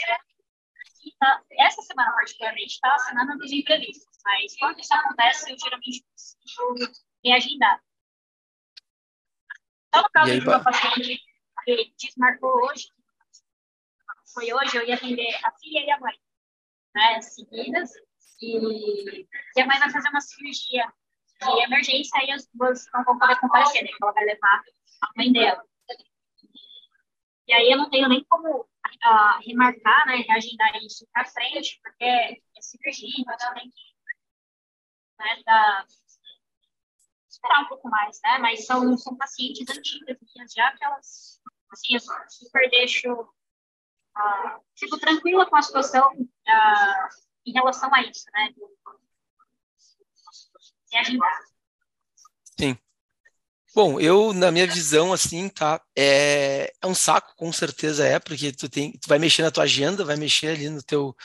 tá, 1.18 1.42
essa 1.52 1.82
semana 1.82 2.12
particularmente 2.12 2.74
está 2.74 2.94
a 2.94 2.98
semana 2.98 3.36
dos 3.36 3.52
imprevistos, 3.52 4.18
mas 4.24 4.56
quando 4.58 4.80
isso 4.80 4.94
acontece, 4.94 5.52
eu 5.52 5.58
geralmente 5.58 6.04
consigo 6.04 6.92
reagendar. 7.24 7.82
Então, 9.88 10.02
no 10.02 10.10
caso 10.10 10.40
de 10.40 10.48
uma 10.48 10.62
paciente 10.62 11.20
que 11.64 11.94
desmarcou 11.98 12.50
hoje, 12.64 12.88
foi 14.32 14.52
hoje, 14.52 14.76
eu 14.76 14.86
ia 14.86 14.94
atender 14.94 15.34
a 15.44 15.52
filha 15.58 15.84
e 15.84 15.90
a 15.90 15.98
mãe, 15.98 16.16
né, 16.94 17.20
seguidas, 17.20 17.90
e, 18.40 19.26
e 19.56 19.60
a 19.60 19.66
mãe 19.66 19.78
vai 19.78 19.90
fazer 19.90 20.08
uma 20.08 20.20
cirurgia 20.20 20.86
de 21.40 21.64
emergência 21.64 22.24
e 22.24 22.32
as 22.32 22.48
duas 22.52 22.86
não 22.92 23.04
vão 23.04 23.18
poder 23.18 23.38
comparecer, 23.40 23.82
né, 23.82 23.90
ela 24.00 24.12
vai 24.12 24.24
levar 24.24 24.62
a 25.02 25.08
mãe 25.16 25.32
dela. 25.32 25.64
E 27.46 27.52
aí 27.52 27.70
eu 27.70 27.78
não 27.78 27.90
tenho 27.90 28.08
nem 28.08 28.24
como 28.24 28.60
uh, 28.60 29.40
remarcar, 29.44 30.06
né, 30.06 30.16
reagendar 30.28 30.76
isso 30.84 31.06
para 31.12 31.24
frente, 31.24 31.80
porque 31.82 32.04
é 32.04 32.36
cirurgia, 32.60 33.08
então 33.18 33.54
tem 33.54 33.68
que 33.68 33.90
né, 35.18 35.42
dar, 35.44 35.84
esperar 37.28 37.62
um 37.62 37.68
pouco 37.68 37.88
mais, 37.88 38.20
né? 38.22 38.38
Mas 38.38 38.66
são, 38.66 38.96
são 38.96 39.16
pacientes 39.16 39.68
antigas 39.68 40.18
já 40.54 40.76
que 40.76 40.84
elas, 40.84 41.40
assim, 41.70 41.94
eu 41.94 42.00
super 42.28 42.70
deixo, 42.70 43.08
fico 44.76 44.98
tranquila 44.98 45.46
com 45.46 45.56
a 45.56 45.62
situação 45.62 46.10
uh, 46.12 47.08
em 47.46 47.52
relação 47.52 47.92
a 47.94 48.02
isso, 48.02 48.24
né? 48.32 48.48
Reagendar. 50.92 51.40
Sim. 52.58 52.76
Bom, 53.72 54.00
eu, 54.00 54.32
na 54.32 54.50
minha 54.50 54.66
visão, 54.66 55.12
assim, 55.12 55.48
tá, 55.48 55.80
é, 55.96 56.72
é 56.82 56.86
um 56.86 56.94
saco, 56.94 57.36
com 57.36 57.52
certeza 57.52 58.04
é, 58.04 58.18
porque 58.18 58.50
tu, 58.50 58.68
tem, 58.68 58.92
tu 58.92 59.08
vai 59.08 59.18
mexer 59.18 59.42
na 59.42 59.50
tua 59.50 59.62
agenda, 59.62 60.04
vai 60.04 60.16
mexer 60.16 60.48
ali 60.48 60.68
no 60.68 60.82
teu, 60.82 61.16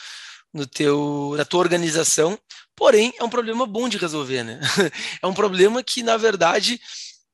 no 0.54 0.64
teu, 0.64 1.34
na 1.36 1.44
tua 1.44 1.58
organização, 1.58 2.38
porém, 2.76 3.12
é 3.18 3.24
um 3.24 3.28
problema 3.28 3.66
bom 3.66 3.88
de 3.88 3.98
resolver, 3.98 4.44
né? 4.44 4.60
É 5.20 5.26
um 5.26 5.34
problema 5.34 5.82
que, 5.82 6.04
na 6.04 6.16
verdade, 6.16 6.80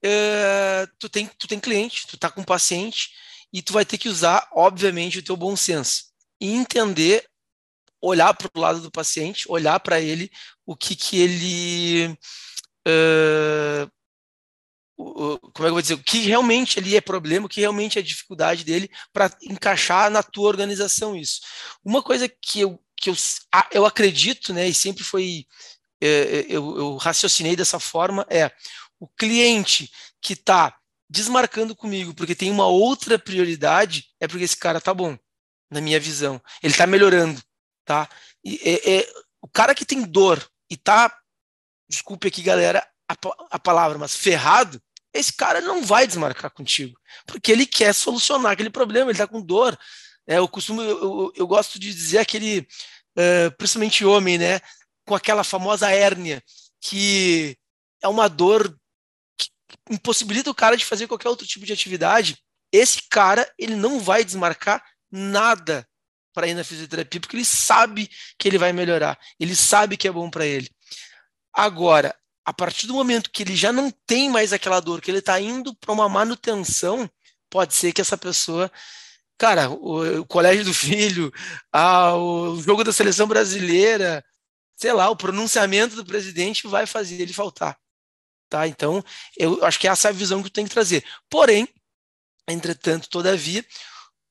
é, 0.02 0.86
tu, 0.98 1.10
tem, 1.10 1.26
tu 1.38 1.46
tem 1.46 1.60
cliente, 1.60 2.06
tu 2.06 2.16
tá 2.16 2.30
com 2.30 2.42
paciente, 2.42 3.10
e 3.52 3.62
tu 3.62 3.72
vai 3.72 3.84
ter 3.84 3.98
que 3.98 4.08
usar, 4.08 4.48
obviamente, 4.52 5.18
o 5.18 5.22
teu 5.22 5.36
bom 5.36 5.54
senso, 5.54 6.04
e 6.40 6.52
entender, 6.52 7.28
olhar 8.00 8.34
para 8.34 8.50
o 8.54 8.60
lado 8.60 8.80
do 8.80 8.90
paciente, 8.90 9.44
olhar 9.48 9.78
para 9.80 10.00
ele, 10.00 10.30
o 10.66 10.76
que 10.76 10.96
que 10.96 11.18
ele... 11.18 12.18
Uh, 12.88 13.90
como 14.96 15.38
é 15.38 15.62
que 15.62 15.62
eu 15.62 15.72
vou 15.72 15.82
dizer, 15.82 15.94
o 15.94 16.02
que 16.02 16.18
realmente 16.18 16.78
ali 16.78 16.96
é 16.96 17.00
problema, 17.00 17.46
o 17.46 17.48
que 17.48 17.60
realmente 17.60 17.98
é 17.98 18.02
dificuldade 18.02 18.64
dele 18.64 18.90
para 19.12 19.30
encaixar 19.42 20.10
na 20.10 20.22
tua 20.22 20.48
organização 20.48 21.16
isso. 21.16 21.40
Uma 21.84 22.02
coisa 22.02 22.28
que 22.28 22.60
eu, 22.60 22.80
que 22.96 23.10
eu, 23.10 23.14
eu 23.72 23.84
acredito, 23.84 24.52
né, 24.52 24.68
e 24.68 24.74
sempre 24.74 25.02
foi, 25.02 25.46
é, 26.00 26.06
é, 26.08 26.46
eu, 26.48 26.76
eu 26.76 26.96
raciocinei 26.96 27.56
dessa 27.56 27.80
forma, 27.80 28.24
é 28.30 28.50
o 29.00 29.08
cliente 29.08 29.90
que 30.20 30.34
está 30.34 30.76
desmarcando 31.12 31.76
comigo 31.76 32.14
porque 32.14 32.34
tem 32.34 32.50
uma 32.50 32.66
outra 32.66 33.18
prioridade, 33.18 34.06
é 34.18 34.26
porque 34.26 34.44
esse 34.44 34.56
cara 34.56 34.80
tá 34.80 34.94
bom, 34.94 35.16
na 35.70 35.78
minha 35.78 36.00
visão. 36.00 36.40
Ele 36.62 36.72
está 36.72 36.86
melhorando, 36.86 37.40
tá? 37.84 38.08
E, 38.42 38.58
é, 38.64 38.96
é, 38.96 39.12
o 39.42 39.46
cara 39.46 39.74
que 39.74 39.84
tem 39.84 40.02
dor 40.02 40.42
e 40.70 40.76
tá, 40.76 41.14
desculpe 41.86 42.28
aqui, 42.28 42.42
galera, 42.42 42.86
a, 43.06 43.14
a 43.50 43.58
palavra, 43.58 43.98
mas 43.98 44.16
ferrado, 44.16 44.82
esse 45.12 45.34
cara 45.34 45.60
não 45.60 45.84
vai 45.84 46.06
desmarcar 46.06 46.50
contigo, 46.50 46.98
porque 47.26 47.52
ele 47.52 47.66
quer 47.66 47.92
solucionar 47.92 48.52
aquele 48.52 48.70
problema, 48.70 49.10
ele 49.10 49.12
está 49.12 49.26
com 49.26 49.42
dor. 49.42 49.78
É, 50.26 50.38
eu 50.38 50.48
costumo, 50.48 50.80
eu, 50.80 51.30
eu, 51.36 51.46
gosto 51.46 51.78
de 51.78 51.92
dizer 51.92 52.20
aquele, 52.20 52.60
uh, 53.18 53.54
principalmente 53.58 54.02
homem, 54.02 54.38
né, 54.38 54.60
com 55.04 55.14
aquela 55.14 55.44
famosa 55.44 55.90
hérnia, 55.90 56.42
que 56.80 57.54
é 58.00 58.08
uma 58.08 58.28
dor 58.28 58.74
impossibilita 59.90 60.50
o 60.50 60.54
cara 60.54 60.76
de 60.76 60.84
fazer 60.84 61.06
qualquer 61.06 61.28
outro 61.28 61.46
tipo 61.46 61.66
de 61.66 61.72
atividade. 61.72 62.38
Esse 62.72 63.02
cara, 63.08 63.50
ele 63.58 63.76
não 63.76 64.00
vai 64.00 64.24
desmarcar 64.24 64.82
nada 65.10 65.86
para 66.32 66.46
ir 66.46 66.54
na 66.54 66.64
fisioterapia, 66.64 67.20
porque 67.20 67.36
ele 67.36 67.44
sabe 67.44 68.10
que 68.38 68.48
ele 68.48 68.58
vai 68.58 68.72
melhorar, 68.72 69.18
ele 69.38 69.54
sabe 69.54 69.96
que 69.96 70.08
é 70.08 70.12
bom 70.12 70.30
para 70.30 70.46
ele. 70.46 70.70
Agora, 71.52 72.14
a 72.44 72.52
partir 72.52 72.86
do 72.86 72.94
momento 72.94 73.30
que 73.30 73.42
ele 73.42 73.54
já 73.54 73.72
não 73.72 73.90
tem 74.06 74.30
mais 74.30 74.52
aquela 74.52 74.80
dor, 74.80 75.00
que 75.00 75.10
ele 75.10 75.18
está 75.18 75.40
indo 75.40 75.74
para 75.76 75.92
uma 75.92 76.08
manutenção, 76.08 77.08
pode 77.50 77.74
ser 77.74 77.92
que 77.92 78.00
essa 78.00 78.16
pessoa, 78.16 78.72
cara, 79.38 79.70
o, 79.70 80.20
o 80.20 80.26
colégio 80.26 80.64
do 80.64 80.74
filho, 80.74 81.32
a, 81.70 82.14
o 82.16 82.60
jogo 82.60 82.82
da 82.82 82.92
seleção 82.92 83.28
brasileira, 83.28 84.24
sei 84.76 84.92
lá, 84.92 85.10
o 85.10 85.16
pronunciamento 85.16 85.94
do 85.94 86.04
presidente 86.04 86.66
vai 86.66 86.86
fazer 86.86 87.20
ele 87.20 87.32
faltar. 87.32 87.76
Tá? 88.52 88.68
Então, 88.68 89.02
eu 89.34 89.64
acho 89.64 89.80
que 89.80 89.88
essa 89.88 90.08
é 90.08 90.10
a 90.10 90.12
visão 90.12 90.42
que 90.42 90.50
tu 90.50 90.52
tem 90.52 90.66
que 90.66 90.70
trazer. 90.70 91.02
Porém, 91.30 91.66
entretanto, 92.46 93.08
todavia, 93.08 93.64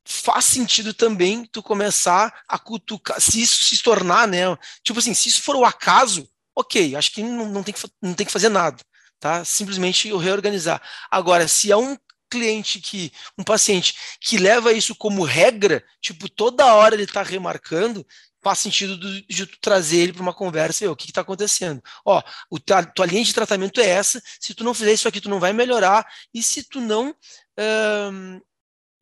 faz 0.05 0.45
sentido 0.45 0.93
também 0.93 1.43
tu 1.45 1.63
começar 1.63 2.31
a 2.47 2.59
cutucar, 2.59 3.19
se 3.19 3.41
isso 3.41 3.63
se 3.63 3.81
tornar, 3.81 4.27
né? 4.27 4.41
Tipo 4.83 4.99
assim, 4.99 5.15
se 5.15 5.27
isso 5.27 5.41
for 5.41 5.55
o 5.55 5.65
acaso, 5.65 6.29
ok, 6.55 6.95
acho 6.95 7.11
que 7.11 7.23
não, 7.23 7.49
não, 7.49 7.63
tem, 7.63 7.73
que, 7.73 7.81
não 7.99 8.13
tem 8.13 8.23
que 8.23 8.31
fazer 8.31 8.49
nada, 8.49 8.77
tá? 9.19 9.43
Simplesmente 9.43 10.15
reorganizar. 10.15 10.79
Agora, 11.09 11.47
se 11.47 11.71
é 11.71 11.75
um 11.75 11.97
cliente 12.29 12.79
que, 12.79 13.11
um 13.39 13.43
paciente 13.43 13.95
que 14.19 14.37
leva 14.37 14.71
isso 14.71 14.93
como 14.93 15.23
regra, 15.23 15.83
tipo, 15.99 16.29
toda 16.29 16.75
hora 16.75 16.93
ele 16.93 17.05
está 17.05 17.23
remarcando, 17.23 18.05
faz 18.41 18.59
sentido 18.59 18.97
do, 18.97 19.21
de 19.21 19.45
tu 19.45 19.57
trazer 19.59 19.97
ele 19.97 20.13
para 20.13 20.21
uma 20.21 20.33
conversa 20.33 20.83
e 20.83 20.87
o 20.87 20.95
que 20.95 21.09
está 21.09 21.21
acontecendo? 21.21 21.81
Ó, 22.05 22.21
o, 22.49 22.57
a 22.73 22.83
tua 22.83 23.05
linha 23.05 23.23
de 23.23 23.33
tratamento 23.33 23.79
é 23.79 23.87
essa, 23.87 24.21
se 24.39 24.53
tu 24.53 24.63
não 24.63 24.73
fizer 24.73 24.93
isso 24.93 25.07
aqui, 25.07 25.21
tu 25.21 25.29
não 25.29 25.39
vai 25.39 25.53
melhorar, 25.53 26.05
e 26.33 26.41
se 26.41 26.63
tu 26.63 26.81
não. 26.81 27.15
Uh, 27.59 28.41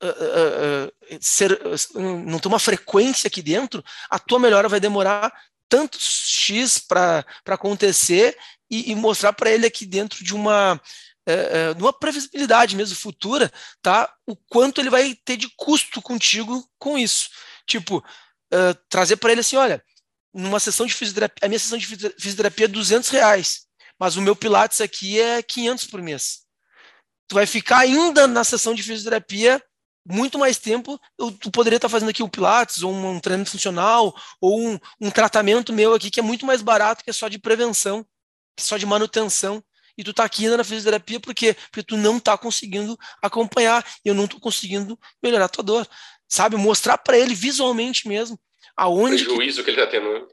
uh, 0.04 0.88
uh, 0.88 1.18
ser, 1.22 1.60
não 1.96 2.40
ter 2.40 2.48
uma 2.48 2.60
frequência 2.60 3.28
aqui 3.28 3.42
dentro, 3.42 3.84
a 4.10 4.18
tua 4.20 4.40
melhora 4.40 4.70
vai 4.70 4.80
demorar 4.80 5.34
tantos 5.68 6.26
X 6.28 6.80
para 6.80 7.24
acontecer 7.46 8.38
e, 8.70 8.92
e 8.92 8.96
mostrar 8.96 9.34
para 9.34 9.52
ele 9.52 9.68
aqui 9.68 9.86
dentro 9.86 10.24
de 10.24 10.34
uma, 10.34 10.82
é, 11.26 11.34
é, 11.70 11.74
de 11.74 11.82
uma 11.82 11.94
previsibilidade 11.94 12.76
mesmo 12.76 12.96
futura, 12.96 13.52
tá? 13.82 14.12
O 14.26 14.36
quanto 14.36 14.82
ele 14.82 14.90
vai 14.90 15.16
ter 15.24 15.38
de 15.38 15.48
custo 15.56 16.02
contigo 16.02 16.68
com 16.80 16.98
isso. 16.98 17.30
Tipo, 17.68 18.04
uh, 18.54 18.78
trazer 18.90 19.18
para 19.18 19.32
ele 19.32 19.42
assim, 19.42 19.56
olha, 19.56 19.84
numa 20.34 20.60
sessão 20.60 20.86
de 20.86 20.94
fisioterapia, 20.94 21.46
a 21.46 21.48
minha 21.48 21.60
sessão 21.60 21.78
de 21.78 21.86
fisioterapia 21.86 22.66
é 22.66 22.68
200 22.68 23.10
reais, 23.10 23.68
mas 24.00 24.16
o 24.16 24.22
meu 24.22 24.36
Pilates 24.36 24.82
aqui 24.82 25.20
é 25.20 25.42
500 25.42 25.86
por 25.86 26.02
mês. 26.02 26.40
Tu 27.28 27.36
vai 27.36 27.46
ficar 27.46 27.80
ainda 27.80 28.28
na 28.28 28.44
sessão 28.44 28.74
de 28.74 28.84
fisioterapia 28.84 29.62
muito 30.06 30.40
mais 30.40 30.58
tempo 30.58 31.00
eu, 31.18 31.32
tu 31.32 31.52
poderia 31.52 31.78
estar 31.78 31.90
fazendo 31.90 32.10
aqui 32.10 32.24
o 32.24 32.30
Pilates, 32.30 32.82
ou 32.82 32.92
um, 32.92 33.18
um 33.18 33.46
funcional, 33.46 34.16
ou 34.42 34.60
um, 34.60 34.80
um, 35.00 35.12
tratamento 35.12 35.72
meu 35.72 35.94
aqui 35.94 36.10
que 36.10 36.20
é 36.20 36.24
muito 36.24 36.46
mais 36.46 36.62
barato, 36.62 37.04
que 37.04 37.10
é 37.10 37.14
só 37.14 37.28
de 37.28 37.38
prevenção, 37.38 38.04
que 38.56 38.64
é 38.64 38.66
só 38.66 38.78
de 38.78 38.86
manutenção. 38.86 39.64
E 39.98 40.04
tu 40.04 40.14
tá 40.14 40.24
aqui 40.24 40.46
ainda 40.46 40.58
na 40.58 40.64
fisioterapia 40.64 41.20
porque, 41.20 41.54
porque 41.54 41.84
tu 41.84 41.98
não 41.98 42.20
tá 42.20 42.38
conseguindo 42.38 42.98
acompanhar, 43.22 43.86
eu 44.04 44.14
não 44.16 44.28
tô 44.28 44.40
conseguindo 44.40 44.98
melhorar 45.22 45.50
tua 45.50 45.64
dor. 45.64 45.88
Sabe? 46.30 46.56
Mostrar 46.56 46.98
para 47.00 47.18
ele 47.18 47.34
visualmente 47.34 48.08
mesmo 48.08 48.40
aonde. 48.78 49.24
O 49.24 49.28
prejuízo 49.28 49.58
que, 49.58 49.66
que 49.66 49.70
ele 49.72 49.86
tá 49.86 49.92
tendo. 49.92 50.14
Né? 50.14 50.26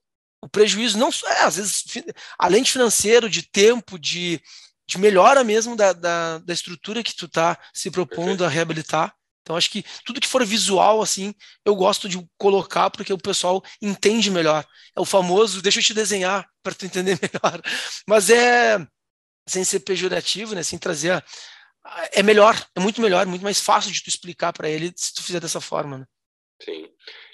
O 0.42 0.48
prejuízo 0.48 0.98
não 0.98 1.08
é, 1.08 1.44
às 1.44 1.56
vezes, 1.56 1.84
além 2.38 2.62
de 2.62 2.70
financeiro, 2.70 3.28
de 3.28 3.42
tempo, 3.42 3.98
de, 3.98 4.40
de 4.86 4.98
melhora 4.98 5.42
mesmo 5.42 5.74
da, 5.74 5.92
da, 5.92 6.38
da 6.38 6.52
estrutura 6.52 7.02
que 7.02 7.16
tu 7.16 7.26
tá 7.26 7.58
se 7.72 7.90
propondo 7.90 8.26
Perfeito. 8.26 8.44
a 8.44 8.48
reabilitar. 8.48 9.14
Então, 9.42 9.56
acho 9.56 9.70
que 9.70 9.84
tudo 10.04 10.20
que 10.20 10.26
for 10.26 10.44
visual, 10.44 11.00
assim, 11.00 11.32
eu 11.64 11.74
gosto 11.74 12.08
de 12.08 12.18
colocar 12.36 12.90
porque 12.90 13.12
o 13.12 13.18
pessoal 13.18 13.62
entende 13.80 14.28
melhor. 14.28 14.66
É 14.96 15.00
o 15.00 15.04
famoso, 15.04 15.62
deixa 15.62 15.78
eu 15.78 15.84
te 15.84 15.94
desenhar 15.94 16.48
para 16.62 16.74
tu 16.74 16.84
entender 16.84 17.16
melhor. 17.22 17.62
Mas 18.08 18.28
é, 18.28 18.84
sem 19.48 19.62
ser 19.62 19.80
pejorativo, 19.80 20.54
né, 20.54 20.62
sem 20.62 20.78
trazer. 20.78 21.12
A, 21.12 21.24
é 22.12 22.22
melhor, 22.22 22.54
é 22.74 22.80
muito 22.80 23.00
melhor, 23.00 23.26
muito 23.26 23.42
mais 23.42 23.60
fácil 23.60 23.92
de 23.92 24.02
tu 24.02 24.08
explicar 24.08 24.52
para 24.52 24.68
ele 24.68 24.92
se 24.96 25.14
tu 25.14 25.22
fizer 25.22 25.40
dessa 25.40 25.60
forma, 25.60 25.98
né? 25.98 26.06
Sim. 26.62 26.88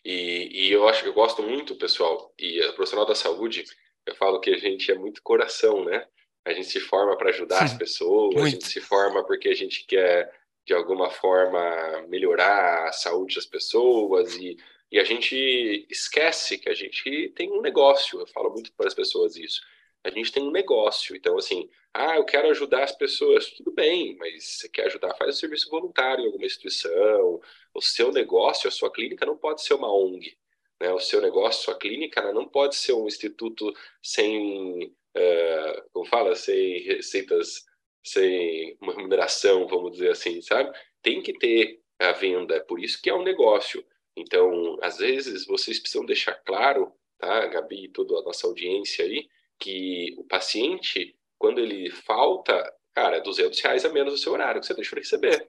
E, 0.04 0.66
e 0.66 0.72
eu 0.72 0.88
acho 0.88 1.02
que 1.02 1.08
eu 1.08 1.14
gosto 1.14 1.42
muito, 1.42 1.76
pessoal, 1.76 2.34
e 2.38 2.60
a 2.62 2.72
profissional 2.72 3.06
da 3.06 3.14
saúde, 3.14 3.64
eu 4.04 4.14
falo 4.16 4.40
que 4.40 4.50
a 4.50 4.58
gente 4.58 4.90
é 4.90 4.94
muito 4.94 5.22
coração, 5.22 5.84
né? 5.84 6.06
A 6.44 6.52
gente 6.52 6.66
se 6.66 6.80
forma 6.80 7.16
para 7.16 7.30
ajudar 7.30 7.62
as 7.62 7.74
pessoas, 7.74 8.34
muito. 8.34 8.46
a 8.46 8.50
gente 8.50 8.66
se 8.66 8.80
forma 8.80 9.24
porque 9.24 9.48
a 9.48 9.54
gente 9.54 9.84
quer 9.86 10.32
de 10.66 10.74
alguma 10.74 11.10
forma 11.10 11.60
melhorar 12.08 12.88
a 12.88 12.92
saúde 12.92 13.36
das 13.36 13.46
pessoas 13.46 14.34
e, 14.36 14.56
e 14.90 14.98
a 14.98 15.04
gente 15.04 15.86
esquece 15.88 16.58
que 16.58 16.68
a 16.68 16.74
gente 16.74 17.32
tem 17.36 17.50
um 17.50 17.60
negócio. 17.60 18.20
Eu 18.20 18.26
falo 18.26 18.50
muito 18.50 18.72
para 18.72 18.88
as 18.88 18.94
pessoas 18.94 19.36
isso. 19.36 19.60
A 20.04 20.10
gente 20.10 20.32
tem 20.32 20.42
um 20.42 20.50
negócio, 20.50 21.14
então 21.14 21.38
assim, 21.38 21.68
ah, 21.94 22.16
eu 22.16 22.24
quero 22.24 22.48
ajudar 22.48 22.84
as 22.84 22.92
pessoas, 22.92 23.50
tudo 23.50 23.72
bem, 23.72 24.16
mas 24.16 24.58
você 24.58 24.68
quer 24.68 24.86
ajudar, 24.86 25.14
faz 25.14 25.36
um 25.36 25.38
serviço 25.38 25.70
voluntário 25.70 26.24
em 26.24 26.26
alguma 26.26 26.46
instituição. 26.46 27.40
O 27.74 27.80
seu 27.80 28.10
negócio, 28.10 28.68
a 28.68 28.70
sua 28.70 28.90
clínica 28.90 29.26
não 29.26 29.36
pode 29.36 29.62
ser 29.62 29.74
uma 29.74 29.92
ONG, 29.94 30.36
né? 30.80 30.92
O 30.92 30.98
seu 30.98 31.20
negócio, 31.20 31.60
a 31.60 31.64
sua 31.64 31.78
clínica 31.78 32.32
não 32.32 32.48
pode 32.48 32.76
ser 32.76 32.94
um 32.94 33.06
instituto 33.06 33.72
sem, 34.02 34.84
uh, 34.86 35.82
como 35.92 36.06
fala, 36.06 36.34
sem 36.34 36.80
receitas 36.80 37.64
sem 38.04 38.76
uma 38.80 38.94
remuneração, 38.94 39.66
vamos 39.66 39.92
dizer 39.92 40.10
assim, 40.10 40.40
sabe? 40.42 40.76
Tem 41.02 41.22
que 41.22 41.32
ter 41.32 41.80
a 41.98 42.12
venda, 42.12 42.56
é 42.56 42.60
por 42.60 42.80
isso 42.80 43.00
que 43.00 43.08
é 43.08 43.14
um 43.14 43.22
negócio. 43.22 43.84
Então, 44.16 44.76
às 44.82 44.98
vezes, 44.98 45.46
vocês 45.46 45.78
precisam 45.78 46.04
deixar 46.04 46.34
claro, 46.34 46.92
tá, 47.18 47.46
Gabi 47.46 47.84
e 47.84 47.88
toda 47.88 48.18
a 48.18 48.22
nossa 48.22 48.46
audiência 48.46 49.04
aí, 49.04 49.28
que 49.62 50.12
o 50.18 50.24
paciente, 50.24 51.16
quando 51.38 51.60
ele 51.60 51.88
falta, 51.88 52.52
cara, 52.92 53.18
é 53.18 53.20
200 53.20 53.60
reais 53.60 53.84
a 53.84 53.88
menos 53.88 54.12
do 54.12 54.18
seu 54.18 54.32
horário 54.32 54.60
que 54.60 54.66
você 54.66 54.74
deixou 54.74 54.96
de 54.96 55.04
receber. 55.04 55.48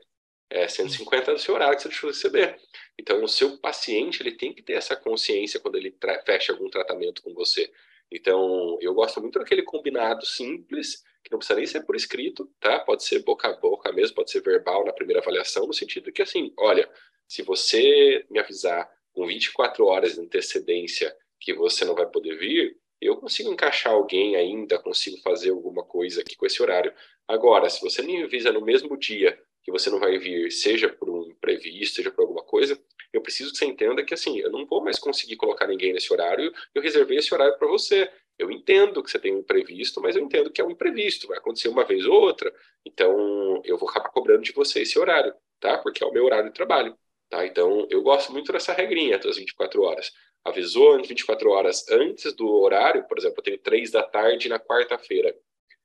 é 0.51 0.68
150 0.68 1.34
do 1.34 1.39
seu 1.39 1.55
horário 1.55 1.76
que 1.76 1.82
você 1.82 1.88
deixou 1.89 2.11
de 2.11 2.16
receber. 2.16 2.55
Então, 2.99 3.24
o 3.24 3.28
seu 3.28 3.57
paciente 3.57 4.22
ele 4.22 4.34
tem 4.38 4.53
que 4.53 4.61
ter 4.61 4.74
essa 4.74 4.95
consciência 4.95 5.59
quando 5.59 5.78
ele 5.78 5.97
fecha 6.24 6.53
algum 6.53 6.70
tratamento 6.70 7.24
com 7.24 7.34
você. 7.34 7.72
Então, 8.11 8.78
eu 8.80 8.93
gosto 8.93 9.20
muito 9.20 9.39
daquele 9.39 9.64
combinado 9.64 10.24
simples, 10.28 11.03
que 11.24 11.32
não 11.32 11.39
precisa 11.39 11.57
nem 11.57 11.66
ser 11.66 11.84
por 11.84 11.95
escrito, 11.95 12.47
tá? 12.59 12.80
Pode 12.82 13.03
ser 13.03 13.24
boca 13.24 13.47
a 13.47 13.53
boca 13.53 13.91
mesmo, 13.91 14.16
pode 14.16 14.30
ser 14.30 14.43
verbal 14.43 14.86
na 14.86 14.93
primeira 14.93 15.22
avaliação, 15.22 15.66
no 15.66 15.74
sentido 15.74 16.11
que, 16.11 16.22
assim, 16.22 16.53
olha, 16.59 16.88
se 17.28 17.41
você 17.41 18.24
me 18.30 18.39
avisar 18.39 18.88
com 19.11 19.26
24 19.26 19.86
horas 19.86 20.14
de 20.14 20.22
antecedência 20.22 21.16
que 21.39 21.53
você 21.55 21.84
não 21.84 21.95
vai 21.95 22.05
poder 22.05 22.38
vir, 22.38 22.78
eu 23.06 23.18
consigo 23.18 23.51
encaixar 23.51 23.93
alguém 23.93 24.36
ainda, 24.36 24.80
consigo 24.80 25.18
fazer 25.18 25.51
alguma 25.51 25.84
coisa 25.84 26.22
aqui 26.22 26.36
com 26.36 26.45
esse 26.45 26.62
horário. 26.62 26.93
Agora, 27.28 27.70
se 27.70 27.82
você 27.82 28.01
me 28.01 28.24
avisa 28.24 28.51
no 28.51 28.62
mesmo 28.62 28.97
dia 28.97 29.39
que 29.64 29.72
você 29.72 29.89
não 29.89 29.99
vai 29.99 30.18
vir, 30.18 30.51
seja 30.51 30.89
por 30.89 31.10
um 31.10 31.30
imprevisto, 31.30 31.95
seja 31.95 32.12
por 32.12 32.22
alguma 32.22 32.43
coisa, 32.43 32.80
eu 33.14 33.22
preciso 33.22 33.51
que 33.51 33.58
você 33.58 33.66
entenda 33.66 34.04
que 34.04 34.14
assim, 34.14 34.39
eu 34.39 34.51
não 34.51 34.66
vou 34.66 34.84
mais 34.84 34.99
conseguir 34.99 35.36
colocar 35.36 35.68
ninguém 35.68 35.93
nesse 35.93 36.12
horário, 36.12 36.51
eu 36.74 36.82
reservei 36.82 37.18
esse 37.18 37.34
horário 37.34 37.58
para 37.58 37.68
você. 37.68 38.10
Eu 38.38 38.51
entendo 38.51 39.04
que 39.04 39.12
você 39.12 39.20
tem 39.20 39.34
um 39.34 39.39
imprevisto, 39.39 40.01
mas 40.01 40.16
eu 40.16 40.24
entendo 40.24 40.49
que 40.49 40.60
é 40.60 40.66
um 40.66 40.72
imprevisto, 40.72 41.28
vai 41.28 41.38
acontecer 41.38 41.70
uma 41.70 41.86
vez 41.86 42.06
ou 42.08 42.20
outra, 42.20 42.51
então 42.84 43.62
eu 43.64 43.78
vou 43.78 43.88
acabar 43.88 44.10
cobrando 44.10 44.41
de 44.41 44.51
você 44.51 44.82
esse 44.82 44.97
horário, 44.97 45.34
tá? 45.60 45.78
Porque 45.78 46.04
é 46.04 46.08
o 46.08 46.12
meu 46.12 46.26
horário 46.26 46.49
de 46.49 46.56
trabalho, 46.56 46.97
tá? 47.30 47.45
Então 47.45 47.88
eu 47.91 48.01
gosto 48.01 48.32
muito 48.34 48.51
dessa 48.51 48.74
regrinha 48.74 49.20
das 49.20 49.38
24 49.38 49.84
horas. 49.84 50.12
Avisou 50.46 51.02
24 51.02 51.50
horas 51.50 51.88
antes 51.89 52.34
do 52.34 52.48
horário, 52.50 53.06
por 53.08 53.18
exemplo, 53.18 53.36
eu 53.39 53.44
tenho 53.44 53.58
3 53.58 53.91
da 53.91 54.04
tarde 54.04 54.50
na 54.50 54.60
quarta-feira. 54.60 55.36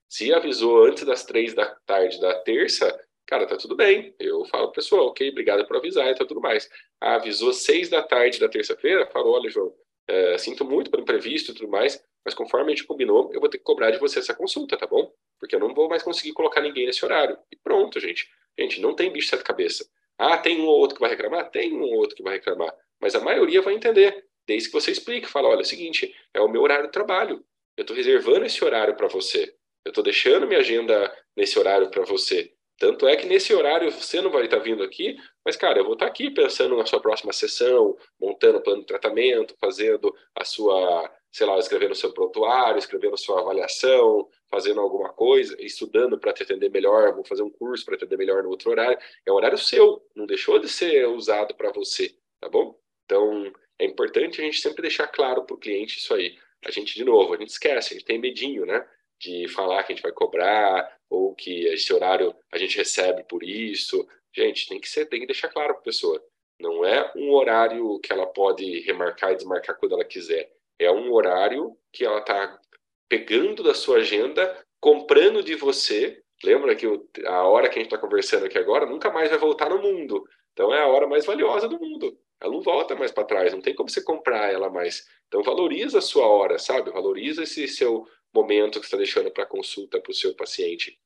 Se 0.08 0.32
avisou 0.32 0.84
antes 0.84 1.04
das 1.04 1.24
3 1.24 1.54
da 1.54 1.66
tarde 1.86 2.20
da 2.20 2.34
terça, 2.40 2.98
cara, 3.26 3.46
tá 3.46 3.56
tudo 3.56 3.76
bem. 3.76 4.14
Eu 4.18 4.44
falo, 4.46 4.72
pessoal, 4.72 5.08
ok, 5.08 5.28
obrigado 5.30 5.66
por 5.66 5.76
avisar 5.76 6.10
e 6.10 6.14
tá 6.14 6.24
tudo 6.24 6.40
mais. 6.40 6.68
Ah, 7.00 7.16
avisou 7.16 7.52
seis 7.52 7.88
da 7.88 8.02
tarde 8.02 8.40
da 8.40 8.48
terça-feira, 8.48 9.06
falou, 9.10 9.34
olha, 9.34 9.50
João, 9.50 9.72
é, 10.08 10.38
sinto 10.38 10.64
muito 10.64 10.90
pelo 10.90 11.02
imprevisto 11.02 11.52
e 11.52 11.54
tudo 11.54 11.68
mais, 11.68 12.02
mas 12.24 12.34
conforme 12.34 12.72
a 12.72 12.74
gente 12.74 12.86
combinou, 12.86 13.30
eu 13.32 13.40
vou 13.40 13.48
ter 13.48 13.58
que 13.58 13.64
cobrar 13.64 13.90
de 13.90 13.98
você 13.98 14.18
essa 14.18 14.34
consulta, 14.34 14.76
tá 14.76 14.86
bom? 14.86 15.12
Porque 15.38 15.54
eu 15.54 15.60
não 15.60 15.74
vou 15.74 15.88
mais 15.88 16.02
conseguir 16.02 16.32
colocar 16.32 16.62
ninguém 16.62 16.86
nesse 16.86 17.04
horário. 17.04 17.38
E 17.52 17.56
pronto, 17.56 18.00
gente. 18.00 18.28
Gente, 18.58 18.80
não 18.80 18.94
tem 18.94 19.12
bicho 19.12 19.36
de 19.36 19.44
cabeça. 19.44 19.88
Ah, 20.16 20.36
tem 20.36 20.60
um 20.60 20.66
ou 20.66 20.78
outro 20.78 20.96
que 20.96 21.00
vai 21.00 21.10
reclamar? 21.10 21.50
Tem 21.50 21.72
um 21.72 21.82
ou 21.82 21.94
outro 21.94 22.16
que 22.16 22.22
vai 22.22 22.34
reclamar. 22.34 22.74
Mas 23.00 23.14
a 23.14 23.20
maioria 23.20 23.62
vai 23.62 23.74
entender. 23.74 24.26
Desde 24.48 24.70
que 24.70 24.74
você 24.74 24.90
explique, 24.90 25.28
fala, 25.28 25.48
olha, 25.48 25.58
é 25.58 25.62
o 25.62 25.66
seguinte, 25.66 26.14
é 26.32 26.40
o 26.40 26.48
meu 26.48 26.62
horário 26.62 26.86
de 26.86 26.92
trabalho. 26.92 27.44
Eu 27.76 27.82
estou 27.82 27.94
reservando 27.94 28.46
esse 28.46 28.64
horário 28.64 28.96
para 28.96 29.06
você. 29.06 29.54
Eu 29.84 29.90
estou 29.90 30.02
deixando 30.02 30.46
minha 30.46 30.60
agenda 30.60 31.14
nesse 31.36 31.58
horário 31.58 31.90
para 31.90 32.02
você. 32.04 32.50
Tanto 32.78 33.06
é 33.06 33.16
que 33.16 33.26
nesse 33.26 33.52
horário 33.52 33.90
você 33.90 34.20
não 34.20 34.30
vai 34.30 34.44
estar 34.44 34.58
vindo 34.60 34.82
aqui, 34.82 35.16
mas, 35.44 35.56
cara, 35.56 35.80
eu 35.80 35.84
vou 35.84 35.94
estar 35.94 36.06
aqui 36.06 36.30
pensando 36.30 36.76
na 36.76 36.86
sua 36.86 37.00
próxima 37.00 37.32
sessão, 37.32 37.96
montando 38.18 38.58
o 38.58 38.62
plano 38.62 38.80
de 38.80 38.86
tratamento, 38.86 39.54
fazendo 39.60 40.14
a 40.34 40.44
sua, 40.44 41.12
sei 41.30 41.46
lá, 41.46 41.58
escrevendo 41.58 41.92
o 41.92 41.96
seu 41.96 42.12
prontuário, 42.12 42.78
escrevendo 42.78 43.14
a 43.14 43.18
sua 43.18 43.40
avaliação, 43.40 44.28
fazendo 44.48 44.80
alguma 44.80 45.12
coisa, 45.12 45.56
estudando 45.60 46.18
para 46.18 46.32
te 46.32 46.44
atender 46.44 46.70
melhor, 46.70 47.14
vou 47.14 47.24
fazer 47.24 47.42
um 47.42 47.50
curso 47.50 47.84
para 47.84 47.96
atender 47.96 48.16
melhor 48.16 48.42
no 48.42 48.48
outro 48.48 48.70
horário. 48.70 48.98
É 49.26 49.32
um 49.32 49.34
horário 49.34 49.58
seu, 49.58 50.00
não 50.14 50.24
deixou 50.24 50.58
de 50.58 50.68
ser 50.68 51.06
usado 51.08 51.54
para 51.54 51.72
você, 51.72 52.14
tá 52.40 52.48
bom? 52.48 52.78
Então, 53.04 53.52
é 53.78 53.84
importante 53.84 54.40
a 54.40 54.44
gente 54.44 54.60
sempre 54.60 54.82
deixar 54.82 55.06
claro 55.06 55.44
para 55.44 55.54
o 55.54 55.58
cliente 55.58 55.98
isso 55.98 56.12
aí. 56.14 56.36
A 56.64 56.70
gente, 56.70 56.94
de 56.94 57.04
novo, 57.04 57.34
a 57.34 57.36
gente 57.36 57.50
esquece, 57.50 57.94
a 57.94 57.96
gente 57.96 58.06
tem 58.06 58.18
medinho, 58.18 58.66
né? 58.66 58.84
De 59.20 59.46
falar 59.48 59.82
que 59.84 59.92
a 59.92 59.94
gente 59.94 60.02
vai 60.02 60.12
cobrar, 60.12 60.98
ou 61.08 61.34
que 61.34 61.66
esse 61.66 61.92
horário 61.92 62.34
a 62.52 62.58
gente 62.58 62.76
recebe 62.76 63.22
por 63.24 63.42
isso. 63.42 64.06
Gente, 64.34 64.68
tem 64.68 64.80
que 64.80 64.88
ser, 64.88 65.06
tem 65.06 65.20
que 65.20 65.26
deixar 65.26 65.48
claro 65.48 65.74
para 65.74 65.80
a 65.80 65.84
pessoa. 65.84 66.22
Não 66.60 66.84
é 66.84 67.12
um 67.16 67.32
horário 67.32 67.98
que 68.00 68.12
ela 68.12 68.26
pode 68.26 68.80
remarcar 68.80 69.32
e 69.32 69.36
desmarcar 69.36 69.78
quando 69.78 69.94
ela 69.94 70.04
quiser. 70.04 70.50
É 70.78 70.90
um 70.90 71.12
horário 71.12 71.76
que 71.92 72.04
ela 72.04 72.18
está 72.18 72.60
pegando 73.08 73.62
da 73.62 73.74
sua 73.74 73.98
agenda, 73.98 74.64
comprando 74.80 75.42
de 75.42 75.54
você. 75.54 76.20
Lembra 76.42 76.74
que 76.74 76.86
a 77.26 77.44
hora 77.44 77.68
que 77.68 77.78
a 77.78 77.82
gente 77.82 77.92
está 77.92 77.98
conversando 77.98 78.46
aqui 78.46 78.58
agora 78.58 78.86
nunca 78.86 79.10
mais 79.10 79.30
vai 79.30 79.38
voltar 79.38 79.70
no 79.70 79.80
mundo. 79.80 80.24
Então 80.52 80.74
é 80.74 80.80
a 80.80 80.86
hora 80.86 81.06
mais 81.06 81.24
valiosa 81.24 81.68
do 81.68 81.78
mundo. 81.78 82.18
Ela 82.40 82.52
não 82.52 82.60
volta 82.60 82.94
mais 82.94 83.10
para 83.10 83.24
trás, 83.24 83.52
não 83.52 83.60
tem 83.60 83.74
como 83.74 83.88
você 83.88 84.02
comprar 84.02 84.52
ela 84.52 84.70
mais. 84.70 85.06
Então 85.26 85.42
valoriza 85.42 85.98
a 85.98 86.02
sua 86.02 86.26
hora, 86.26 86.58
sabe? 86.58 86.90
Valoriza 86.90 87.42
esse 87.42 87.66
seu 87.68 88.06
momento 88.32 88.78
que 88.78 88.86
está 88.86 88.96
deixando 88.96 89.30
para 89.30 89.46
consulta 89.46 90.00
para 90.00 90.10
o 90.10 90.14
seu 90.14 90.34
paciente. 90.34 90.98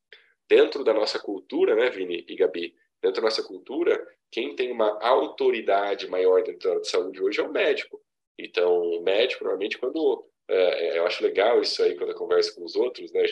Dentro 0.48 0.84
da 0.84 0.92
nossa 0.92 1.18
cultura, 1.18 1.74
né, 1.74 1.88
Vini 1.90 2.24
e 2.28 2.36
Gabi? 2.36 2.74
Dentro 3.00 3.20
da 3.20 3.26
nossa 3.26 3.42
cultura, 3.42 4.06
quem 4.30 4.54
tem 4.54 4.70
uma 4.70 4.98
autoridade 5.02 6.08
maior 6.08 6.42
dentro 6.42 6.78
da 6.78 6.84
saúde 6.84 7.22
hoje 7.22 7.40
é 7.40 7.42
o 7.42 7.52
médico. 7.52 8.00
Então, 8.38 8.80
o 8.80 9.02
médico, 9.02 9.44
normalmente, 9.44 9.78
quando. 9.78 10.26
É, 10.48 10.88
é, 10.88 10.98
eu 10.98 11.06
acho 11.06 11.22
legal 11.22 11.60
isso 11.60 11.82
aí 11.82 11.94
quando 11.94 12.10
eu 12.10 12.16
converso 12.16 12.54
com 12.54 12.64
os 12.64 12.74
outros, 12.74 13.12
né? 13.12 13.22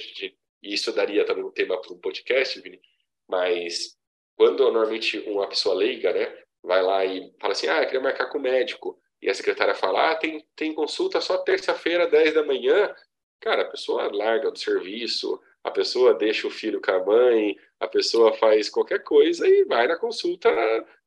E 0.62 0.74
isso 0.74 0.92
daria 0.92 1.24
também 1.24 1.44
um 1.44 1.50
tema 1.50 1.80
para 1.80 1.92
um 1.92 1.98
podcast, 1.98 2.60
Vini, 2.60 2.80
mas 3.28 3.96
quando 4.36 4.62
normalmente 4.70 5.18
uma 5.20 5.48
pessoa 5.48 5.74
leiga, 5.74 6.12
né, 6.12 6.44
vai 6.62 6.82
lá 6.82 7.04
e 7.04 7.32
fala 7.40 7.52
assim: 7.52 7.68
ah, 7.68 7.82
eu 7.82 7.86
queria 7.86 8.00
marcar 8.00 8.26
com 8.26 8.38
o 8.38 8.42
médico, 8.42 8.98
e 9.20 9.28
a 9.28 9.34
secretária 9.34 9.74
fala: 9.74 10.10
ah, 10.10 10.14
tem, 10.14 10.44
tem 10.56 10.74
consulta 10.74 11.20
só 11.20 11.38
terça-feira, 11.38 12.06
10 12.06 12.34
da 12.34 12.44
manhã, 12.44 12.94
Cara, 13.40 13.62
a 13.62 13.70
pessoa 13.70 14.14
larga 14.14 14.50
do 14.50 14.58
serviço, 14.58 15.40
a 15.64 15.70
pessoa 15.70 16.12
deixa 16.12 16.46
o 16.46 16.50
filho 16.50 16.80
com 16.80 16.90
a 16.90 17.02
mãe, 17.04 17.56
a 17.80 17.88
pessoa 17.88 18.34
faz 18.34 18.68
qualquer 18.68 19.02
coisa 19.02 19.48
e 19.48 19.64
vai 19.64 19.86
na 19.86 19.96
consulta 19.96 20.50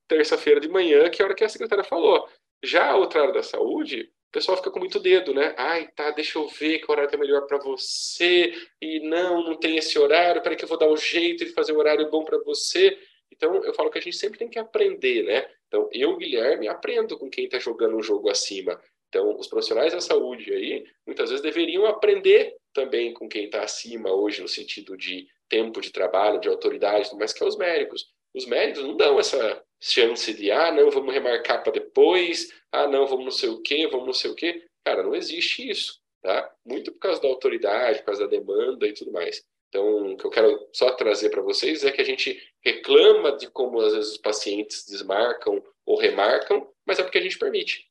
terça-feira 0.07 0.59
de 0.59 0.67
manhã, 0.67 1.09
que 1.11 1.21
é 1.21 1.23
a 1.23 1.27
hora 1.27 1.35
que 1.35 1.43
a 1.43 1.49
secretária 1.49 1.83
falou. 1.83 2.27
Já 2.63 2.89
a 2.91 2.95
outra 2.95 3.21
área 3.21 3.33
da 3.33 3.43
saúde, 3.43 4.11
o 4.29 4.31
pessoal 4.31 4.57
fica 4.57 4.71
com 4.71 4.79
muito 4.79 4.99
dedo, 4.99 5.31
né? 5.31 5.53
Ai, 5.57 5.87
tá, 5.95 6.09
deixa 6.09 6.39
eu 6.39 6.47
ver 6.47 6.79
que 6.79 6.91
horário 6.91 7.13
é 7.13 7.17
melhor 7.17 7.45
para 7.45 7.59
você. 7.59 8.51
E 8.81 8.99
não, 9.07 9.43
não 9.43 9.55
tem 9.55 9.77
esse 9.77 9.97
horário, 9.99 10.41
peraí 10.41 10.57
que 10.57 10.63
eu 10.63 10.69
vou 10.69 10.77
dar 10.77 10.89
um 10.89 10.97
jeito 10.97 11.45
de 11.45 11.51
fazer 11.51 11.73
um 11.73 11.77
horário 11.77 12.09
bom 12.09 12.23
para 12.23 12.39
você. 12.39 12.97
Então, 13.43 13.61
eu 13.65 13.73
falo 13.73 13.89
que 13.89 13.97
a 13.97 14.01
gente 14.01 14.15
sempre 14.15 14.39
tem 14.39 14.47
que 14.47 14.57
aprender, 14.57 15.23
né? 15.23 15.45
Então, 15.67 15.89
eu, 15.91 16.15
Guilherme, 16.15 16.69
aprendo 16.69 17.17
com 17.17 17.29
quem 17.29 17.43
está 17.43 17.59
jogando 17.59 17.97
um 17.97 18.01
jogo 18.01 18.29
acima. 18.29 18.79
Então, 19.09 19.37
os 19.37 19.47
profissionais 19.47 19.91
da 19.91 19.99
saúde 19.99 20.53
aí, 20.53 20.85
muitas 21.05 21.29
vezes 21.29 21.43
deveriam 21.43 21.85
aprender 21.85 22.55
também 22.73 23.13
com 23.13 23.27
quem 23.27 23.45
está 23.45 23.61
acima 23.61 24.13
hoje, 24.13 24.41
no 24.41 24.47
sentido 24.47 24.95
de 24.95 25.27
tempo 25.49 25.81
de 25.81 25.91
trabalho, 25.91 26.39
de 26.39 26.47
autoridade, 26.47 27.09
mas 27.17 27.33
que 27.33 27.43
é 27.43 27.45
os 27.45 27.57
médicos. 27.57 28.07
Os 28.33 28.45
médicos 28.45 28.81
não 28.81 28.95
dão 28.95 29.19
essa 29.19 29.61
chance 29.81 30.33
de, 30.33 30.49
ah, 30.49 30.71
não, 30.71 30.89
vamos 30.89 31.13
remarcar 31.13 31.61
para 31.61 31.73
depois, 31.73 32.47
ah, 32.71 32.87
não, 32.87 33.05
vamos 33.05 33.25
não 33.25 33.31
sei 33.31 33.49
o 33.49 33.61
quê, 33.61 33.87
vamos 33.87 34.05
não 34.05 34.13
sei 34.13 34.31
o 34.31 34.35
quê. 34.35 34.65
Cara, 34.85 35.03
não 35.03 35.13
existe 35.13 35.69
isso, 35.69 35.99
tá? 36.21 36.49
Muito 36.65 36.93
por 36.93 36.99
causa 36.99 37.21
da 37.21 37.27
autoridade, 37.27 37.99
por 37.99 38.05
causa 38.05 38.23
da 38.23 38.29
demanda 38.29 38.87
e 38.87 38.93
tudo 38.93 39.11
mais. 39.11 39.43
Então, 39.73 40.13
o 40.13 40.15
que 40.15 40.23
eu 40.23 40.29
quero 40.29 40.69
só 40.71 40.91
trazer 40.91 41.31
para 41.31 41.41
vocês 41.41 41.83
é 41.83 41.91
que 41.91 41.99
a 41.99 42.05
gente 42.05 42.39
reclama 42.63 43.35
de 43.35 43.49
como 43.49 43.81
às 43.81 43.93
vezes 43.93 44.11
os 44.11 44.17
pacientes 44.19 44.85
desmarcam 44.85 45.63
ou 45.83 45.97
remarcam, 45.97 46.71
mas 46.85 46.99
é 46.99 47.03
porque 47.03 47.17
a 47.17 47.21
gente 47.21 47.39
permite. 47.39 47.89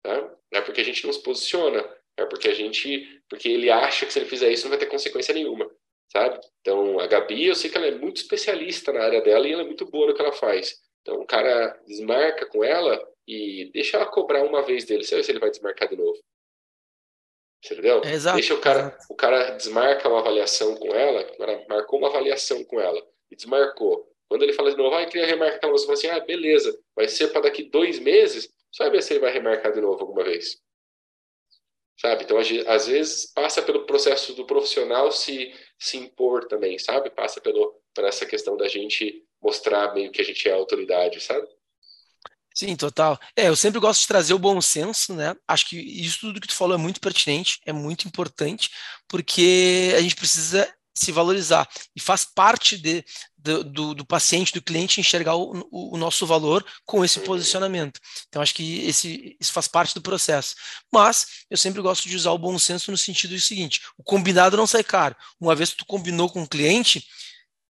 Tá? 0.00 0.32
É 0.52 0.60
porque 0.60 0.80
a 0.80 0.84
gente 0.84 1.04
não 1.04 1.12
se 1.12 1.20
posiciona, 1.20 1.84
é 2.16 2.24
porque 2.24 2.48
a 2.48 2.54
gente, 2.54 3.20
porque 3.28 3.48
ele 3.48 3.68
acha 3.68 4.06
que 4.06 4.12
se 4.12 4.20
ele 4.20 4.28
fizer 4.28 4.52
isso 4.52 4.62
não 4.64 4.70
vai 4.70 4.78
ter 4.78 4.86
consequência 4.86 5.34
nenhuma, 5.34 5.68
sabe? 6.12 6.38
Então 6.60 7.00
a 7.00 7.06
Gabi, 7.08 7.46
eu 7.48 7.56
sei 7.56 7.68
que 7.68 7.76
ela 7.76 7.88
é 7.88 7.98
muito 7.98 8.18
especialista 8.18 8.92
na 8.92 9.02
área 9.02 9.20
dela 9.20 9.48
e 9.48 9.52
ela 9.52 9.62
é 9.62 9.66
muito 9.66 9.86
boa 9.86 10.06
no 10.06 10.14
que 10.14 10.22
ela 10.22 10.32
faz. 10.32 10.80
Então 11.02 11.20
o 11.20 11.26
cara 11.26 11.76
desmarca 11.84 12.46
com 12.46 12.62
ela 12.62 13.04
e 13.26 13.72
deixa 13.74 13.96
ela 13.96 14.06
cobrar 14.06 14.44
uma 14.44 14.62
vez 14.62 14.84
dele, 14.84 15.02
vê 15.02 15.22
se 15.24 15.32
ele 15.32 15.40
vai 15.40 15.50
desmarcar 15.50 15.88
de 15.88 15.96
novo. 15.96 16.22
Entendeu? 17.64 18.02
Exato, 18.04 18.36
deixa 18.36 18.54
o 18.54 18.60
cara, 18.60 18.96
o 19.08 19.14
cara 19.14 19.50
desmarca 19.52 20.08
uma 20.08 20.20
avaliação 20.20 20.76
com 20.76 20.94
ela, 20.94 21.20
ela 21.38 21.64
marcou 21.68 21.98
uma 21.98 22.08
avaliação 22.08 22.62
com 22.64 22.78
ela 22.78 23.02
e 23.30 23.36
desmarcou. 23.36 24.06
Quando 24.28 24.42
ele 24.42 24.52
fala 24.52 24.70
de 24.70 24.76
novo, 24.76 24.94
ah, 24.94 25.06
queria 25.06 25.26
remarcar, 25.26 25.70
você 25.70 25.86
fala 25.86 25.98
assim, 25.98 26.08
ah, 26.08 26.20
beleza, 26.20 26.78
vai 26.94 27.08
ser 27.08 27.28
para 27.28 27.42
daqui 27.42 27.62
dois 27.62 27.98
meses, 27.98 28.52
só 28.70 28.88
ver 28.90 29.02
se 29.02 29.12
ele 29.12 29.20
vai 29.20 29.32
remarcar 29.32 29.72
de 29.72 29.80
novo 29.80 30.00
alguma 30.00 30.24
vez. 30.24 30.60
Sabe? 31.98 32.24
Então, 32.24 32.36
às 32.38 32.86
vezes, 32.86 33.32
passa 33.32 33.62
pelo 33.62 33.86
processo 33.86 34.34
do 34.34 34.44
profissional 34.44 35.12
se, 35.12 35.54
se 35.78 35.96
impor 35.96 36.46
também, 36.48 36.78
sabe? 36.78 37.08
Passa 37.10 37.40
pelo, 37.40 37.80
por 37.94 38.04
essa 38.04 38.26
questão 38.26 38.56
da 38.56 38.66
gente 38.68 39.24
mostrar 39.40 39.94
meio 39.94 40.10
que 40.10 40.20
a 40.20 40.24
gente 40.24 40.48
é 40.48 40.52
autoridade, 40.52 41.20
sabe? 41.20 41.46
Sim, 42.54 42.76
total. 42.76 43.18
É, 43.36 43.48
eu 43.48 43.56
sempre 43.56 43.80
gosto 43.80 44.02
de 44.02 44.06
trazer 44.06 44.32
o 44.32 44.38
bom 44.38 44.60
senso, 44.60 45.12
né? 45.12 45.34
Acho 45.48 45.66
que 45.66 45.76
isso 45.76 46.20
tudo 46.20 46.40
que 46.40 46.46
tu 46.46 46.54
falou 46.54 46.76
é 46.76 46.78
muito 46.78 47.00
pertinente, 47.00 47.60
é 47.66 47.72
muito 47.72 48.06
importante, 48.06 48.70
porque 49.08 49.92
a 49.96 50.00
gente 50.00 50.14
precisa 50.14 50.72
se 50.96 51.10
valorizar 51.10 51.68
e 51.96 52.00
faz 52.00 52.24
parte 52.24 52.78
de, 52.78 53.04
do, 53.36 53.64
do, 53.64 53.94
do, 53.94 54.06
paciente, 54.06 54.52
do 54.52 54.62
cliente 54.62 55.00
enxergar 55.00 55.34
o, 55.34 55.66
o, 55.72 55.96
nosso 55.96 56.24
valor 56.24 56.64
com 56.86 57.04
esse 57.04 57.18
posicionamento. 57.20 57.98
Então, 58.28 58.40
acho 58.40 58.54
que 58.54 58.86
esse, 58.86 59.36
isso 59.40 59.52
faz 59.52 59.66
parte 59.66 59.92
do 59.92 60.00
processo. 60.00 60.54
Mas 60.92 61.26
eu 61.50 61.56
sempre 61.56 61.82
gosto 61.82 62.08
de 62.08 62.14
usar 62.14 62.30
o 62.30 62.38
bom 62.38 62.56
senso 62.58 62.92
no 62.92 62.96
sentido 62.96 63.34
do 63.34 63.40
seguinte: 63.40 63.80
o 63.98 64.04
combinado 64.04 64.56
não 64.56 64.66
sai 64.66 64.84
caro. 64.84 65.16
Uma 65.40 65.56
vez 65.56 65.70
que 65.70 65.78
tu 65.78 65.86
combinou 65.86 66.30
com 66.30 66.44
o 66.44 66.48
cliente, 66.48 67.04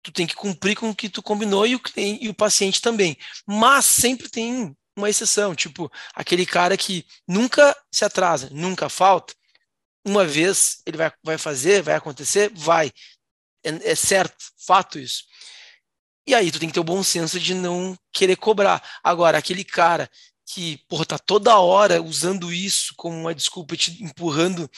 tu 0.04 0.12
tem 0.12 0.28
que 0.28 0.36
cumprir 0.36 0.76
com 0.76 0.90
o 0.90 0.96
que 0.96 1.10
tu 1.10 1.22
combinou 1.22 1.66
e 1.66 1.76
o, 1.76 1.82
e 1.98 2.30
o 2.30 2.34
paciente 2.34 2.82
também. 2.82 3.18
Mas 3.46 3.86
sempre 3.86 4.30
tem 4.30 4.76
uma 4.98 5.10
exceção, 5.10 5.56
tipo, 5.56 5.92
aquele 6.14 6.46
cara 6.46 6.76
que 6.78 7.06
nunca 7.28 7.76
se 7.92 8.04
atrasa, 8.04 8.50
nunca 8.52 8.90
falta, 8.90 9.34
uma 10.06 10.26
vez 10.26 10.82
ele 10.86 10.98
vai, 10.98 11.12
vai 11.24 11.38
fazer, 11.38 11.82
vai 11.82 11.96
acontecer, 11.96 12.52
vai. 12.54 12.92
É, 13.64 13.92
é 13.92 13.96
certo, 13.96 14.44
fato 14.66 15.00
isso. 15.00 15.24
E 16.28 16.36
aí 16.36 16.52
tu 16.52 16.60
tem 16.60 16.70
que 16.70 16.74
ter 16.74 16.80
o 16.80 16.84
bom 16.84 17.04
senso 17.04 17.40
de 17.40 17.54
não 17.54 17.98
querer 18.12 18.36
cobrar. 18.36 18.84
Agora, 19.04 19.38
aquele 19.38 19.64
cara 19.64 20.10
que, 20.46 20.78
porra, 20.88 21.06
tá 21.06 21.18
toda 21.18 21.58
hora 21.58 22.02
usando 22.02 22.52
isso 22.52 22.94
como 22.96 23.16
uma 23.18 23.34
desculpa, 23.34 23.76
te 23.78 24.04
empurrando 24.04 24.70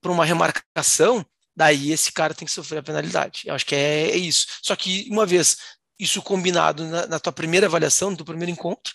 para 0.00 0.12
uma 0.12 0.24
remarcação, 0.24 1.24
daí 1.58 1.90
esse 1.90 2.12
cara 2.12 2.32
tem 2.32 2.46
que 2.46 2.52
sofrer 2.52 2.78
a 2.78 2.82
penalidade. 2.84 3.42
Eu 3.44 3.52
acho 3.52 3.66
que 3.66 3.74
é, 3.74 4.10
é 4.10 4.16
isso. 4.16 4.46
Só 4.62 4.76
que, 4.76 5.08
uma 5.10 5.26
vez 5.26 5.56
isso 5.98 6.22
combinado 6.22 6.84
na, 6.86 7.06
na, 7.08 7.18
tua 7.18 7.32
primeira 7.32 7.66
avaliação, 7.66 8.12
no 8.12 8.16
teu 8.16 8.24
primeiro 8.24 8.52
encontro, 8.52 8.94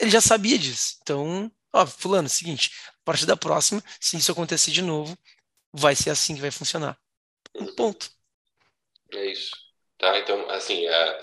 ele 0.00 0.10
já 0.10 0.20
sabia 0.20 0.58
disso. 0.58 0.96
Então, 1.02 1.52
ó, 1.70 1.86
fulano, 1.86 2.24
é 2.24 2.30
seguinte, 2.30 2.72
a 2.86 3.04
partir 3.04 3.26
da 3.26 3.36
próxima, 3.36 3.84
se 4.00 4.16
isso 4.16 4.32
acontecer 4.32 4.70
de 4.70 4.80
novo, 4.80 5.18
vai 5.70 5.94
ser 5.94 6.08
assim 6.08 6.34
que 6.34 6.40
vai 6.40 6.50
funcionar. 6.50 6.98
Ponto. 7.76 8.10
É 9.12 9.30
isso. 9.30 9.50
Tá, 9.98 10.18
então, 10.18 10.48
assim, 10.48 10.86
é, 10.86 11.20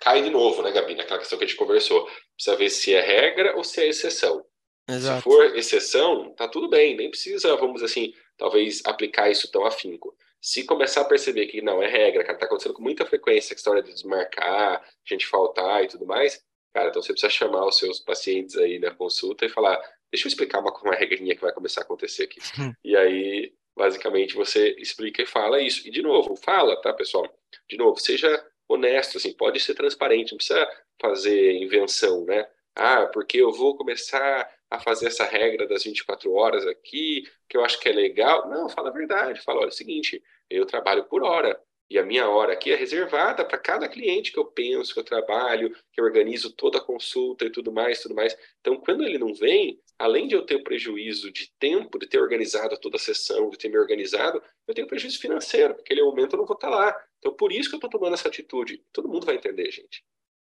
cai 0.00 0.22
de 0.22 0.30
novo, 0.30 0.62
né, 0.62 0.70
Gabi, 0.70 0.94
naquela 0.94 1.18
questão 1.18 1.36
que 1.36 1.44
a 1.44 1.48
gente 1.48 1.58
conversou. 1.58 2.08
Precisa 2.36 2.56
ver 2.56 2.70
se 2.70 2.94
é 2.94 3.00
regra 3.00 3.56
ou 3.56 3.64
se 3.64 3.80
é 3.80 3.88
exceção. 3.88 4.46
Exato. 4.88 5.18
Se 5.18 5.22
for 5.22 5.56
exceção, 5.56 6.34
tá 6.34 6.46
tudo 6.46 6.68
bem, 6.68 6.96
nem 6.96 7.10
precisa, 7.10 7.56
vamos 7.56 7.82
assim, 7.82 8.12
talvez 8.36 8.82
aplicar 8.84 9.30
isso 9.30 9.50
tão 9.50 9.64
afinco. 9.64 10.16
Se 10.40 10.64
começar 10.64 11.00
a 11.00 11.06
perceber 11.06 11.46
que 11.46 11.62
não 11.62 11.82
é 11.82 11.88
regra, 11.88 12.22
cara, 12.22 12.38
tá 12.38 12.44
acontecendo 12.44 12.74
com 12.74 12.82
muita 12.82 13.06
frequência 13.06 13.54
a 13.54 13.56
história 13.56 13.82
de 13.82 13.92
desmarcar, 13.92 14.84
gente 15.08 15.26
faltar 15.26 15.84
e 15.84 15.88
tudo 15.88 16.04
mais, 16.04 16.44
cara, 16.74 16.90
então 16.90 17.00
você 17.00 17.12
precisa 17.12 17.30
chamar 17.30 17.66
os 17.66 17.78
seus 17.78 17.98
pacientes 17.98 18.56
aí 18.56 18.78
na 18.78 18.94
consulta 18.94 19.46
e 19.46 19.48
falar, 19.48 19.80
deixa 20.12 20.26
eu 20.26 20.28
explicar 20.28 20.60
uma, 20.60 20.70
uma 20.82 20.94
regrinha 20.94 21.34
que 21.34 21.40
vai 21.40 21.52
começar 21.52 21.80
a 21.80 21.84
acontecer 21.84 22.24
aqui. 22.24 22.40
Hum. 22.60 22.72
e 22.84 22.94
aí, 22.94 23.54
basicamente, 23.74 24.34
você 24.34 24.76
explica 24.78 25.22
e 25.22 25.26
fala 25.26 25.62
isso. 25.62 25.88
E 25.88 25.90
de 25.90 26.02
novo, 26.02 26.36
fala, 26.36 26.78
tá, 26.82 26.92
pessoal? 26.92 27.26
De 27.68 27.78
novo, 27.78 27.98
seja 27.98 28.44
honesto, 28.68 29.16
assim, 29.16 29.32
pode 29.32 29.60
ser 29.60 29.74
transparente, 29.74 30.32
não 30.32 30.38
precisa 30.38 30.68
fazer 31.00 31.52
invenção, 31.52 32.24
né? 32.24 32.46
Ah, 32.74 33.06
porque 33.06 33.38
eu 33.38 33.52
vou 33.52 33.76
começar 33.76 34.50
a 34.70 34.80
fazer 34.80 35.06
essa 35.06 35.24
regra 35.24 35.66
das 35.66 35.84
24 35.84 36.32
horas 36.32 36.66
aqui, 36.66 37.24
que 37.48 37.56
eu 37.56 37.64
acho 37.64 37.78
que 37.80 37.88
é 37.88 37.92
legal. 37.92 38.48
Não, 38.48 38.68
fala 38.68 38.90
a 38.90 38.92
verdade. 38.92 39.40
Fala, 39.42 39.60
olha, 39.60 39.66
é 39.66 39.68
o 39.68 39.72
seguinte, 39.72 40.22
eu 40.50 40.66
trabalho 40.66 41.04
por 41.04 41.22
hora. 41.22 41.60
E 41.90 41.98
a 41.98 42.04
minha 42.04 42.28
hora 42.28 42.54
aqui 42.54 42.72
é 42.72 42.76
reservada 42.76 43.44
para 43.44 43.58
cada 43.58 43.88
cliente 43.88 44.32
que 44.32 44.38
eu 44.38 44.46
penso, 44.46 44.94
que 44.94 45.00
eu 45.00 45.04
trabalho, 45.04 45.70
que 45.92 46.00
eu 46.00 46.04
organizo 46.04 46.50
toda 46.50 46.78
a 46.78 46.80
consulta 46.80 47.44
e 47.44 47.50
tudo 47.50 47.70
mais, 47.70 48.00
tudo 48.00 48.14
mais. 48.14 48.34
Então, 48.60 48.76
quando 48.78 49.04
ele 49.04 49.18
não 49.18 49.34
vem, 49.34 49.78
além 49.98 50.26
de 50.26 50.34
eu 50.34 50.42
ter 50.42 50.56
o 50.56 50.64
prejuízo 50.64 51.30
de 51.30 51.52
tempo, 51.58 51.98
de 51.98 52.06
ter 52.06 52.18
organizado 52.18 52.76
toda 52.80 52.96
a 52.96 52.98
sessão, 52.98 53.50
de 53.50 53.58
ter 53.58 53.68
me 53.68 53.78
organizado, 53.78 54.42
eu 54.66 54.74
tenho 54.74 54.88
prejuízo 54.88 55.20
financeiro, 55.20 55.74
porque 55.74 55.92
aquele 55.92 56.06
momento 56.06 56.32
eu 56.32 56.38
não 56.38 56.46
vou 56.46 56.54
estar 56.54 56.70
lá. 56.70 56.96
Então, 57.18 57.34
por 57.34 57.52
isso 57.52 57.68
que 57.68 57.74
eu 57.74 57.78
estou 57.78 57.90
tomando 57.90 58.14
essa 58.14 58.28
atitude. 58.28 58.82
Todo 58.92 59.08
mundo 59.08 59.26
vai 59.26 59.34
entender, 59.34 59.70
gente. 59.70 60.02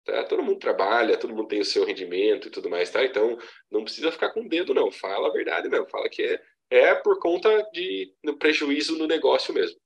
Tá? 0.07 0.23
Todo 0.23 0.41
mundo 0.41 0.57
trabalha, 0.57 1.17
todo 1.17 1.35
mundo 1.35 1.49
tem 1.49 1.59
o 1.59 1.65
seu 1.65 1.85
rendimento 1.85 2.47
e 2.47 2.51
tudo 2.51 2.69
mais, 2.69 2.89
tá? 2.89 3.03
Então, 3.03 3.37
não 3.69 3.83
precisa 3.83 4.09
ficar 4.09 4.31
com 4.31 4.45
o 4.45 4.47
dedo, 4.49 4.73
não. 4.73 4.89
Fala 4.89 5.27
a 5.27 5.31
verdade 5.33 5.67
mesmo. 5.67 5.89
Fala 5.89 6.07
que 6.09 6.23
é, 6.23 6.41
é 6.69 6.95
por 6.95 7.19
conta 7.19 7.49
de 7.73 8.15
no 8.23 8.37
prejuízo 8.37 8.97
no 8.97 9.05
negócio 9.05 9.53
mesmo. 9.53 9.77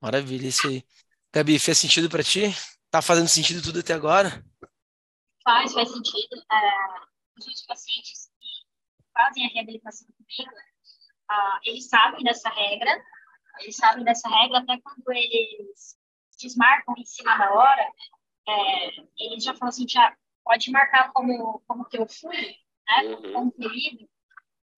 Maravilha, 0.00 0.48
isso 0.48 0.66
aí. 0.66 0.82
Gabi, 1.30 1.58
fez 1.58 1.76
sentido 1.76 2.08
para 2.08 2.24
ti? 2.24 2.44
Tá 2.90 3.02
fazendo 3.02 3.28
sentido 3.28 3.62
tudo 3.62 3.80
até 3.80 3.92
agora? 3.92 4.42
Faz, 5.44 5.74
faz 5.74 5.90
sentido. 5.90 6.36
É, 6.50 7.06
os 7.38 7.66
pacientes 7.66 8.30
que 8.40 8.48
fazem 9.12 9.44
a 9.46 9.50
reabilitação 9.50 10.08
comigo, 10.16 10.56
uh, 11.30 11.60
eles 11.64 11.86
sabem 11.86 12.24
dessa 12.24 12.48
regra, 12.48 13.04
eles 13.60 13.76
sabem 13.76 14.04
dessa 14.04 14.26
regra 14.26 14.58
até 14.58 14.80
quando 14.80 15.12
eles 15.12 15.98
desmarcam 16.40 16.94
em 16.96 17.04
cima 17.04 17.36
da 17.36 17.52
hora, 17.52 17.92
é, 18.48 18.90
eles 19.18 19.44
já 19.44 19.54
falam 19.54 19.68
assim, 19.68 19.88
já 19.88 20.14
pode 20.44 20.70
marcar 20.70 21.12
como, 21.12 21.62
como 21.66 21.84
que 21.86 21.98
eu 21.98 22.06
fui, 22.06 22.36
né, 22.36 23.04
uhum. 23.04 23.32
concluído, 23.32 24.04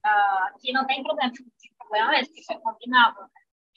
uh, 0.06 0.58
que 0.60 0.72
não 0.72 0.86
tem 0.86 1.02
problema, 1.02 1.30
tipo, 1.32 1.50
problema 1.78 2.10
mesmo, 2.12 2.34
que 2.34 2.44
foi 2.44 2.56
combinado. 2.56 3.18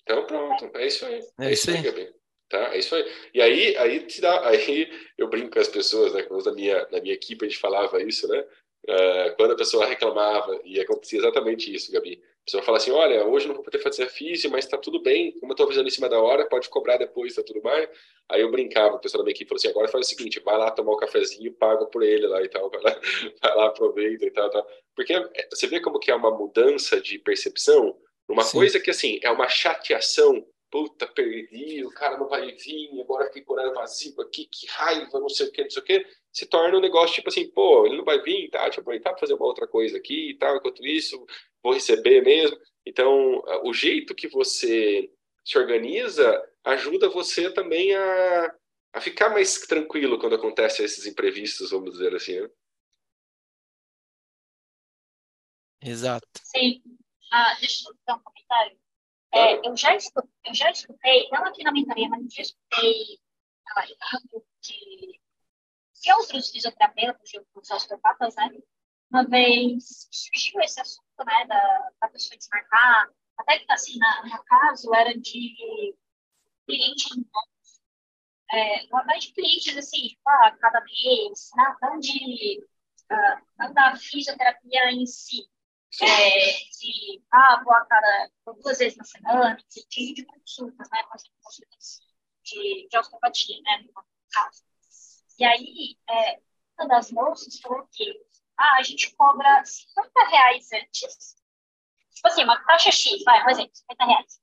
Então 0.04 0.26
pronto, 0.26 0.72
é 0.78 0.88
isso 0.88 1.06
aí. 1.06 1.20
É, 1.40 1.46
é 1.46 1.52
isso 1.54 1.70
aí. 1.70 1.82
Gabi. 1.82 2.14
Tá, 2.50 2.76
é 2.76 2.80
isso 2.80 2.94
aí. 2.94 3.06
E 3.34 3.42
aí, 3.42 3.78
aí 3.78 4.06
te 4.06 4.20
dá, 4.20 4.50
aí 4.50 4.92
eu 5.18 5.30
brinco 5.30 5.52
com 5.52 5.60
as 5.60 5.70
pessoas, 5.70 6.14
né? 6.14 6.24
Quando 6.24 6.46
na 6.46 6.52
minha, 6.52 6.88
na 6.92 7.00
minha 7.00 7.14
equipe 7.14 7.46
a 7.46 7.48
gente 7.48 7.60
falava 7.60 8.02
isso, 8.04 8.28
né? 8.28 8.46
Uh, 8.90 9.36
quando 9.38 9.54
a 9.54 9.58
pessoa 9.58 9.86
reclamava, 9.86 10.60
e 10.66 10.80
acontecia 10.80 11.20
exatamente 11.20 11.74
isso, 11.74 11.92
Gabi. 11.92 12.22
A 12.42 12.46
pessoa 12.46 12.64
fala 12.64 12.78
assim: 12.78 12.92
olha, 12.92 13.26
hoje 13.26 13.48
não 13.48 13.54
vou 13.54 13.64
poder 13.64 13.80
fazer 13.80 14.04
a 14.04 14.10
física, 14.10 14.50
mas 14.50 14.66
tá 14.66 14.78
tudo 14.78 15.02
bem, 15.02 15.32
como 15.40 15.52
eu 15.52 15.56
tô 15.56 15.64
avisando 15.64 15.88
em 15.88 15.92
cima 15.92 16.10
da 16.10 16.20
hora, 16.20 16.48
pode 16.48 16.70
cobrar 16.70 16.98
depois, 16.98 17.36
tá 17.36 17.44
tudo 17.44 17.62
mais. 17.62 17.88
Aí 18.30 18.42
eu 18.42 18.50
brincava, 18.50 18.96
o 18.96 19.00
pessoal 19.00 19.20
da 19.20 19.26
minha 19.26 19.34
equipe 19.34 19.48
falou 19.48 19.58
assim: 19.60 19.70
agora 19.70 19.88
faz 19.88 20.08
o 20.08 20.10
seguinte, 20.10 20.40
vai 20.40 20.58
lá 20.58 20.72
tomar 20.72 20.94
um 20.94 20.98
cafezinho, 20.98 21.54
paga 21.54 21.86
por 21.86 22.02
ele 22.02 22.26
lá 22.28 22.42
e 22.42 22.50
tal, 22.50 22.70
vai 22.70 22.82
lá, 22.82 23.00
vai 23.42 23.56
lá 23.56 23.68
aproveita 23.68 24.26
e 24.26 24.32
tal, 24.32 24.50
tal. 24.50 24.68
Porque 24.96 25.14
é, 25.14 25.48
você 25.52 25.68
vê 25.68 25.80
como 25.80 26.00
que 26.00 26.10
é 26.10 26.16
uma 26.16 26.32
mudança 26.32 27.00
de 27.00 27.20
percepção, 27.20 27.96
uma 28.28 28.44
Sim. 28.44 28.58
coisa 28.58 28.80
que 28.80 28.90
assim, 28.90 29.20
é 29.22 29.30
uma 29.30 29.48
chateação 29.48 30.46
puta, 30.72 31.06
perdi, 31.06 31.84
o 31.84 31.90
cara 31.90 32.18
não 32.18 32.30
vai 32.30 32.50
vir, 32.54 33.02
agora 33.02 33.26
fiquei 33.26 33.42
com 33.44 33.54
horário 33.54 33.74
vazio 33.74 34.20
aqui, 34.22 34.48
que 34.50 34.66
raiva, 34.68 35.20
não 35.20 35.28
sei 35.28 35.48
o 35.48 35.52
que, 35.52 35.64
não 35.64 35.70
sei 35.70 35.82
o 35.82 35.86
que, 35.86 36.08
se 36.32 36.46
torna 36.46 36.78
um 36.78 36.82
negócio 36.82 37.14
tipo 37.14 37.28
assim, 37.28 37.52
pô, 37.52 37.86
ele 37.86 37.98
não 37.98 38.06
vai 38.06 38.22
vir, 38.22 38.50
tá, 38.50 38.64
deixa 38.64 38.80
eu 38.80 38.82
aproveitar 38.82 39.10
para 39.12 39.20
fazer 39.20 39.34
uma 39.34 39.46
outra 39.46 39.68
coisa 39.68 39.98
aqui 39.98 40.30
e 40.30 40.38
tal, 40.38 40.56
enquanto 40.56 40.86
isso, 40.88 41.24
vou 41.64 41.74
receber 41.74 42.22
mesmo. 42.22 42.58
Então, 42.86 43.44
o 43.64 43.74
jeito 43.74 44.16
que 44.16 44.28
você 44.28 45.12
se 45.44 45.58
organiza 45.58 46.42
ajuda 46.64 47.10
você 47.10 47.52
também 47.52 47.96
a, 47.96 48.56
a 48.94 49.02
ficar 49.02 49.30
mais 49.30 49.60
tranquilo 49.62 50.20
quando 50.20 50.36
acontecem 50.36 50.86
esses 50.86 51.06
imprevistos, 51.06 51.72
vamos 51.72 51.92
dizer 51.94 52.16
assim, 52.16 52.40
né? 52.40 52.50
Exato. 55.84 56.28
Sim. 56.44 56.82
Ah, 57.32 57.56
deixa 57.60 57.90
eu 57.90 57.96
dar 58.06 58.16
um 58.16 58.20
comentário. 58.20 58.78
É, 59.34 59.68
eu, 59.68 59.76
já 59.76 59.96
escutei, 59.96 60.30
eu 60.46 60.54
já 60.54 60.70
escutei, 60.70 61.30
não 61.32 61.46
aqui 61.46 61.64
na 61.64 61.72
mentoria, 61.72 62.10
mas 62.10 62.34
já 62.34 62.42
escutei 62.42 63.20
trabalhando 63.66 64.46
de, 64.62 65.20
de 66.02 66.14
outros 66.14 66.52
fisioterapeutas, 66.52 67.30
de 67.30 67.40
outros 67.40 67.72
osteopatas, 67.72 68.36
né? 68.36 68.52
Uma 69.10 69.24
vez 69.24 70.08
surgiu 70.12 70.62
esse 70.62 70.80
assunto, 70.82 71.06
né, 71.26 71.46
da, 71.48 71.92
da 72.02 72.10
pessoa 72.10 72.38
desmarcar, 72.38 73.10
até 73.38 73.60
que, 73.60 73.72
assim, 73.72 73.98
na, 73.98 74.24
no 74.26 74.44
caso, 74.44 74.94
era 74.94 75.18
de 75.18 75.96
cliente 76.66 77.10
é, 78.54 78.86
uma 78.88 79.04
vez 79.04 79.26
de 79.26 79.34
clientes, 79.34 79.78
assim, 79.78 80.10
tipo, 80.10 80.30
ah, 80.30 80.58
cada 80.60 80.82
mês, 80.82 81.52
não, 81.56 81.76
não 81.82 82.00
de, 82.00 82.60
uh, 83.12 83.46
não 83.58 83.74
da 83.74 83.96
fisioterapia 83.96 84.92
em 84.92 85.06
si, 85.06 85.50
é, 86.02 86.52
de, 86.80 87.24
ah, 87.32 87.62
vou 87.64 87.74
a 87.74 87.86
cada 87.86 88.30
duas 88.62 88.78
vezes 88.78 88.98
na 88.98 89.06
semana, 89.06 89.58
de, 89.70 89.88
de, 89.88 90.14
de 90.16 90.26
consultas, 90.26 90.90
né, 90.90 91.04
consultas 91.44 92.02
de, 92.44 92.88
de 92.90 92.98
osteopatia, 92.98 93.62
né, 93.62 93.86
no 93.88 94.04
caso. 94.32 94.64
E 95.40 95.46
aí, 95.46 95.98
é, 96.10 96.42
uma 96.78 96.88
das 96.88 97.12
moças 97.12 97.60
falou 97.60 97.88
que, 97.92 98.04
ah, 98.62 98.78
a 98.78 98.84
gente 98.84 99.16
cobra 99.16 99.64
50 99.66 100.28
reais 100.30 100.70
antes, 100.72 101.36
tipo 102.14 102.28
assim, 102.28 102.44
uma 102.44 102.64
taxa 102.66 102.92
X, 102.92 103.24
vai, 103.24 103.44
um 103.44 103.50
exemplo, 103.50 103.72
50 103.74 104.06
reais, 104.06 104.40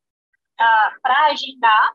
ah, 0.58 0.96
para 1.00 1.26
agendar, 1.26 1.94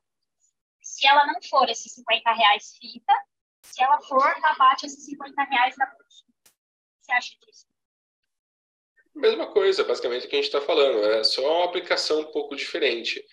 se 0.82 1.05
ela 1.05 1.28
não 1.28 1.41
for 1.43 1.69
esses 1.69 1.93
50 1.93 2.32
reais 2.32 2.78
fita, 2.78 3.13
se 3.61 3.84
ela 3.84 4.01
for, 4.01 4.24
abate 4.43 4.86
esses 4.86 5.05
50 5.05 5.43
reais 5.43 5.76
da 5.76 5.86
consulta. 5.88 6.32
O 6.32 6.99
que 6.99 7.05
você 7.05 7.11
acha 7.11 7.36
disso? 7.45 7.67
Mesma 9.15 9.47
coisa, 9.47 9.84
basicamente, 9.84 10.26
o 10.26 10.30
que 10.30 10.36
a 10.36 10.41
gente 10.41 10.45
está 10.45 10.61
falando. 10.61 11.03
É 11.05 11.24
só 11.24 11.41
uma 11.41 11.65
aplicação 11.65 12.21
um 12.21 12.32
pouco 12.32 12.55
diferente. 12.55 13.24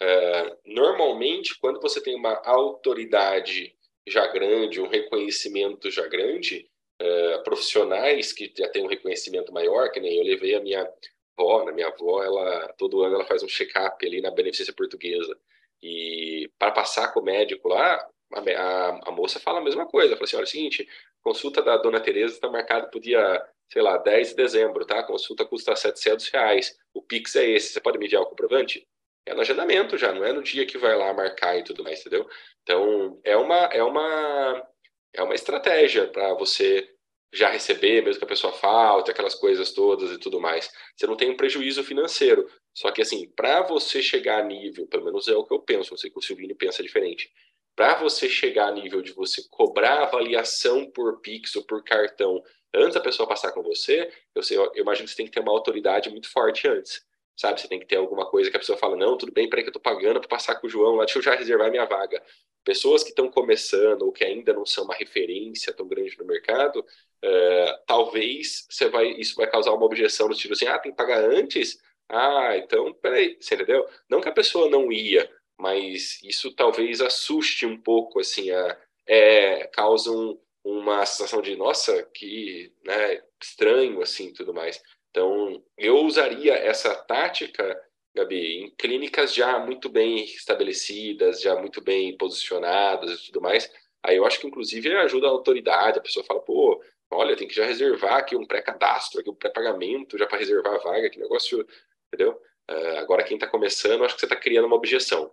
É, 0.00 0.58
normalmente, 0.64 1.58
quando 1.58 1.80
você 1.80 2.00
tem 2.00 2.14
uma 2.14 2.40
autoridade 2.44 3.76
já 4.06 4.26
grande, 4.28 4.80
um 4.80 4.88
reconhecimento 4.88 5.90
já 5.90 6.06
grande, 6.06 6.70
é, 7.04 7.38
profissionais 7.38 8.32
que 8.32 8.52
já 8.56 8.68
têm 8.68 8.84
um 8.84 8.88
reconhecimento 8.88 9.52
maior, 9.52 9.90
que 9.90 10.00
nem 10.00 10.16
eu 10.16 10.24
levei 10.24 10.54
a 10.54 10.60
minha 10.60 10.88
avó, 11.36 11.64
na 11.64 11.72
minha 11.72 11.88
avó, 11.88 12.22
ela 12.22 12.68
todo 12.78 13.02
ano 13.02 13.16
ela 13.16 13.24
faz 13.24 13.42
um 13.42 13.48
check-up 13.48 14.06
ali 14.06 14.20
na 14.20 14.30
Beneficência 14.30 14.72
Portuguesa. 14.72 15.38
E 15.82 16.50
para 16.58 16.72
passar 16.72 17.12
com 17.12 17.20
o 17.20 17.24
médico 17.24 17.68
lá, 17.68 18.06
a, 18.32 18.40
a, 18.40 19.08
a, 19.08 19.10
moça 19.12 19.38
fala 19.40 19.58
a 19.58 19.64
mesma 19.64 19.86
coisa. 19.86 20.14
Fala 20.14 20.24
assim: 20.24 20.36
olha, 20.36 20.44
é 20.44 20.46
o 20.46 20.50
seguinte, 20.50 20.88
consulta 21.22 21.62
da 21.62 21.76
dona 21.76 22.00
Tereza 22.00 22.34
está 22.34 22.48
marcada 22.48 22.86
para 22.88 22.98
o 22.98 23.00
dia 23.00 23.46
sei 23.72 23.82
lá, 23.82 23.96
10 23.96 24.30
de 24.30 24.34
dezembro, 24.36 24.84
tá? 24.86 25.00
A 25.00 25.06
consulta 25.06 25.44
custa 25.44 25.74
700 25.74 26.28
reais. 26.28 26.78
O 26.92 27.02
Pix 27.02 27.34
é 27.34 27.48
esse. 27.50 27.72
Você 27.72 27.80
pode 27.80 27.98
mediar 27.98 28.22
o 28.22 28.26
comprovante? 28.26 28.86
é 29.26 29.34
no 29.34 29.40
agendamento 29.40 29.96
já, 29.96 30.12
não 30.12 30.24
é 30.24 30.32
no 30.32 30.42
dia 30.42 30.66
que 30.66 30.78
vai 30.78 30.94
lá 30.96 31.12
marcar 31.12 31.56
e 31.56 31.64
tudo 31.64 31.82
mais, 31.82 32.00
entendeu? 32.00 32.28
Então, 32.62 33.20
é 33.24 33.36
uma, 33.36 33.56
é 33.66 33.82
uma, 33.82 34.68
é 35.12 35.22
uma 35.22 35.34
estratégia 35.34 36.06
para 36.08 36.34
você 36.34 36.88
já 37.34 37.50
receber, 37.50 38.02
mesmo 38.02 38.18
que 38.18 38.24
a 38.24 38.28
pessoa 38.28 38.52
falte, 38.52 39.10
aquelas 39.10 39.34
coisas 39.34 39.72
todas 39.72 40.10
e 40.12 40.18
tudo 40.18 40.40
mais. 40.40 40.70
Você 40.96 41.06
não 41.06 41.16
tem 41.16 41.30
um 41.30 41.36
prejuízo 41.36 41.82
financeiro. 41.82 42.48
Só 42.72 42.90
que, 42.90 43.02
assim, 43.02 43.28
para 43.36 43.62
você 43.62 44.02
chegar 44.02 44.40
a 44.40 44.44
nível, 44.44 44.86
pelo 44.86 45.04
menos 45.04 45.28
é 45.28 45.34
o 45.34 45.44
que 45.44 45.52
eu 45.52 45.60
penso, 45.60 45.90
não 45.90 45.98
sei 45.98 46.10
que 46.10 46.18
o 46.18 46.22
Silvino 46.22 46.54
pensa 46.56 46.82
diferente, 46.82 47.30
para 47.76 47.96
você 47.96 48.28
chegar 48.28 48.68
a 48.68 48.72
nível 48.72 49.02
de 49.02 49.12
você 49.12 49.42
cobrar 49.50 50.02
avaliação 50.02 50.90
por 50.90 51.20
Pix 51.20 51.56
ou 51.56 51.64
por 51.64 51.82
cartão 51.82 52.42
antes 52.72 52.94
da 52.94 53.00
pessoa 53.00 53.28
passar 53.28 53.52
com 53.52 53.62
você, 53.62 54.10
eu, 54.34 54.42
sei, 54.42 54.56
eu 54.56 54.72
imagino 54.76 55.06
que 55.06 55.10
você 55.10 55.16
tem 55.16 55.26
que 55.26 55.32
ter 55.32 55.40
uma 55.40 55.52
autoridade 55.52 56.10
muito 56.10 56.30
forte 56.30 56.68
antes. 56.68 57.04
Sabe, 57.36 57.60
você 57.60 57.66
tem 57.66 57.80
que 57.80 57.86
ter 57.86 57.96
alguma 57.96 58.26
coisa 58.30 58.48
que 58.48 58.56
a 58.56 58.60
pessoa 58.60 58.78
fala, 58.78 58.96
não, 58.96 59.18
tudo 59.18 59.32
bem, 59.32 59.48
peraí 59.48 59.64
que 59.64 59.70
eu 59.70 59.72
tô 59.72 59.80
pagando 59.80 60.20
para 60.20 60.28
passar 60.28 60.54
com 60.56 60.68
o 60.68 60.70
João 60.70 60.94
lá, 60.94 61.04
deixa 61.04 61.18
eu 61.18 61.22
já 61.22 61.34
reservar 61.34 61.70
minha 61.70 61.84
vaga. 61.84 62.22
Pessoas 62.64 63.02
que 63.02 63.10
estão 63.10 63.28
começando 63.28 64.02
ou 64.02 64.12
que 64.12 64.24
ainda 64.24 64.52
não 64.52 64.64
são 64.64 64.84
uma 64.84 64.94
referência 64.94 65.72
tão 65.72 65.86
grande 65.86 66.16
no 66.16 66.24
mercado, 66.24 66.84
uh, 67.24 67.84
talvez 67.86 68.66
você 68.68 68.88
vai, 68.88 69.08
isso 69.12 69.34
vai 69.36 69.46
causar 69.50 69.72
uma 69.72 69.86
objeção 69.86 70.28
no 70.28 70.34
estilo 70.34 70.52
assim, 70.52 70.66
ah, 70.66 70.78
tem 70.78 70.92
que 70.92 70.96
pagar 70.96 71.24
antes? 71.24 71.78
Ah, 72.08 72.56
então, 72.56 72.92
peraí, 72.94 73.36
você 73.40 73.54
entendeu? 73.54 73.88
Não 74.08 74.20
que 74.20 74.28
a 74.28 74.32
pessoa 74.32 74.68
não 74.68 74.92
ia, 74.92 75.30
mas 75.58 76.22
isso 76.22 76.54
talvez 76.54 77.00
assuste 77.00 77.64
um 77.64 77.80
pouco, 77.80 78.20
assim, 78.20 78.50
a, 78.50 78.78
é, 79.06 79.66
causa 79.68 80.10
um, 80.10 80.38
uma 80.62 81.04
sensação 81.06 81.40
de, 81.40 81.56
nossa, 81.56 82.02
que 82.14 82.72
né, 82.84 83.22
estranho, 83.40 84.02
assim, 84.02 84.32
tudo 84.32 84.52
mais. 84.52 84.82
Então, 85.10 85.62
eu 85.78 85.98
usaria 85.98 86.54
essa 86.54 86.94
tática, 86.94 87.80
Gabi, 88.14 88.64
em 88.64 88.70
clínicas 88.76 89.34
já 89.34 89.58
muito 89.58 89.88
bem 89.88 90.24
estabelecidas, 90.24 91.40
já 91.40 91.56
muito 91.56 91.80
bem 91.80 92.16
posicionadas 92.16 93.12
e 93.12 93.26
tudo 93.26 93.40
mais. 93.40 93.70
Aí 94.02 94.16
eu 94.16 94.26
acho 94.26 94.40
que, 94.40 94.46
inclusive, 94.46 94.94
ajuda 94.96 95.26
a 95.26 95.30
autoridade, 95.30 95.98
a 95.98 96.02
pessoa 96.02 96.24
fala, 96.24 96.40
pô, 96.40 96.82
olha, 97.14 97.36
tem 97.36 97.48
que 97.48 97.54
já 97.54 97.64
reservar 97.64 98.18
aqui 98.18 98.36
um 98.36 98.46
pré-cadastro, 98.46 99.20
aqui 99.20 99.30
um 99.30 99.34
pré-pagamento, 99.34 100.18
já 100.18 100.26
para 100.26 100.38
reservar 100.38 100.74
a 100.74 100.78
vaga, 100.78 101.10
que 101.10 101.18
negócio, 101.18 101.66
entendeu? 102.08 102.40
Uh, 102.70 102.98
agora, 102.98 103.24
quem 103.24 103.36
está 103.36 103.46
começando, 103.46 104.04
acho 104.04 104.14
que 104.14 104.20
você 104.20 104.26
está 104.26 104.36
criando 104.36 104.66
uma 104.66 104.76
objeção. 104.76 105.30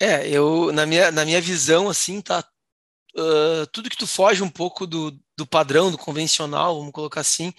É, 0.00 0.28
eu, 0.28 0.72
na 0.72 0.86
minha, 0.86 1.10
na 1.10 1.24
minha 1.24 1.40
visão, 1.40 1.88
assim, 1.88 2.20
tá 2.20 2.44
uh, 3.14 3.66
tudo 3.72 3.90
que 3.90 3.96
tu 3.96 4.06
foge 4.06 4.42
um 4.42 4.48
pouco 4.48 4.86
do, 4.86 5.12
do 5.36 5.46
padrão, 5.46 5.90
do 5.90 5.98
convencional, 5.98 6.78
vamos 6.78 6.92
colocar 6.92 7.20
assim, 7.20 7.52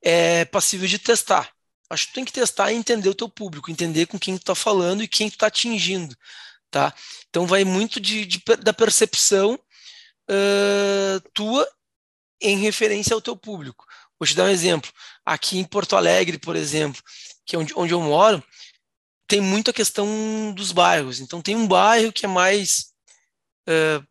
é 0.00 0.44
passível 0.46 0.88
de 0.88 0.98
testar. 0.98 1.52
Acho 1.90 2.06
que 2.06 2.12
tu 2.12 2.14
tem 2.14 2.24
que 2.24 2.32
testar 2.32 2.72
e 2.72 2.76
entender 2.76 3.08
o 3.08 3.14
teu 3.14 3.28
público, 3.28 3.70
entender 3.70 4.06
com 4.06 4.18
quem 4.18 4.36
tu 4.36 4.40
está 4.40 4.54
falando 4.54 5.02
e 5.02 5.08
quem 5.08 5.28
tu 5.28 5.34
está 5.34 5.48
atingindo, 5.48 6.16
tá? 6.70 6.94
Então 7.28 7.46
vai 7.46 7.64
muito 7.64 8.00
de, 8.00 8.24
de 8.24 8.42
da 8.62 8.72
percepção 8.72 9.60
uh, 10.30 11.20
tua 11.32 11.66
em 12.40 12.58
referência 12.58 13.14
ao 13.14 13.20
teu 13.20 13.36
público. 13.36 13.86
Vou 14.18 14.26
te 14.26 14.34
dar 14.34 14.44
um 14.44 14.48
exemplo. 14.48 14.90
Aqui 15.24 15.58
em 15.58 15.64
Porto 15.64 15.96
Alegre, 15.96 16.38
por 16.38 16.56
exemplo, 16.56 17.02
que 17.44 17.56
é 17.56 17.58
onde, 17.58 17.72
onde 17.76 17.92
eu 17.92 18.00
moro, 18.00 18.42
tem 19.26 19.40
muito 19.40 19.70
a 19.70 19.74
questão 19.74 20.52
dos 20.54 20.72
bairros. 20.72 21.20
Então 21.20 21.40
tem 21.40 21.56
um 21.56 21.66
bairro 21.66 22.12
que 22.12 22.26
é 22.26 22.28
mais 22.28 22.92
uh, 23.68 24.06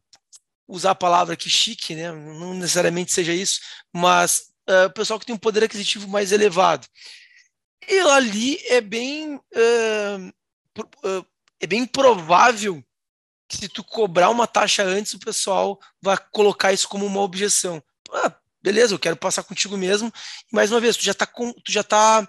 usar 0.68 0.92
a 0.92 0.96
palavra 0.96 1.34
aqui 1.34 1.50
chique, 1.50 1.96
né? 1.96 2.12
não 2.12 2.54
necessariamente 2.54 3.12
seja 3.12 3.34
isso, 3.34 3.60
mas 3.94 4.50
o 4.88 4.90
pessoal 4.92 5.20
que 5.20 5.26
tem 5.26 5.36
um 5.36 5.40
poder 5.40 5.64
aquisitivo 5.64 6.08
mais 6.08 6.32
elevado. 6.32 6.88
E 7.88 8.00
ali 8.00 8.58
é 8.68 8.80
bem, 8.80 9.36
uh, 9.36 11.24
é 11.60 11.68
bem 11.68 11.86
provável 11.86 12.84
se 13.58 13.70
tu 13.70 13.84
cobrar 13.84 14.30
uma 14.30 14.48
taxa 14.48 14.84
antes, 14.84 15.14
o 15.14 15.20
pessoal 15.20 15.80
vai 16.02 16.18
colocar 16.32 16.74
isso 16.74 16.88
como 16.88 17.06
uma 17.06 17.22
objeção. 17.22 17.84
Ah, 18.12 18.34
beleza, 18.62 18.94
eu 18.94 19.00
quero 19.00 19.16
passar 19.16 19.44
contigo 19.44 19.78
mesmo. 19.78 20.12
Mais 20.52 20.72
uma 20.72 20.80
vez, 20.80 20.98
tu 20.98 21.04
já 21.04 21.12
está 21.12 21.26
tu 21.26 21.72
já 21.72 21.84
tá, 21.84 22.28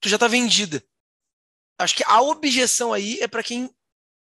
tu 0.00 0.08
já 0.08 0.18
tá 0.18 0.28
vendida. 0.28 0.82
Acho 1.78 1.94
que 1.94 2.04
a 2.06 2.20
objeção 2.20 2.92
aí 2.92 3.18
é 3.20 3.28
para 3.28 3.42
quem 3.42 3.70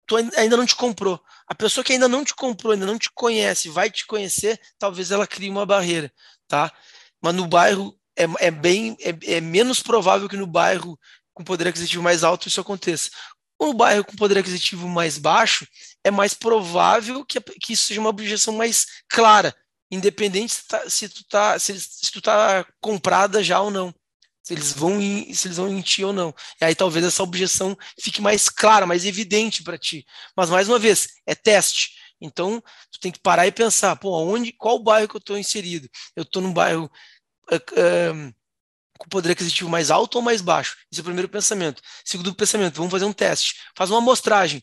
tu 0.06 0.16
ainda 0.16 0.56
não 0.56 0.66
te 0.66 0.74
comprou. 0.74 1.20
A 1.46 1.54
pessoa 1.54 1.84
que 1.84 1.92
ainda 1.92 2.08
não 2.08 2.24
te 2.24 2.34
comprou, 2.34 2.72
ainda 2.72 2.86
não 2.86 2.98
te 2.98 3.10
conhece, 3.12 3.68
vai 3.68 3.90
te 3.90 4.06
conhecer, 4.06 4.60
talvez 4.78 5.10
ela 5.10 5.26
crie 5.26 5.50
uma 5.50 5.66
barreira, 5.66 6.12
tá? 6.48 6.72
Mas 7.20 7.34
no 7.34 7.46
bairro 7.46 7.98
é, 8.16 8.24
é 8.46 8.50
bem 8.50 8.96
é, 9.00 9.36
é, 9.36 9.40
menos 9.40 9.82
provável 9.82 10.28
que 10.28 10.36
no 10.36 10.46
bairro 10.46 10.98
com 11.34 11.44
poder 11.44 11.68
aquisitivo 11.68 12.02
mais 12.02 12.24
alto 12.24 12.48
isso 12.48 12.60
aconteça. 12.60 13.10
No 13.60 13.72
bairro 13.72 14.04
com 14.04 14.16
poder 14.16 14.38
aquisitivo 14.38 14.88
mais 14.88 15.18
baixo, 15.18 15.66
é 16.04 16.10
mais 16.10 16.34
provável 16.34 17.24
que, 17.24 17.40
que 17.40 17.72
isso 17.72 17.84
seja 17.84 18.00
uma 18.00 18.10
objeção 18.10 18.54
mais 18.54 18.86
clara, 19.08 19.54
independente 19.90 20.54
se, 20.54 20.68
tá, 20.68 20.90
se 20.90 21.08
tu 21.08 21.24
tá 21.24 21.58
se, 21.58 21.80
se 21.80 22.12
tu 22.12 22.20
tá 22.20 22.66
comprada 22.80 23.42
já 23.42 23.60
ou 23.60 23.70
não 23.70 23.94
se 24.46 24.54
eles 24.54 24.72
vão 24.72 25.02
em, 25.02 25.34
se 25.34 25.48
eles 25.48 25.56
vão 25.56 25.68
em 25.68 25.80
ti 25.80 26.04
ou 26.04 26.12
não. 26.12 26.32
E 26.60 26.64
aí 26.64 26.72
talvez 26.72 27.04
essa 27.04 27.20
objeção 27.20 27.76
fique 28.00 28.20
mais 28.20 28.48
clara, 28.48 28.86
mais 28.86 29.04
evidente 29.04 29.64
para 29.64 29.76
ti. 29.76 30.06
Mas 30.36 30.48
mais 30.48 30.68
uma 30.68 30.78
vez, 30.78 31.08
é 31.26 31.34
teste. 31.34 31.96
Então, 32.20 32.62
tu 32.92 33.00
tem 33.00 33.10
que 33.10 33.18
parar 33.18 33.48
e 33.48 33.52
pensar, 33.52 33.96
pô, 33.96 34.16
onde, 34.22 34.52
qual 34.52 34.78
bairro 34.78 35.08
que 35.08 35.16
eu 35.16 35.18
estou 35.18 35.36
inserido? 35.36 35.88
Eu 36.14 36.22
estou 36.22 36.40
num 36.40 36.52
bairro 36.52 36.88
uh, 37.50 37.56
uh, 37.56 38.34
com 38.96 39.08
poder 39.08 39.32
aquisitivo 39.32 39.68
mais 39.70 39.90
alto 39.90 40.16
ou 40.16 40.22
mais 40.22 40.40
baixo? 40.40 40.76
Esse 40.90 41.00
é 41.00 41.02
o 41.02 41.04
primeiro 41.04 41.28
pensamento. 41.28 41.82
Segundo 42.04 42.34
pensamento, 42.34 42.76
vamos 42.76 42.90
fazer 42.90 43.04
um 43.04 43.12
teste. 43.12 43.56
Faz 43.74 43.90
uma 43.90 43.98
amostragem. 43.98 44.62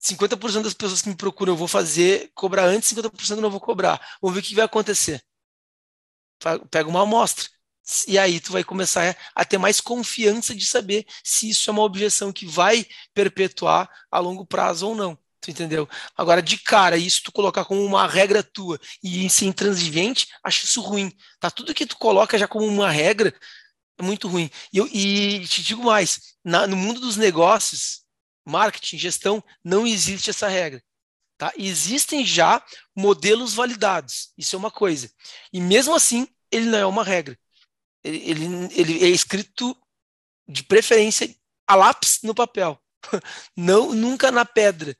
50% 0.00 0.62
das 0.62 0.74
pessoas 0.74 1.02
que 1.02 1.08
me 1.08 1.16
procuram 1.16 1.54
eu 1.54 1.56
vou 1.56 1.68
fazer, 1.68 2.30
cobrar 2.34 2.64
antes, 2.66 2.92
50% 2.92 3.36
eu 3.36 3.42
não 3.42 3.50
vou 3.50 3.60
cobrar. 3.60 4.00
Vamos 4.20 4.34
ver 4.34 4.40
o 4.40 4.42
que 4.42 4.54
vai 4.54 4.64
acontecer. 4.64 5.22
Pega 6.70 6.88
uma 6.88 7.02
amostra 7.02 7.48
e 8.08 8.18
aí 8.18 8.40
tu 8.40 8.52
vai 8.52 8.64
começar 8.64 9.16
a 9.34 9.44
ter 9.44 9.58
mais 9.58 9.80
confiança 9.80 10.54
de 10.54 10.64
saber 10.64 11.06
se 11.22 11.50
isso 11.50 11.68
é 11.68 11.72
uma 11.72 11.82
objeção 11.82 12.32
que 12.32 12.46
vai 12.46 12.86
perpetuar 13.12 13.90
a 14.10 14.18
longo 14.18 14.46
prazo 14.46 14.88
ou 14.88 14.94
não. 14.94 15.18
Tu 15.44 15.50
entendeu? 15.50 15.88
Agora, 16.16 16.40
de 16.40 16.58
cara, 16.58 16.96
isso 16.96 17.22
tu 17.24 17.32
colocar 17.32 17.64
como 17.64 17.84
uma 17.84 18.06
regra 18.06 18.42
tua 18.42 18.80
e 19.02 19.28
ser 19.28 19.46
intransigente, 19.46 20.28
acho 20.42 20.64
isso 20.64 20.80
ruim. 20.80 21.12
Tá? 21.38 21.50
Tudo 21.50 21.74
que 21.74 21.86
tu 21.86 21.96
coloca 21.98 22.38
já 22.38 22.48
como 22.48 22.66
uma 22.66 22.90
regra 22.90 23.34
é 23.98 24.02
muito 24.02 24.26
ruim. 24.26 24.50
E, 24.72 24.78
eu, 24.78 24.86
e 24.88 25.46
te 25.46 25.62
digo 25.62 25.84
mais, 25.84 26.34
na, 26.44 26.66
no 26.66 26.76
mundo 26.76 27.00
dos 27.00 27.16
negócios, 27.16 28.02
marketing, 28.44 28.98
gestão, 28.98 29.44
não 29.62 29.86
existe 29.86 30.30
essa 30.30 30.48
regra. 30.48 30.82
Tá? 31.36 31.52
Existem 31.56 32.24
já 32.24 32.64
modelos 32.96 33.54
validados. 33.54 34.32
Isso 34.38 34.56
é 34.56 34.58
uma 34.58 34.70
coisa. 34.70 35.10
E 35.52 35.60
mesmo 35.60 35.94
assim, 35.94 36.26
ele 36.50 36.66
não 36.66 36.78
é 36.78 36.86
uma 36.86 37.04
regra 37.04 37.38
ele, 38.04 38.44
ele 38.72 39.04
é 39.04 39.08
escrito 39.08 39.76
de 40.46 40.62
preferência 40.62 41.34
a 41.66 41.74
lápis 41.74 42.20
no 42.22 42.34
papel, 42.34 42.78
não 43.56 43.94
nunca 43.94 44.30
na 44.30 44.44
pedra, 44.44 44.94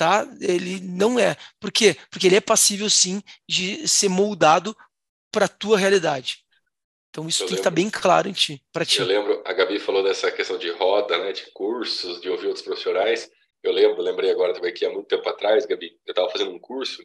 tá? 0.00 0.26
Ele 0.40 0.80
não 0.80 1.18
é. 1.18 1.36
Por 1.60 1.70
quê? 1.70 1.94
Porque 2.10 2.26
ele 2.26 2.36
é 2.36 2.40
passível 2.40 2.88
sim 2.88 3.22
de 3.46 3.86
ser 3.86 4.08
moldado 4.08 4.74
para 5.30 5.44
a 5.44 5.48
tua 5.48 5.76
realidade. 5.76 6.38
Então 7.10 7.28
isso 7.28 7.42
eu 7.42 7.48
tem 7.48 7.56
lembro, 7.56 7.56
que 7.56 7.60
estar 7.60 7.70
bem 7.70 7.90
claro 7.90 8.28
em 8.28 8.32
ti, 8.32 8.64
para 8.72 8.86
ti. 8.86 8.98
Eu 9.00 9.04
lembro, 9.04 9.42
a 9.44 9.52
Gabi 9.52 9.78
falou 9.78 10.02
dessa 10.02 10.30
questão 10.32 10.56
de 10.56 10.70
roda, 10.70 11.18
né, 11.18 11.32
de 11.32 11.50
cursos, 11.52 12.18
de 12.22 12.30
ouvir 12.30 12.46
outros 12.46 12.64
profissionais. 12.64 13.30
Eu 13.62 13.72
lembro, 13.72 14.00
lembrei 14.00 14.30
agora 14.30 14.54
também 14.54 14.72
que 14.72 14.86
há 14.86 14.90
muito 14.90 15.08
tempo 15.08 15.28
atrás, 15.28 15.66
Gabi, 15.66 15.98
eu 16.06 16.12
estava 16.12 16.30
fazendo 16.30 16.50
um 16.52 16.58
curso 16.58 17.04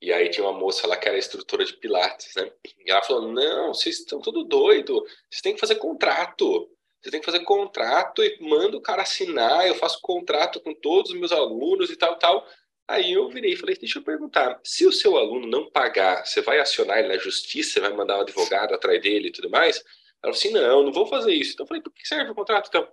e 0.00 0.12
aí 0.12 0.28
tinha 0.30 0.44
uma 0.44 0.58
moça 0.58 0.86
lá 0.88 0.96
que 0.96 1.06
era 1.08 1.16
instrutora 1.16 1.64
de 1.64 1.74
pilates, 1.74 2.34
né? 2.34 2.50
E 2.84 2.90
ela 2.90 3.02
falou: 3.02 3.30
"Não, 3.30 3.72
vocês 3.72 4.00
estão 4.00 4.20
tudo 4.20 4.42
doido. 4.42 4.94
Vocês 5.30 5.42
têm 5.42 5.54
que 5.54 5.60
fazer 5.60 5.76
contrato. 5.76 6.68
Você 7.02 7.10
tem 7.10 7.20
que 7.20 7.26
fazer 7.26 7.40
contrato 7.40 8.22
e 8.22 8.38
manda 8.40 8.76
o 8.76 8.80
cara 8.80 9.02
assinar. 9.02 9.66
Eu 9.66 9.74
faço 9.74 10.00
contrato 10.00 10.60
com 10.60 10.72
todos 10.74 11.10
os 11.10 11.18
meus 11.18 11.32
alunos 11.32 11.90
e 11.90 11.96
tal, 11.96 12.16
tal." 12.16 12.46
Aí 12.88 13.12
eu 13.12 13.28
virei 13.28 13.54
e 13.54 13.56
falei: 13.56 13.76
"Deixa 13.76 13.98
eu 13.98 14.02
perguntar, 14.04 14.60
se 14.64 14.86
o 14.86 14.92
seu 14.92 15.16
aluno 15.16 15.46
não 15.46 15.70
pagar, 15.70 16.24
você 16.26 16.40
vai 16.40 16.60
acionar 16.60 16.98
ele 16.98 17.08
na 17.08 17.18
justiça, 17.18 17.80
vai 17.80 17.92
mandar 17.92 18.18
um 18.18 18.22
advogado 18.22 18.74
atrás 18.74 19.00
dele 19.02 19.28
e 19.28 19.32
tudo 19.32 19.50
mais?" 19.50 19.78
Ela 20.22 20.32
falou 20.32 20.36
assim: 20.36 20.50
"Não, 20.52 20.82
não 20.84 20.92
vou 20.92 21.06
fazer 21.06 21.32
isso." 21.34 21.52
Então 21.54 21.64
eu 21.64 21.68
falei: 21.68 21.82
"Por 21.82 21.92
que 21.92 22.06
serve 22.06 22.30
o 22.30 22.34
contrato 22.34 22.68
então?" 22.68 22.88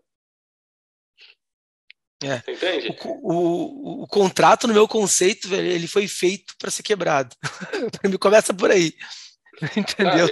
É. 2.22 2.52
Entende? 2.52 2.98
O, 3.06 4.02
o, 4.02 4.04
o, 4.04 4.08
contrato, 4.08 4.68
no 4.68 4.74
meu 4.74 4.88
conceito, 4.90 5.54
ele 5.56 5.88
foi 5.88 6.06
feito 6.06 6.54
para 6.58 6.70
ser 6.70 6.84
quebrado. 6.84 7.34
para 7.98 8.10
mim, 8.10 8.18
começa 8.18 8.54
por 8.54 8.70
aí. 8.70 8.94
Entendeu? 9.76 10.28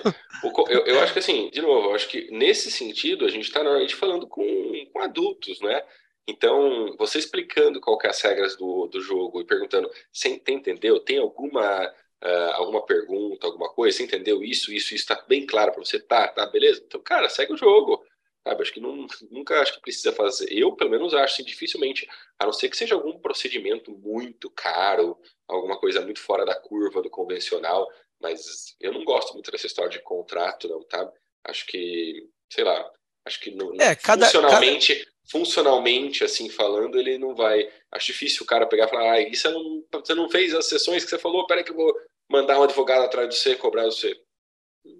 eu, 0.70 0.86
eu, 0.86 1.00
acho 1.02 1.14
que 1.14 1.20
assim, 1.20 1.50
de 1.50 1.62
novo, 1.62 1.90
eu 1.90 1.96
acho 1.96 2.08
que 2.08 2.30
nesse 2.32 2.72
sentido 2.72 3.26
a 3.26 3.30
gente 3.30 3.46
está 3.46 3.64
normalmente 3.64 3.96
falando 3.96 4.28
com, 4.28 4.46
com 4.94 5.02
adultos, 5.02 5.60
né? 5.62 5.84
Então, 6.28 6.96
você 6.98 7.20
explicando 7.20 7.80
qual 7.80 7.98
que 7.98 8.06
é 8.06 8.10
as 8.10 8.22
regras 8.22 8.58
do, 8.58 8.88
do 8.88 9.02
jogo 9.02 9.40
e 9.40 9.46
perguntando, 9.46 9.90
você 10.12 10.42
entendeu? 10.48 11.00
Tem 11.00 11.18
alguma 11.18 11.94
uh, 12.24 12.52
alguma 12.56 12.86
pergunta, 12.86 13.48
alguma 13.48 13.70
coisa? 13.70 13.98
Você 13.98 14.04
entendeu 14.04 14.44
isso? 14.44 14.74
Isso 14.74 14.94
está 14.94 15.24
bem 15.28 15.46
claro 15.46 15.72
para 15.72 15.84
você? 15.84 16.00
Tá, 16.00 16.28
tá, 16.28 16.46
beleza? 16.46 16.84
Então, 16.86 17.02
cara, 17.02 17.30
segue 17.30 17.54
o 17.54 17.58
jogo. 17.58 18.04
Sabe? 18.48 18.62
Acho 18.62 18.74
que 18.74 18.80
não, 18.80 19.08
nunca 19.30 19.60
acho 19.62 19.74
que 19.74 19.82
precisa 19.82 20.12
fazer. 20.14 20.48
Eu, 20.52 20.74
pelo 20.74 20.90
menos, 20.90 21.14
acho 21.14 21.34
assim, 21.34 21.44
dificilmente, 21.44 22.08
a 22.40 22.46
não 22.46 22.54
ser 22.54 22.70
que 22.70 22.78
seja 22.78 22.96
algum 22.96 23.20
procedimento 23.20 23.92
muito 23.92 24.50
caro, 24.50 25.18
alguma 25.48 25.78
coisa 25.78 26.02
muito 26.02 26.20
fora 26.20 26.46
da 26.46 26.56
curva 26.56 27.02
do 27.02 27.10
convencional, 27.10 27.88
mas 28.22 28.76
eu 28.80 28.94
não 28.94 29.04
gosto 29.04 29.34
muito 29.34 29.52
dessa 29.52 29.68
história 29.68 29.92
de 29.92 30.02
contrato, 30.02 30.68
não, 30.68 30.84
tá? 30.84 31.12
Acho 31.46 31.66
que, 31.68 32.28
sei 32.52 32.64
lá, 32.64 32.92
acho 33.26 33.40
que 33.40 33.52
não, 33.52 33.74
é, 33.80 33.96
cada, 33.96 34.26
funcionalmente, 34.26 34.96
cada... 34.96 35.12
funcionalmente, 35.30 36.24
assim, 36.24 36.50
falando, 36.50 37.00
ele 37.00 37.18
não 37.18 37.36
vai. 37.36 37.70
Acho 37.92 38.08
difícil 38.08 38.44
o 38.44 38.48
cara 38.48 38.66
pegar 38.66 38.86
e 38.86 38.90
falar, 38.90 39.12
ah, 39.14 39.22
isso 39.22 39.50
não, 39.52 39.84
você 39.92 40.14
não 40.14 40.30
fez 40.30 40.54
as 40.54 40.68
sessões 40.68 41.04
que 41.04 41.10
você 41.10 41.20
falou, 41.20 41.46
peraí 41.48 41.64
que 41.64 41.72
eu 41.72 41.76
vou 41.76 41.94
mandar 42.30 42.60
um 42.60 42.64
advogado 42.64 43.04
atrás 43.04 43.30
de 43.30 43.36
você, 43.36 43.56
cobrar 43.56 43.86
você. 43.86 44.20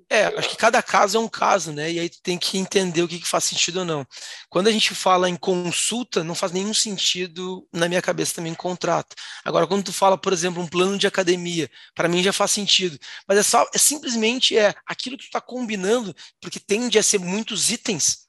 É, 0.10 0.26
acho 0.38 0.50
que 0.50 0.56
cada 0.56 0.82
caso 0.82 1.18
é 1.18 1.20
um 1.20 1.28
caso, 1.28 1.74
né? 1.74 1.92
E 1.92 2.00
aí 2.00 2.10
tu 2.10 2.22
tem 2.22 2.38
que 2.38 2.58
entender 2.58 3.02
o 3.04 3.08
que, 3.10 3.20
que 3.20 3.28
faz 3.28 3.44
sentido 3.44 3.80
ou 3.80 3.86
não. 3.86 4.08
Quando 4.50 4.68
a 4.68 4.72
gente 4.72 4.96
fala 4.96 5.30
em 5.30 5.36
consulta, 5.36 6.24
não 6.24 6.34
faz 6.34 6.54
nenhum 6.54 6.74
sentido 6.74 7.68
na 7.74 7.90
minha 7.90 8.02
cabeça 8.02 8.36
também 8.36 8.56
contrato. 8.56 9.16
Agora, 9.44 9.68
quando 9.68 9.84
tu 9.84 9.92
fala, 9.94 10.18
por 10.18 10.32
exemplo, 10.32 10.64
um 10.64 10.68
plano 10.68 10.98
de 10.98 11.08
academia, 11.08 11.70
para 11.94 12.08
mim 12.08 12.24
já 12.24 12.32
faz 12.32 12.52
sentido. 12.52 12.98
Mas 13.28 13.38
é 13.38 13.44
só, 13.44 13.70
é 13.74 13.78
simplesmente 13.78 14.58
é 14.58 14.74
aquilo 14.86 15.18
que 15.18 15.26
tu 15.26 15.28
está 15.28 15.42
combinando, 15.42 16.16
porque 16.40 16.60
tende 16.60 16.98
a 16.98 17.04
ser 17.04 17.20
muitos 17.20 17.70
itens. 17.70 18.28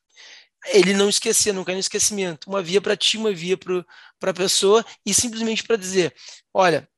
Ele 0.67 0.93
não 0.93 1.09
esquecer, 1.09 1.53
não 1.53 1.65
cair 1.65 1.77
no 1.77 1.81
esquecimento. 1.81 2.49
Uma 2.51 2.61
via 2.63 2.81
para 2.81 2.97
ti, 2.97 3.17
uma 3.17 3.33
via 3.33 3.57
para 3.57 4.31
a 4.31 4.35
pessoa, 4.35 4.85
e 5.07 5.15
simplesmente 5.15 5.63
para 5.63 5.77
dizer: 5.77 6.13
olha, 6.53 6.89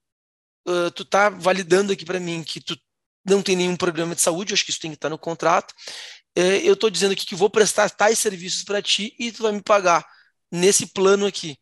tu 0.95 1.05
tá 1.05 1.29
validando 1.29 1.93
aqui 1.93 2.05
para 2.05 2.21
mim 2.21 2.43
que 2.43 2.61
tu 2.61 2.77
não 3.25 3.43
tem 3.43 3.57
nenhum 3.57 3.77
problema 3.77 4.15
de 4.15 4.21
saúde, 4.21 4.55
acho 4.55 4.65
que 4.65 4.71
isso 4.71 4.81
tem 4.81 4.91
que 4.91 4.97
estar 4.97 5.09
no 5.09 5.19
contrato. 5.19 5.75
É, 6.35 6.59
eu 6.59 6.75
estou 6.75 6.91
dizendo 6.91 7.13
aqui 7.13 7.27
que 7.27 7.35
vou 7.35 7.51
prestar 7.51 7.91
tais 7.91 8.19
serviços 8.19 8.63
para 8.63 8.83
ti 8.83 9.15
e 9.19 9.33
tu 9.33 9.43
vai 9.43 9.53
me 9.53 9.63
pagar 9.63 10.07
nesse 10.51 10.87
plano 10.87 11.27
aqui. 11.27 11.59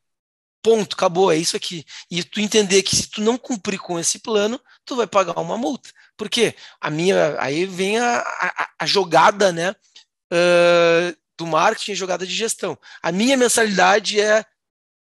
Ponto, 0.62 0.94
acabou, 0.94 1.32
é 1.32 1.36
isso 1.36 1.56
aqui. 1.56 1.84
E 2.10 2.22
tu 2.22 2.40
entender 2.40 2.82
que 2.82 2.96
se 2.96 3.08
tu 3.08 3.20
não 3.20 3.38
cumprir 3.38 3.78
com 3.78 3.98
esse 3.98 4.18
plano, 4.18 4.60
tu 4.84 4.96
vai 4.96 5.06
pagar 5.06 5.40
uma 5.40 5.56
multa. 5.56 5.90
Por 6.16 6.28
quê? 6.28 6.54
A 6.80 6.90
minha, 6.90 7.36
aí 7.40 7.64
vem 7.64 7.98
a, 7.98 8.18
a, 8.20 8.68
a 8.80 8.86
jogada, 8.86 9.52
né, 9.52 9.70
uh, 9.70 11.16
do 11.36 11.46
marketing, 11.46 11.94
jogada 11.94 12.26
de 12.26 12.34
gestão. 12.34 12.76
A 13.02 13.12
minha 13.12 13.36
mensalidade 13.36 14.20
é 14.20 14.44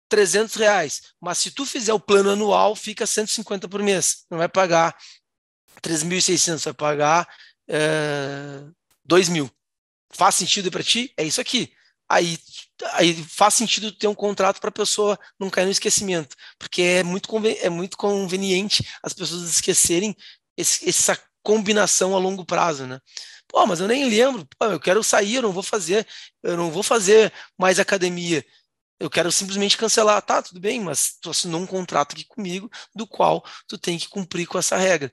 300 0.09 0.55
reais, 0.55 1.03
mas 1.21 1.39
se 1.39 1.51
tu 1.51 1.67
fizer 1.67 1.93
o 1.93 2.01
plano 2.01 2.31
anual, 2.31 2.75
fica 2.77 3.07
150 3.07 3.69
por 3.69 3.83
mês. 3.83 4.25
Não 4.31 4.39
vai 4.39 4.49
pagar 4.49 4.97
3.600 5.81 6.65
vai 6.65 6.75
pagar 6.75 7.29
é, 7.69 8.63
2.000. 9.09 9.51
Faz 10.13 10.35
sentido 10.35 10.71
para 10.71 10.83
ti? 10.83 11.13
É 11.17 11.25
isso 11.25 11.41
aqui. 11.41 11.73
Aí, 12.09 12.39
aí 12.95 13.15
faz 13.25 13.55
sentido 13.55 13.93
ter 13.93 14.09
um 14.09 14.15
contrato 14.15 14.61
para 14.61 14.69
a 14.69 14.73
pessoa 14.73 15.19
não 15.39 15.49
cair 15.49 15.67
no 15.67 15.71
esquecimento, 15.71 16.35
porque 16.59 16.83
é 16.83 17.03
muito, 17.05 17.31
é 17.63 17.71
muito 17.71 17.97
conveniente 17.97 18.85
as 19.03 19.13
pessoas 19.13 19.49
esquecerem 19.49 20.17
esse, 20.57 20.89
essa 20.89 21.17
combinação 21.43 22.15
a 22.17 22.19
longo 22.19 22.45
prazo, 22.45 22.87
né? 22.87 23.01
Pô, 23.49 23.67
mas 23.67 23.81
eu 23.81 23.89
nem 23.89 24.09
lembro. 24.09 24.47
Pô, 24.59 24.67
eu 24.67 24.81
quero 24.81 25.03
sair, 25.03 25.37
eu 25.37 25.43
não 25.43 25.53
vou 25.53 25.63
fazer, 25.63 26.07
eu 26.43 26.57
não 26.57 26.71
vou 26.71 26.83
fazer 26.83 27.33
mais 27.59 27.79
academia. 27.79 28.45
Eu 28.99 29.11
quero 29.11 29.33
simplesmente 29.33 29.77
cancelar. 29.77 30.21
Tá, 30.23 30.43
tudo 30.43 30.61
bem, 30.61 30.81
mas 30.81 31.17
tu 31.21 31.31
assinou 31.31 31.61
um 31.61 31.67
contrato 31.67 32.13
aqui 32.13 32.25
comigo, 32.25 32.71
do 32.95 33.07
qual 33.07 33.45
tu 33.67 33.79
tem 33.79 33.99
que 33.99 34.09
cumprir 34.09 34.47
com 34.47 34.59
essa 34.59 34.77
regra. 34.77 35.13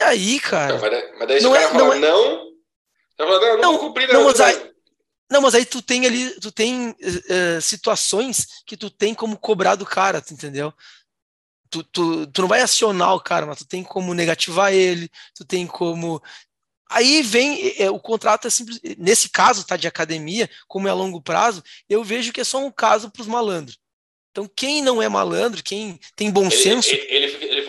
E 0.00 0.04
aí, 0.04 0.40
cara. 0.40 0.74
Não, 0.74 0.80
mas, 0.80 1.18
mas 1.18 1.28
daí 1.28 1.42
não 1.42 1.50
o 1.50 1.52
cara 1.52 1.64
é, 1.64 1.68
fala, 1.68 1.84
não, 1.84 1.92
é... 1.92 1.98
não, 1.98 2.46
tá 3.16 3.26
falando, 3.26 3.42
não, 3.42 3.60
não, 3.60 3.72
vou 3.72 3.80
cumprir 3.80 4.12
não, 4.12 4.24
mas 4.24 4.40
aí, 4.40 4.70
não, 5.30 5.40
mas 5.42 5.54
aí 5.54 5.64
tu 5.64 5.80
tem 5.80 6.06
ali, 6.06 6.40
tu 6.40 6.50
tem 6.50 6.90
uh, 6.90 7.60
situações 7.60 8.46
que 8.66 8.76
tu 8.76 8.90
tem 8.90 9.14
como 9.14 9.38
cobrar 9.38 9.76
do 9.76 9.86
cara, 9.86 10.20
tu 10.20 10.34
entendeu? 10.34 10.72
Tu, 11.68 11.84
tu, 11.84 12.26
tu 12.26 12.40
não 12.40 12.48
vai 12.48 12.62
acionar 12.62 13.14
o 13.14 13.20
cara, 13.20 13.46
mas 13.46 13.58
tu 13.58 13.64
tem 13.64 13.84
como 13.84 14.12
negativar 14.12 14.72
ele, 14.72 15.08
tu 15.36 15.44
tem 15.44 15.66
como. 15.68 16.20
Aí 16.88 17.22
vem 17.22 17.74
é, 17.78 17.88
o 17.88 18.00
contrato 18.00 18.48
é 18.48 18.50
simples. 18.50 18.80
Nesse 18.98 19.28
caso, 19.28 19.64
tá 19.64 19.76
de 19.76 19.86
academia, 19.86 20.50
como 20.66 20.88
é 20.88 20.90
a 20.90 20.94
longo 20.94 21.22
prazo, 21.22 21.62
eu 21.88 22.02
vejo 22.02 22.32
que 22.32 22.40
é 22.40 22.44
só 22.44 22.58
um 22.58 22.72
caso 22.72 23.08
para 23.10 23.22
os 23.22 23.28
malandros. 23.28 23.78
Então, 24.32 24.48
quem 24.48 24.80
não 24.82 25.02
é 25.02 25.08
malandro, 25.08 25.62
quem 25.62 25.98
tem 26.14 26.30
bom 26.30 26.46
ele, 26.46 26.56
senso. 26.56 26.90
Ele, 26.92 27.19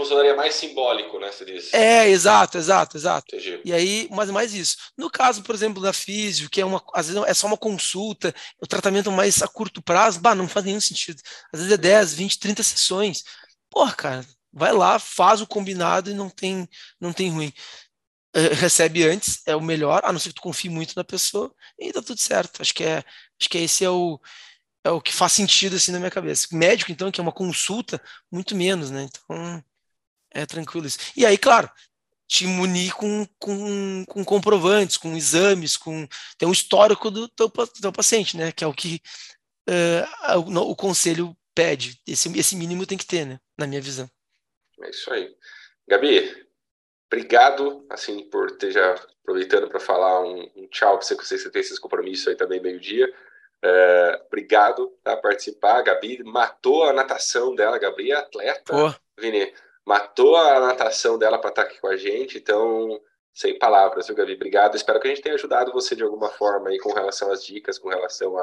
funcionaria 0.01 0.35
mais 0.35 0.55
simbólico, 0.55 1.19
né? 1.19 1.31
Você. 1.31 1.69
É, 1.73 2.09
exato, 2.09 2.57
exato, 2.57 2.97
exato. 2.97 3.35
Entendi. 3.35 3.61
E 3.63 3.71
aí, 3.73 4.07
mas 4.11 4.29
mais 4.29 4.53
isso. 4.53 4.77
No 4.97 5.09
caso, 5.09 5.43
por 5.43 5.55
exemplo, 5.55 5.81
da 5.81 5.93
físio, 5.93 6.49
que 6.49 6.59
é 6.59 6.65
uma, 6.65 6.83
às 6.93 7.07
vezes 7.07 7.23
é 7.25 7.33
só 7.33 7.47
uma 7.47 7.57
consulta, 7.57 8.33
o 8.61 8.67
tratamento 8.67 9.11
mais 9.11 9.41
a 9.41 9.47
curto 9.47 9.81
prazo, 9.81 10.19
bah, 10.19 10.35
não 10.35 10.47
faz 10.47 10.65
nenhum 10.65 10.81
sentido. 10.81 11.21
Às 11.53 11.59
vezes 11.59 11.73
é 11.73 11.77
10, 11.77 12.13
20, 12.13 12.39
30 12.39 12.63
sessões. 12.63 13.23
Porra, 13.69 13.93
cara, 13.93 14.25
vai 14.51 14.73
lá, 14.73 14.99
faz 14.99 15.41
o 15.41 15.47
combinado 15.47 16.09
e 16.09 16.13
não 16.13 16.29
tem, 16.29 16.67
não 16.99 17.13
tem 17.13 17.29
ruim. 17.29 17.53
Uh, 18.35 18.53
recebe 18.55 19.03
antes, 19.03 19.41
é 19.45 19.55
o 19.55 19.61
melhor, 19.61 20.01
a 20.03 20.11
não 20.11 20.19
ser 20.19 20.29
que 20.29 20.35
tu 20.35 20.41
confie 20.41 20.69
muito 20.69 20.93
na 20.95 21.03
pessoa, 21.03 21.53
e 21.77 21.91
tá 21.91 22.01
tudo 22.01 22.19
certo. 22.19 22.61
Acho 22.61 22.73
que 22.73 22.83
é, 22.83 23.03
acho 23.39 23.49
que 23.49 23.57
esse 23.57 23.83
é 23.83 23.89
o 23.89 24.19
é 24.83 24.89
o 24.89 25.01
que 25.01 25.13
faz 25.13 25.33
sentido 25.33 25.75
assim 25.75 25.91
na 25.91 25.99
minha 25.99 26.11
cabeça. 26.11 26.47
Médico, 26.51 26.91
então, 26.91 27.11
que 27.11 27.19
é 27.19 27.23
uma 27.23 27.31
consulta, 27.31 28.01
muito 28.31 28.55
menos, 28.55 28.89
né? 28.89 29.03
Então, 29.03 29.63
é 30.33 30.45
tranquilo 30.45 30.87
isso. 30.87 30.97
E 31.15 31.25
aí, 31.25 31.37
claro, 31.37 31.69
te 32.27 32.47
munir 32.47 32.93
com, 32.95 33.27
com, 33.37 34.05
com 34.05 34.23
comprovantes, 34.23 34.95
com 34.95 35.15
exames, 35.17 35.75
com 35.75 36.07
tem 36.37 36.47
um 36.47 36.53
histórico 36.53 37.11
do 37.11 37.27
teu, 37.27 37.49
do 37.49 37.81
teu 37.81 37.91
paciente, 37.91 38.37
né? 38.37 38.51
Que 38.51 38.63
é 38.63 38.67
o 38.67 38.73
que 38.73 39.01
uh, 39.69 40.39
o, 40.39 40.71
o, 40.71 40.75
conselho 40.75 41.35
pede. 41.53 41.99
Esse, 42.07 42.31
esse 42.39 42.55
mínimo 42.55 42.85
tem 42.85 42.97
que 42.97 43.05
ter, 43.05 43.25
né? 43.25 43.39
Na 43.57 43.67
minha 43.67 43.81
visão. 43.81 44.09
É 44.81 44.89
isso 44.89 45.11
aí. 45.11 45.35
Gabi, 45.87 46.47
obrigado, 47.11 47.85
assim, 47.89 48.29
por 48.29 48.51
ter 48.57 48.71
já 48.71 48.95
aproveitando 49.21 49.67
para 49.67 49.79
falar 49.79 50.21
um, 50.21 50.49
um 50.55 50.67
tchau, 50.69 50.97
que 50.99 51.05
você, 51.05 51.15
você 51.15 51.49
tem 51.49 51.59
esses 51.59 51.79
compromissos 51.79 52.29
aí 52.29 52.35
também 52.35 52.61
meio-dia. 52.61 53.13
É, 53.63 54.21
obrigado 54.25 54.87
por 55.03 55.21
participar. 55.21 55.79
A 55.79 55.83
Gabi 55.83 56.23
matou 56.23 56.85
a 56.85 56.93
natação 56.93 57.53
dela. 57.53 57.75
A 57.75 57.79
Gabi 57.79 58.11
é 58.11 58.15
atleta, 58.15 58.73
Pô. 58.73 58.93
Vini. 59.19 59.53
Matou 59.91 60.37
a 60.37 60.57
natação 60.61 61.19
dela 61.19 61.37
para 61.37 61.49
estar 61.49 61.61
aqui 61.63 61.77
com 61.81 61.87
a 61.87 61.97
gente. 61.97 62.37
Então, 62.37 62.97
sem 63.33 63.59
palavras, 63.59 64.07
viu, 64.07 64.15
Gabi? 64.15 64.35
Obrigado. 64.35 64.77
Espero 64.77 65.01
que 65.01 65.07
a 65.07 65.09
gente 65.09 65.21
tenha 65.21 65.35
ajudado 65.35 65.73
você 65.73 65.97
de 65.97 66.01
alguma 66.01 66.29
forma 66.29 66.69
aí 66.69 66.79
com 66.79 66.93
relação 66.93 67.29
às 67.29 67.43
dicas, 67.43 67.77
com 67.77 67.89
relação 67.89 68.33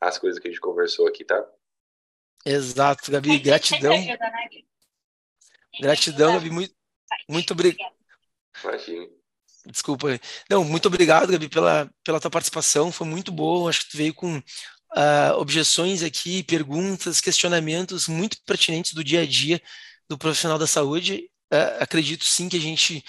às 0.00 0.18
coisas 0.18 0.40
que 0.40 0.48
a 0.48 0.50
gente 0.50 0.60
conversou 0.60 1.06
aqui, 1.06 1.24
tá? 1.24 1.46
Exato, 2.44 3.08
Gabi. 3.08 3.38
Gratidão. 3.38 3.92
Né, 3.92 4.18
gratidão, 5.80 6.32
Gabi. 6.32 6.50
Muito, 6.50 6.74
muito 7.28 7.52
obrigado. 7.52 7.94
Imagina. 8.64 9.06
Desculpa. 9.66 10.08
Não, 10.50 10.64
muito 10.64 10.88
obrigado, 10.88 11.30
Gabi, 11.30 11.48
pela, 11.48 11.88
pela 12.02 12.18
tua 12.18 12.32
participação. 12.32 12.90
Foi 12.90 13.06
muito 13.06 13.30
boa. 13.30 13.70
Acho 13.70 13.84
que 13.84 13.92
tu 13.92 13.96
veio 13.96 14.12
com 14.12 14.38
uh, 14.38 15.34
objeções 15.36 16.02
aqui, 16.02 16.42
perguntas, 16.42 17.20
questionamentos 17.20 18.08
muito 18.08 18.38
pertinentes 18.44 18.92
do 18.92 19.04
dia 19.04 19.20
a 19.20 19.24
dia 19.24 19.62
do 20.10 20.18
profissional 20.18 20.58
da 20.58 20.66
saúde. 20.66 21.30
Uh, 21.52 21.78
acredito 21.80 22.24
sim 22.24 22.48
que 22.48 22.56
a 22.56 22.60
gente 22.60 23.04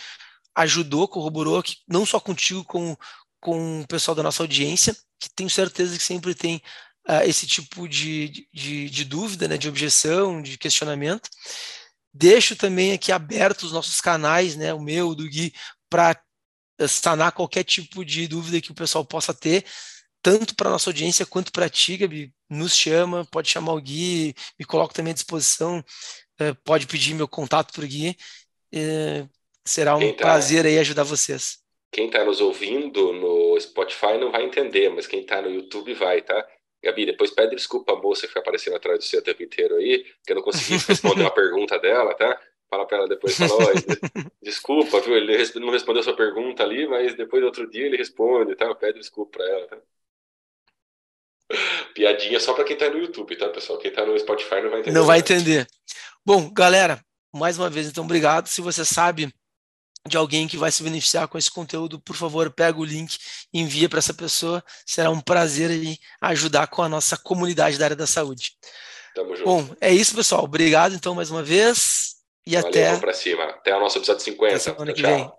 ajudou, 0.56 1.08
corroborou, 1.08 1.62
que, 1.64 1.78
não 1.88 2.06
só 2.06 2.20
contigo, 2.20 2.64
com, 2.64 2.96
com 3.40 3.82
o 3.82 3.88
pessoal 3.88 4.14
da 4.14 4.22
nossa 4.22 4.44
audiência, 4.44 4.96
que 5.20 5.30
tenho 5.36 5.50
certeza 5.50 5.98
que 5.98 6.04
sempre 6.04 6.36
tem 6.36 6.62
uh, 7.10 7.24
esse 7.26 7.48
tipo 7.48 7.90
de, 7.90 8.48
de, 8.54 8.88
de 8.88 9.04
dúvida, 9.04 9.48
né, 9.48 9.58
de 9.58 9.68
objeção, 9.68 10.42
de 10.44 10.60
questionamento. 10.60 11.28
Deixo 12.14 12.56
também 12.56 12.94
aqui 12.94 13.12
abertos 13.12 13.66
os 13.66 13.72
nossos 13.72 14.00
canais, 14.00 14.56
né, 14.56 14.72
o 14.72 14.80
meu, 14.80 15.16
do 15.16 15.28
Gui, 15.28 15.54
para 15.90 16.22
sanar 16.88 17.32
qualquer 17.32 17.64
tipo 17.64 18.06
de 18.06 18.28
dúvida 18.28 18.62
que 18.62 18.72
o 18.72 18.76
pessoal 18.76 19.06
possa 19.06 19.34
ter, 19.34 19.66
tanto 20.22 20.56
para 20.56 20.70
nossa 20.70 20.90
audiência 20.90 21.26
quanto 21.26 21.52
para 21.52 21.70
ti, 21.70 21.98
Gabi. 21.98 22.32
Nos 22.50 22.76
chama, 22.76 23.26
pode 23.26 23.50
chamar 23.50 23.74
o 23.74 23.82
Gui, 23.82 24.36
me 24.60 24.66
coloco 24.66 24.94
também 24.94 25.12
à 25.12 25.14
disposição, 25.14 25.78
é, 25.78 25.84
pode 26.64 26.88
pedir 26.88 27.14
meu 27.14 27.28
contato 27.28 27.74
para 27.74 27.84
o 27.84 27.88
Gui. 27.88 28.16
É, 28.74 29.26
será 29.66 29.96
um 29.96 30.12
tá, 30.14 30.24
prazer 30.24 30.66
aí 30.66 30.80
ajudar 30.80 31.04
vocês. 31.04 31.60
Quem 31.92 32.08
está 32.08 32.24
nos 32.24 32.40
ouvindo 32.40 33.14
no 33.14 33.60
Spotify 33.60 34.18
não 34.20 34.32
vai 34.32 34.44
entender, 34.44 34.90
mas 34.90 35.08
quem 35.08 35.22
está 35.22 35.42
no 35.42 35.50
YouTube 35.50 35.94
vai, 35.94 36.22
tá? 36.22 36.48
Gabi, 36.84 37.06
depois 37.06 37.32
pede 37.32 37.56
desculpa 37.56 37.94
a 37.94 37.96
moça 37.96 38.22
que 38.22 38.30
fica 38.30 38.40
aparecendo 38.40 38.76
atrás 38.76 38.98
do 38.98 39.04
seu 39.04 39.20
o 39.20 39.24
tempo 39.24 39.44
inteiro 39.44 39.76
aí, 39.76 40.04
que 40.26 40.32
eu 40.32 40.36
não 40.36 40.42
consegui 40.42 40.78
responder 40.88 41.22
uma 41.22 41.32
pergunta 41.32 41.78
dela, 41.78 42.14
tá? 42.16 42.40
fala 42.72 42.88
para 42.88 43.00
ela 43.00 43.08
depois, 43.08 43.36
fala, 43.36 43.52
desculpa, 44.42 45.02
viu, 45.02 45.18
ele 45.18 45.38
não 45.56 45.70
respondeu 45.70 46.02
sua 46.02 46.16
pergunta 46.16 46.64
ali, 46.64 46.88
mas 46.88 47.14
depois 47.16 47.44
outro 47.44 47.70
dia 47.70 47.86
ele 47.86 47.98
responde, 47.98 48.56
tá? 48.56 48.74
Pede 48.74 48.98
desculpa 48.98 49.38
para 49.38 49.50
ela, 49.50 49.68
tá? 49.68 49.78
Piadinha 51.94 52.40
só 52.40 52.54
para 52.54 52.64
quem 52.64 52.78
tá 52.78 52.90
no 52.90 52.98
YouTube, 52.98 53.36
tá, 53.36 53.50
pessoal? 53.50 53.78
Quem 53.78 53.92
tá 53.92 54.06
no 54.06 54.18
Spotify 54.18 54.62
não 54.62 54.70
vai 54.70 54.80
entender. 54.80 54.98
Não 54.98 55.06
vai 55.06 55.20
entender. 55.20 55.68
Bom, 56.26 56.52
galera, 56.52 57.04
mais 57.34 57.58
uma 57.58 57.70
vez, 57.70 57.88
então, 57.88 58.04
obrigado. 58.04 58.48
Se 58.48 58.62
você 58.62 58.86
sabe 58.86 59.34
de 60.08 60.18
alguém 60.18 60.48
que 60.48 60.58
vai 60.58 60.72
se 60.72 60.84
beneficiar 60.84 61.28
com 61.28 61.38
esse 61.38 61.50
conteúdo, 61.50 62.00
por 62.00 62.16
favor, 62.16 62.52
pega 62.52 62.80
o 62.80 62.86
link 62.86 63.18
e 63.54 63.60
envia 63.60 63.88
para 63.88 64.00
essa 64.00 64.14
pessoa. 64.14 64.64
Será 64.86 65.10
um 65.10 65.20
prazer 65.20 65.70
aí 65.70 65.98
ajudar 66.22 66.68
com 66.68 66.82
a 66.82 66.90
nossa 66.90 67.18
comunidade 67.18 67.78
da 67.78 67.86
área 67.86 67.96
da 67.96 68.08
saúde. 68.08 68.54
Tamo 69.16 69.36
junto. 69.36 69.46
Bom, 69.46 69.76
é 69.80 69.92
isso, 69.92 70.16
pessoal. 70.16 70.44
Obrigado, 70.44 70.96
então, 70.96 71.16
mais 71.16 71.30
uma 71.30 71.44
vez. 71.44 72.16
E 72.46 72.56
Valeu, 72.56 72.70
até. 72.70 72.86
Vamos 72.88 73.02
pra 73.02 73.14
cima. 73.14 73.44
Até 73.44 73.76
o 73.76 73.80
nosso 73.80 73.98
episódio 73.98 74.24
50. 74.24 74.56
Até 74.56 74.60
semana 74.60 74.94
que 74.94 75.02
tchau. 75.02 75.12
vem. 75.12 75.32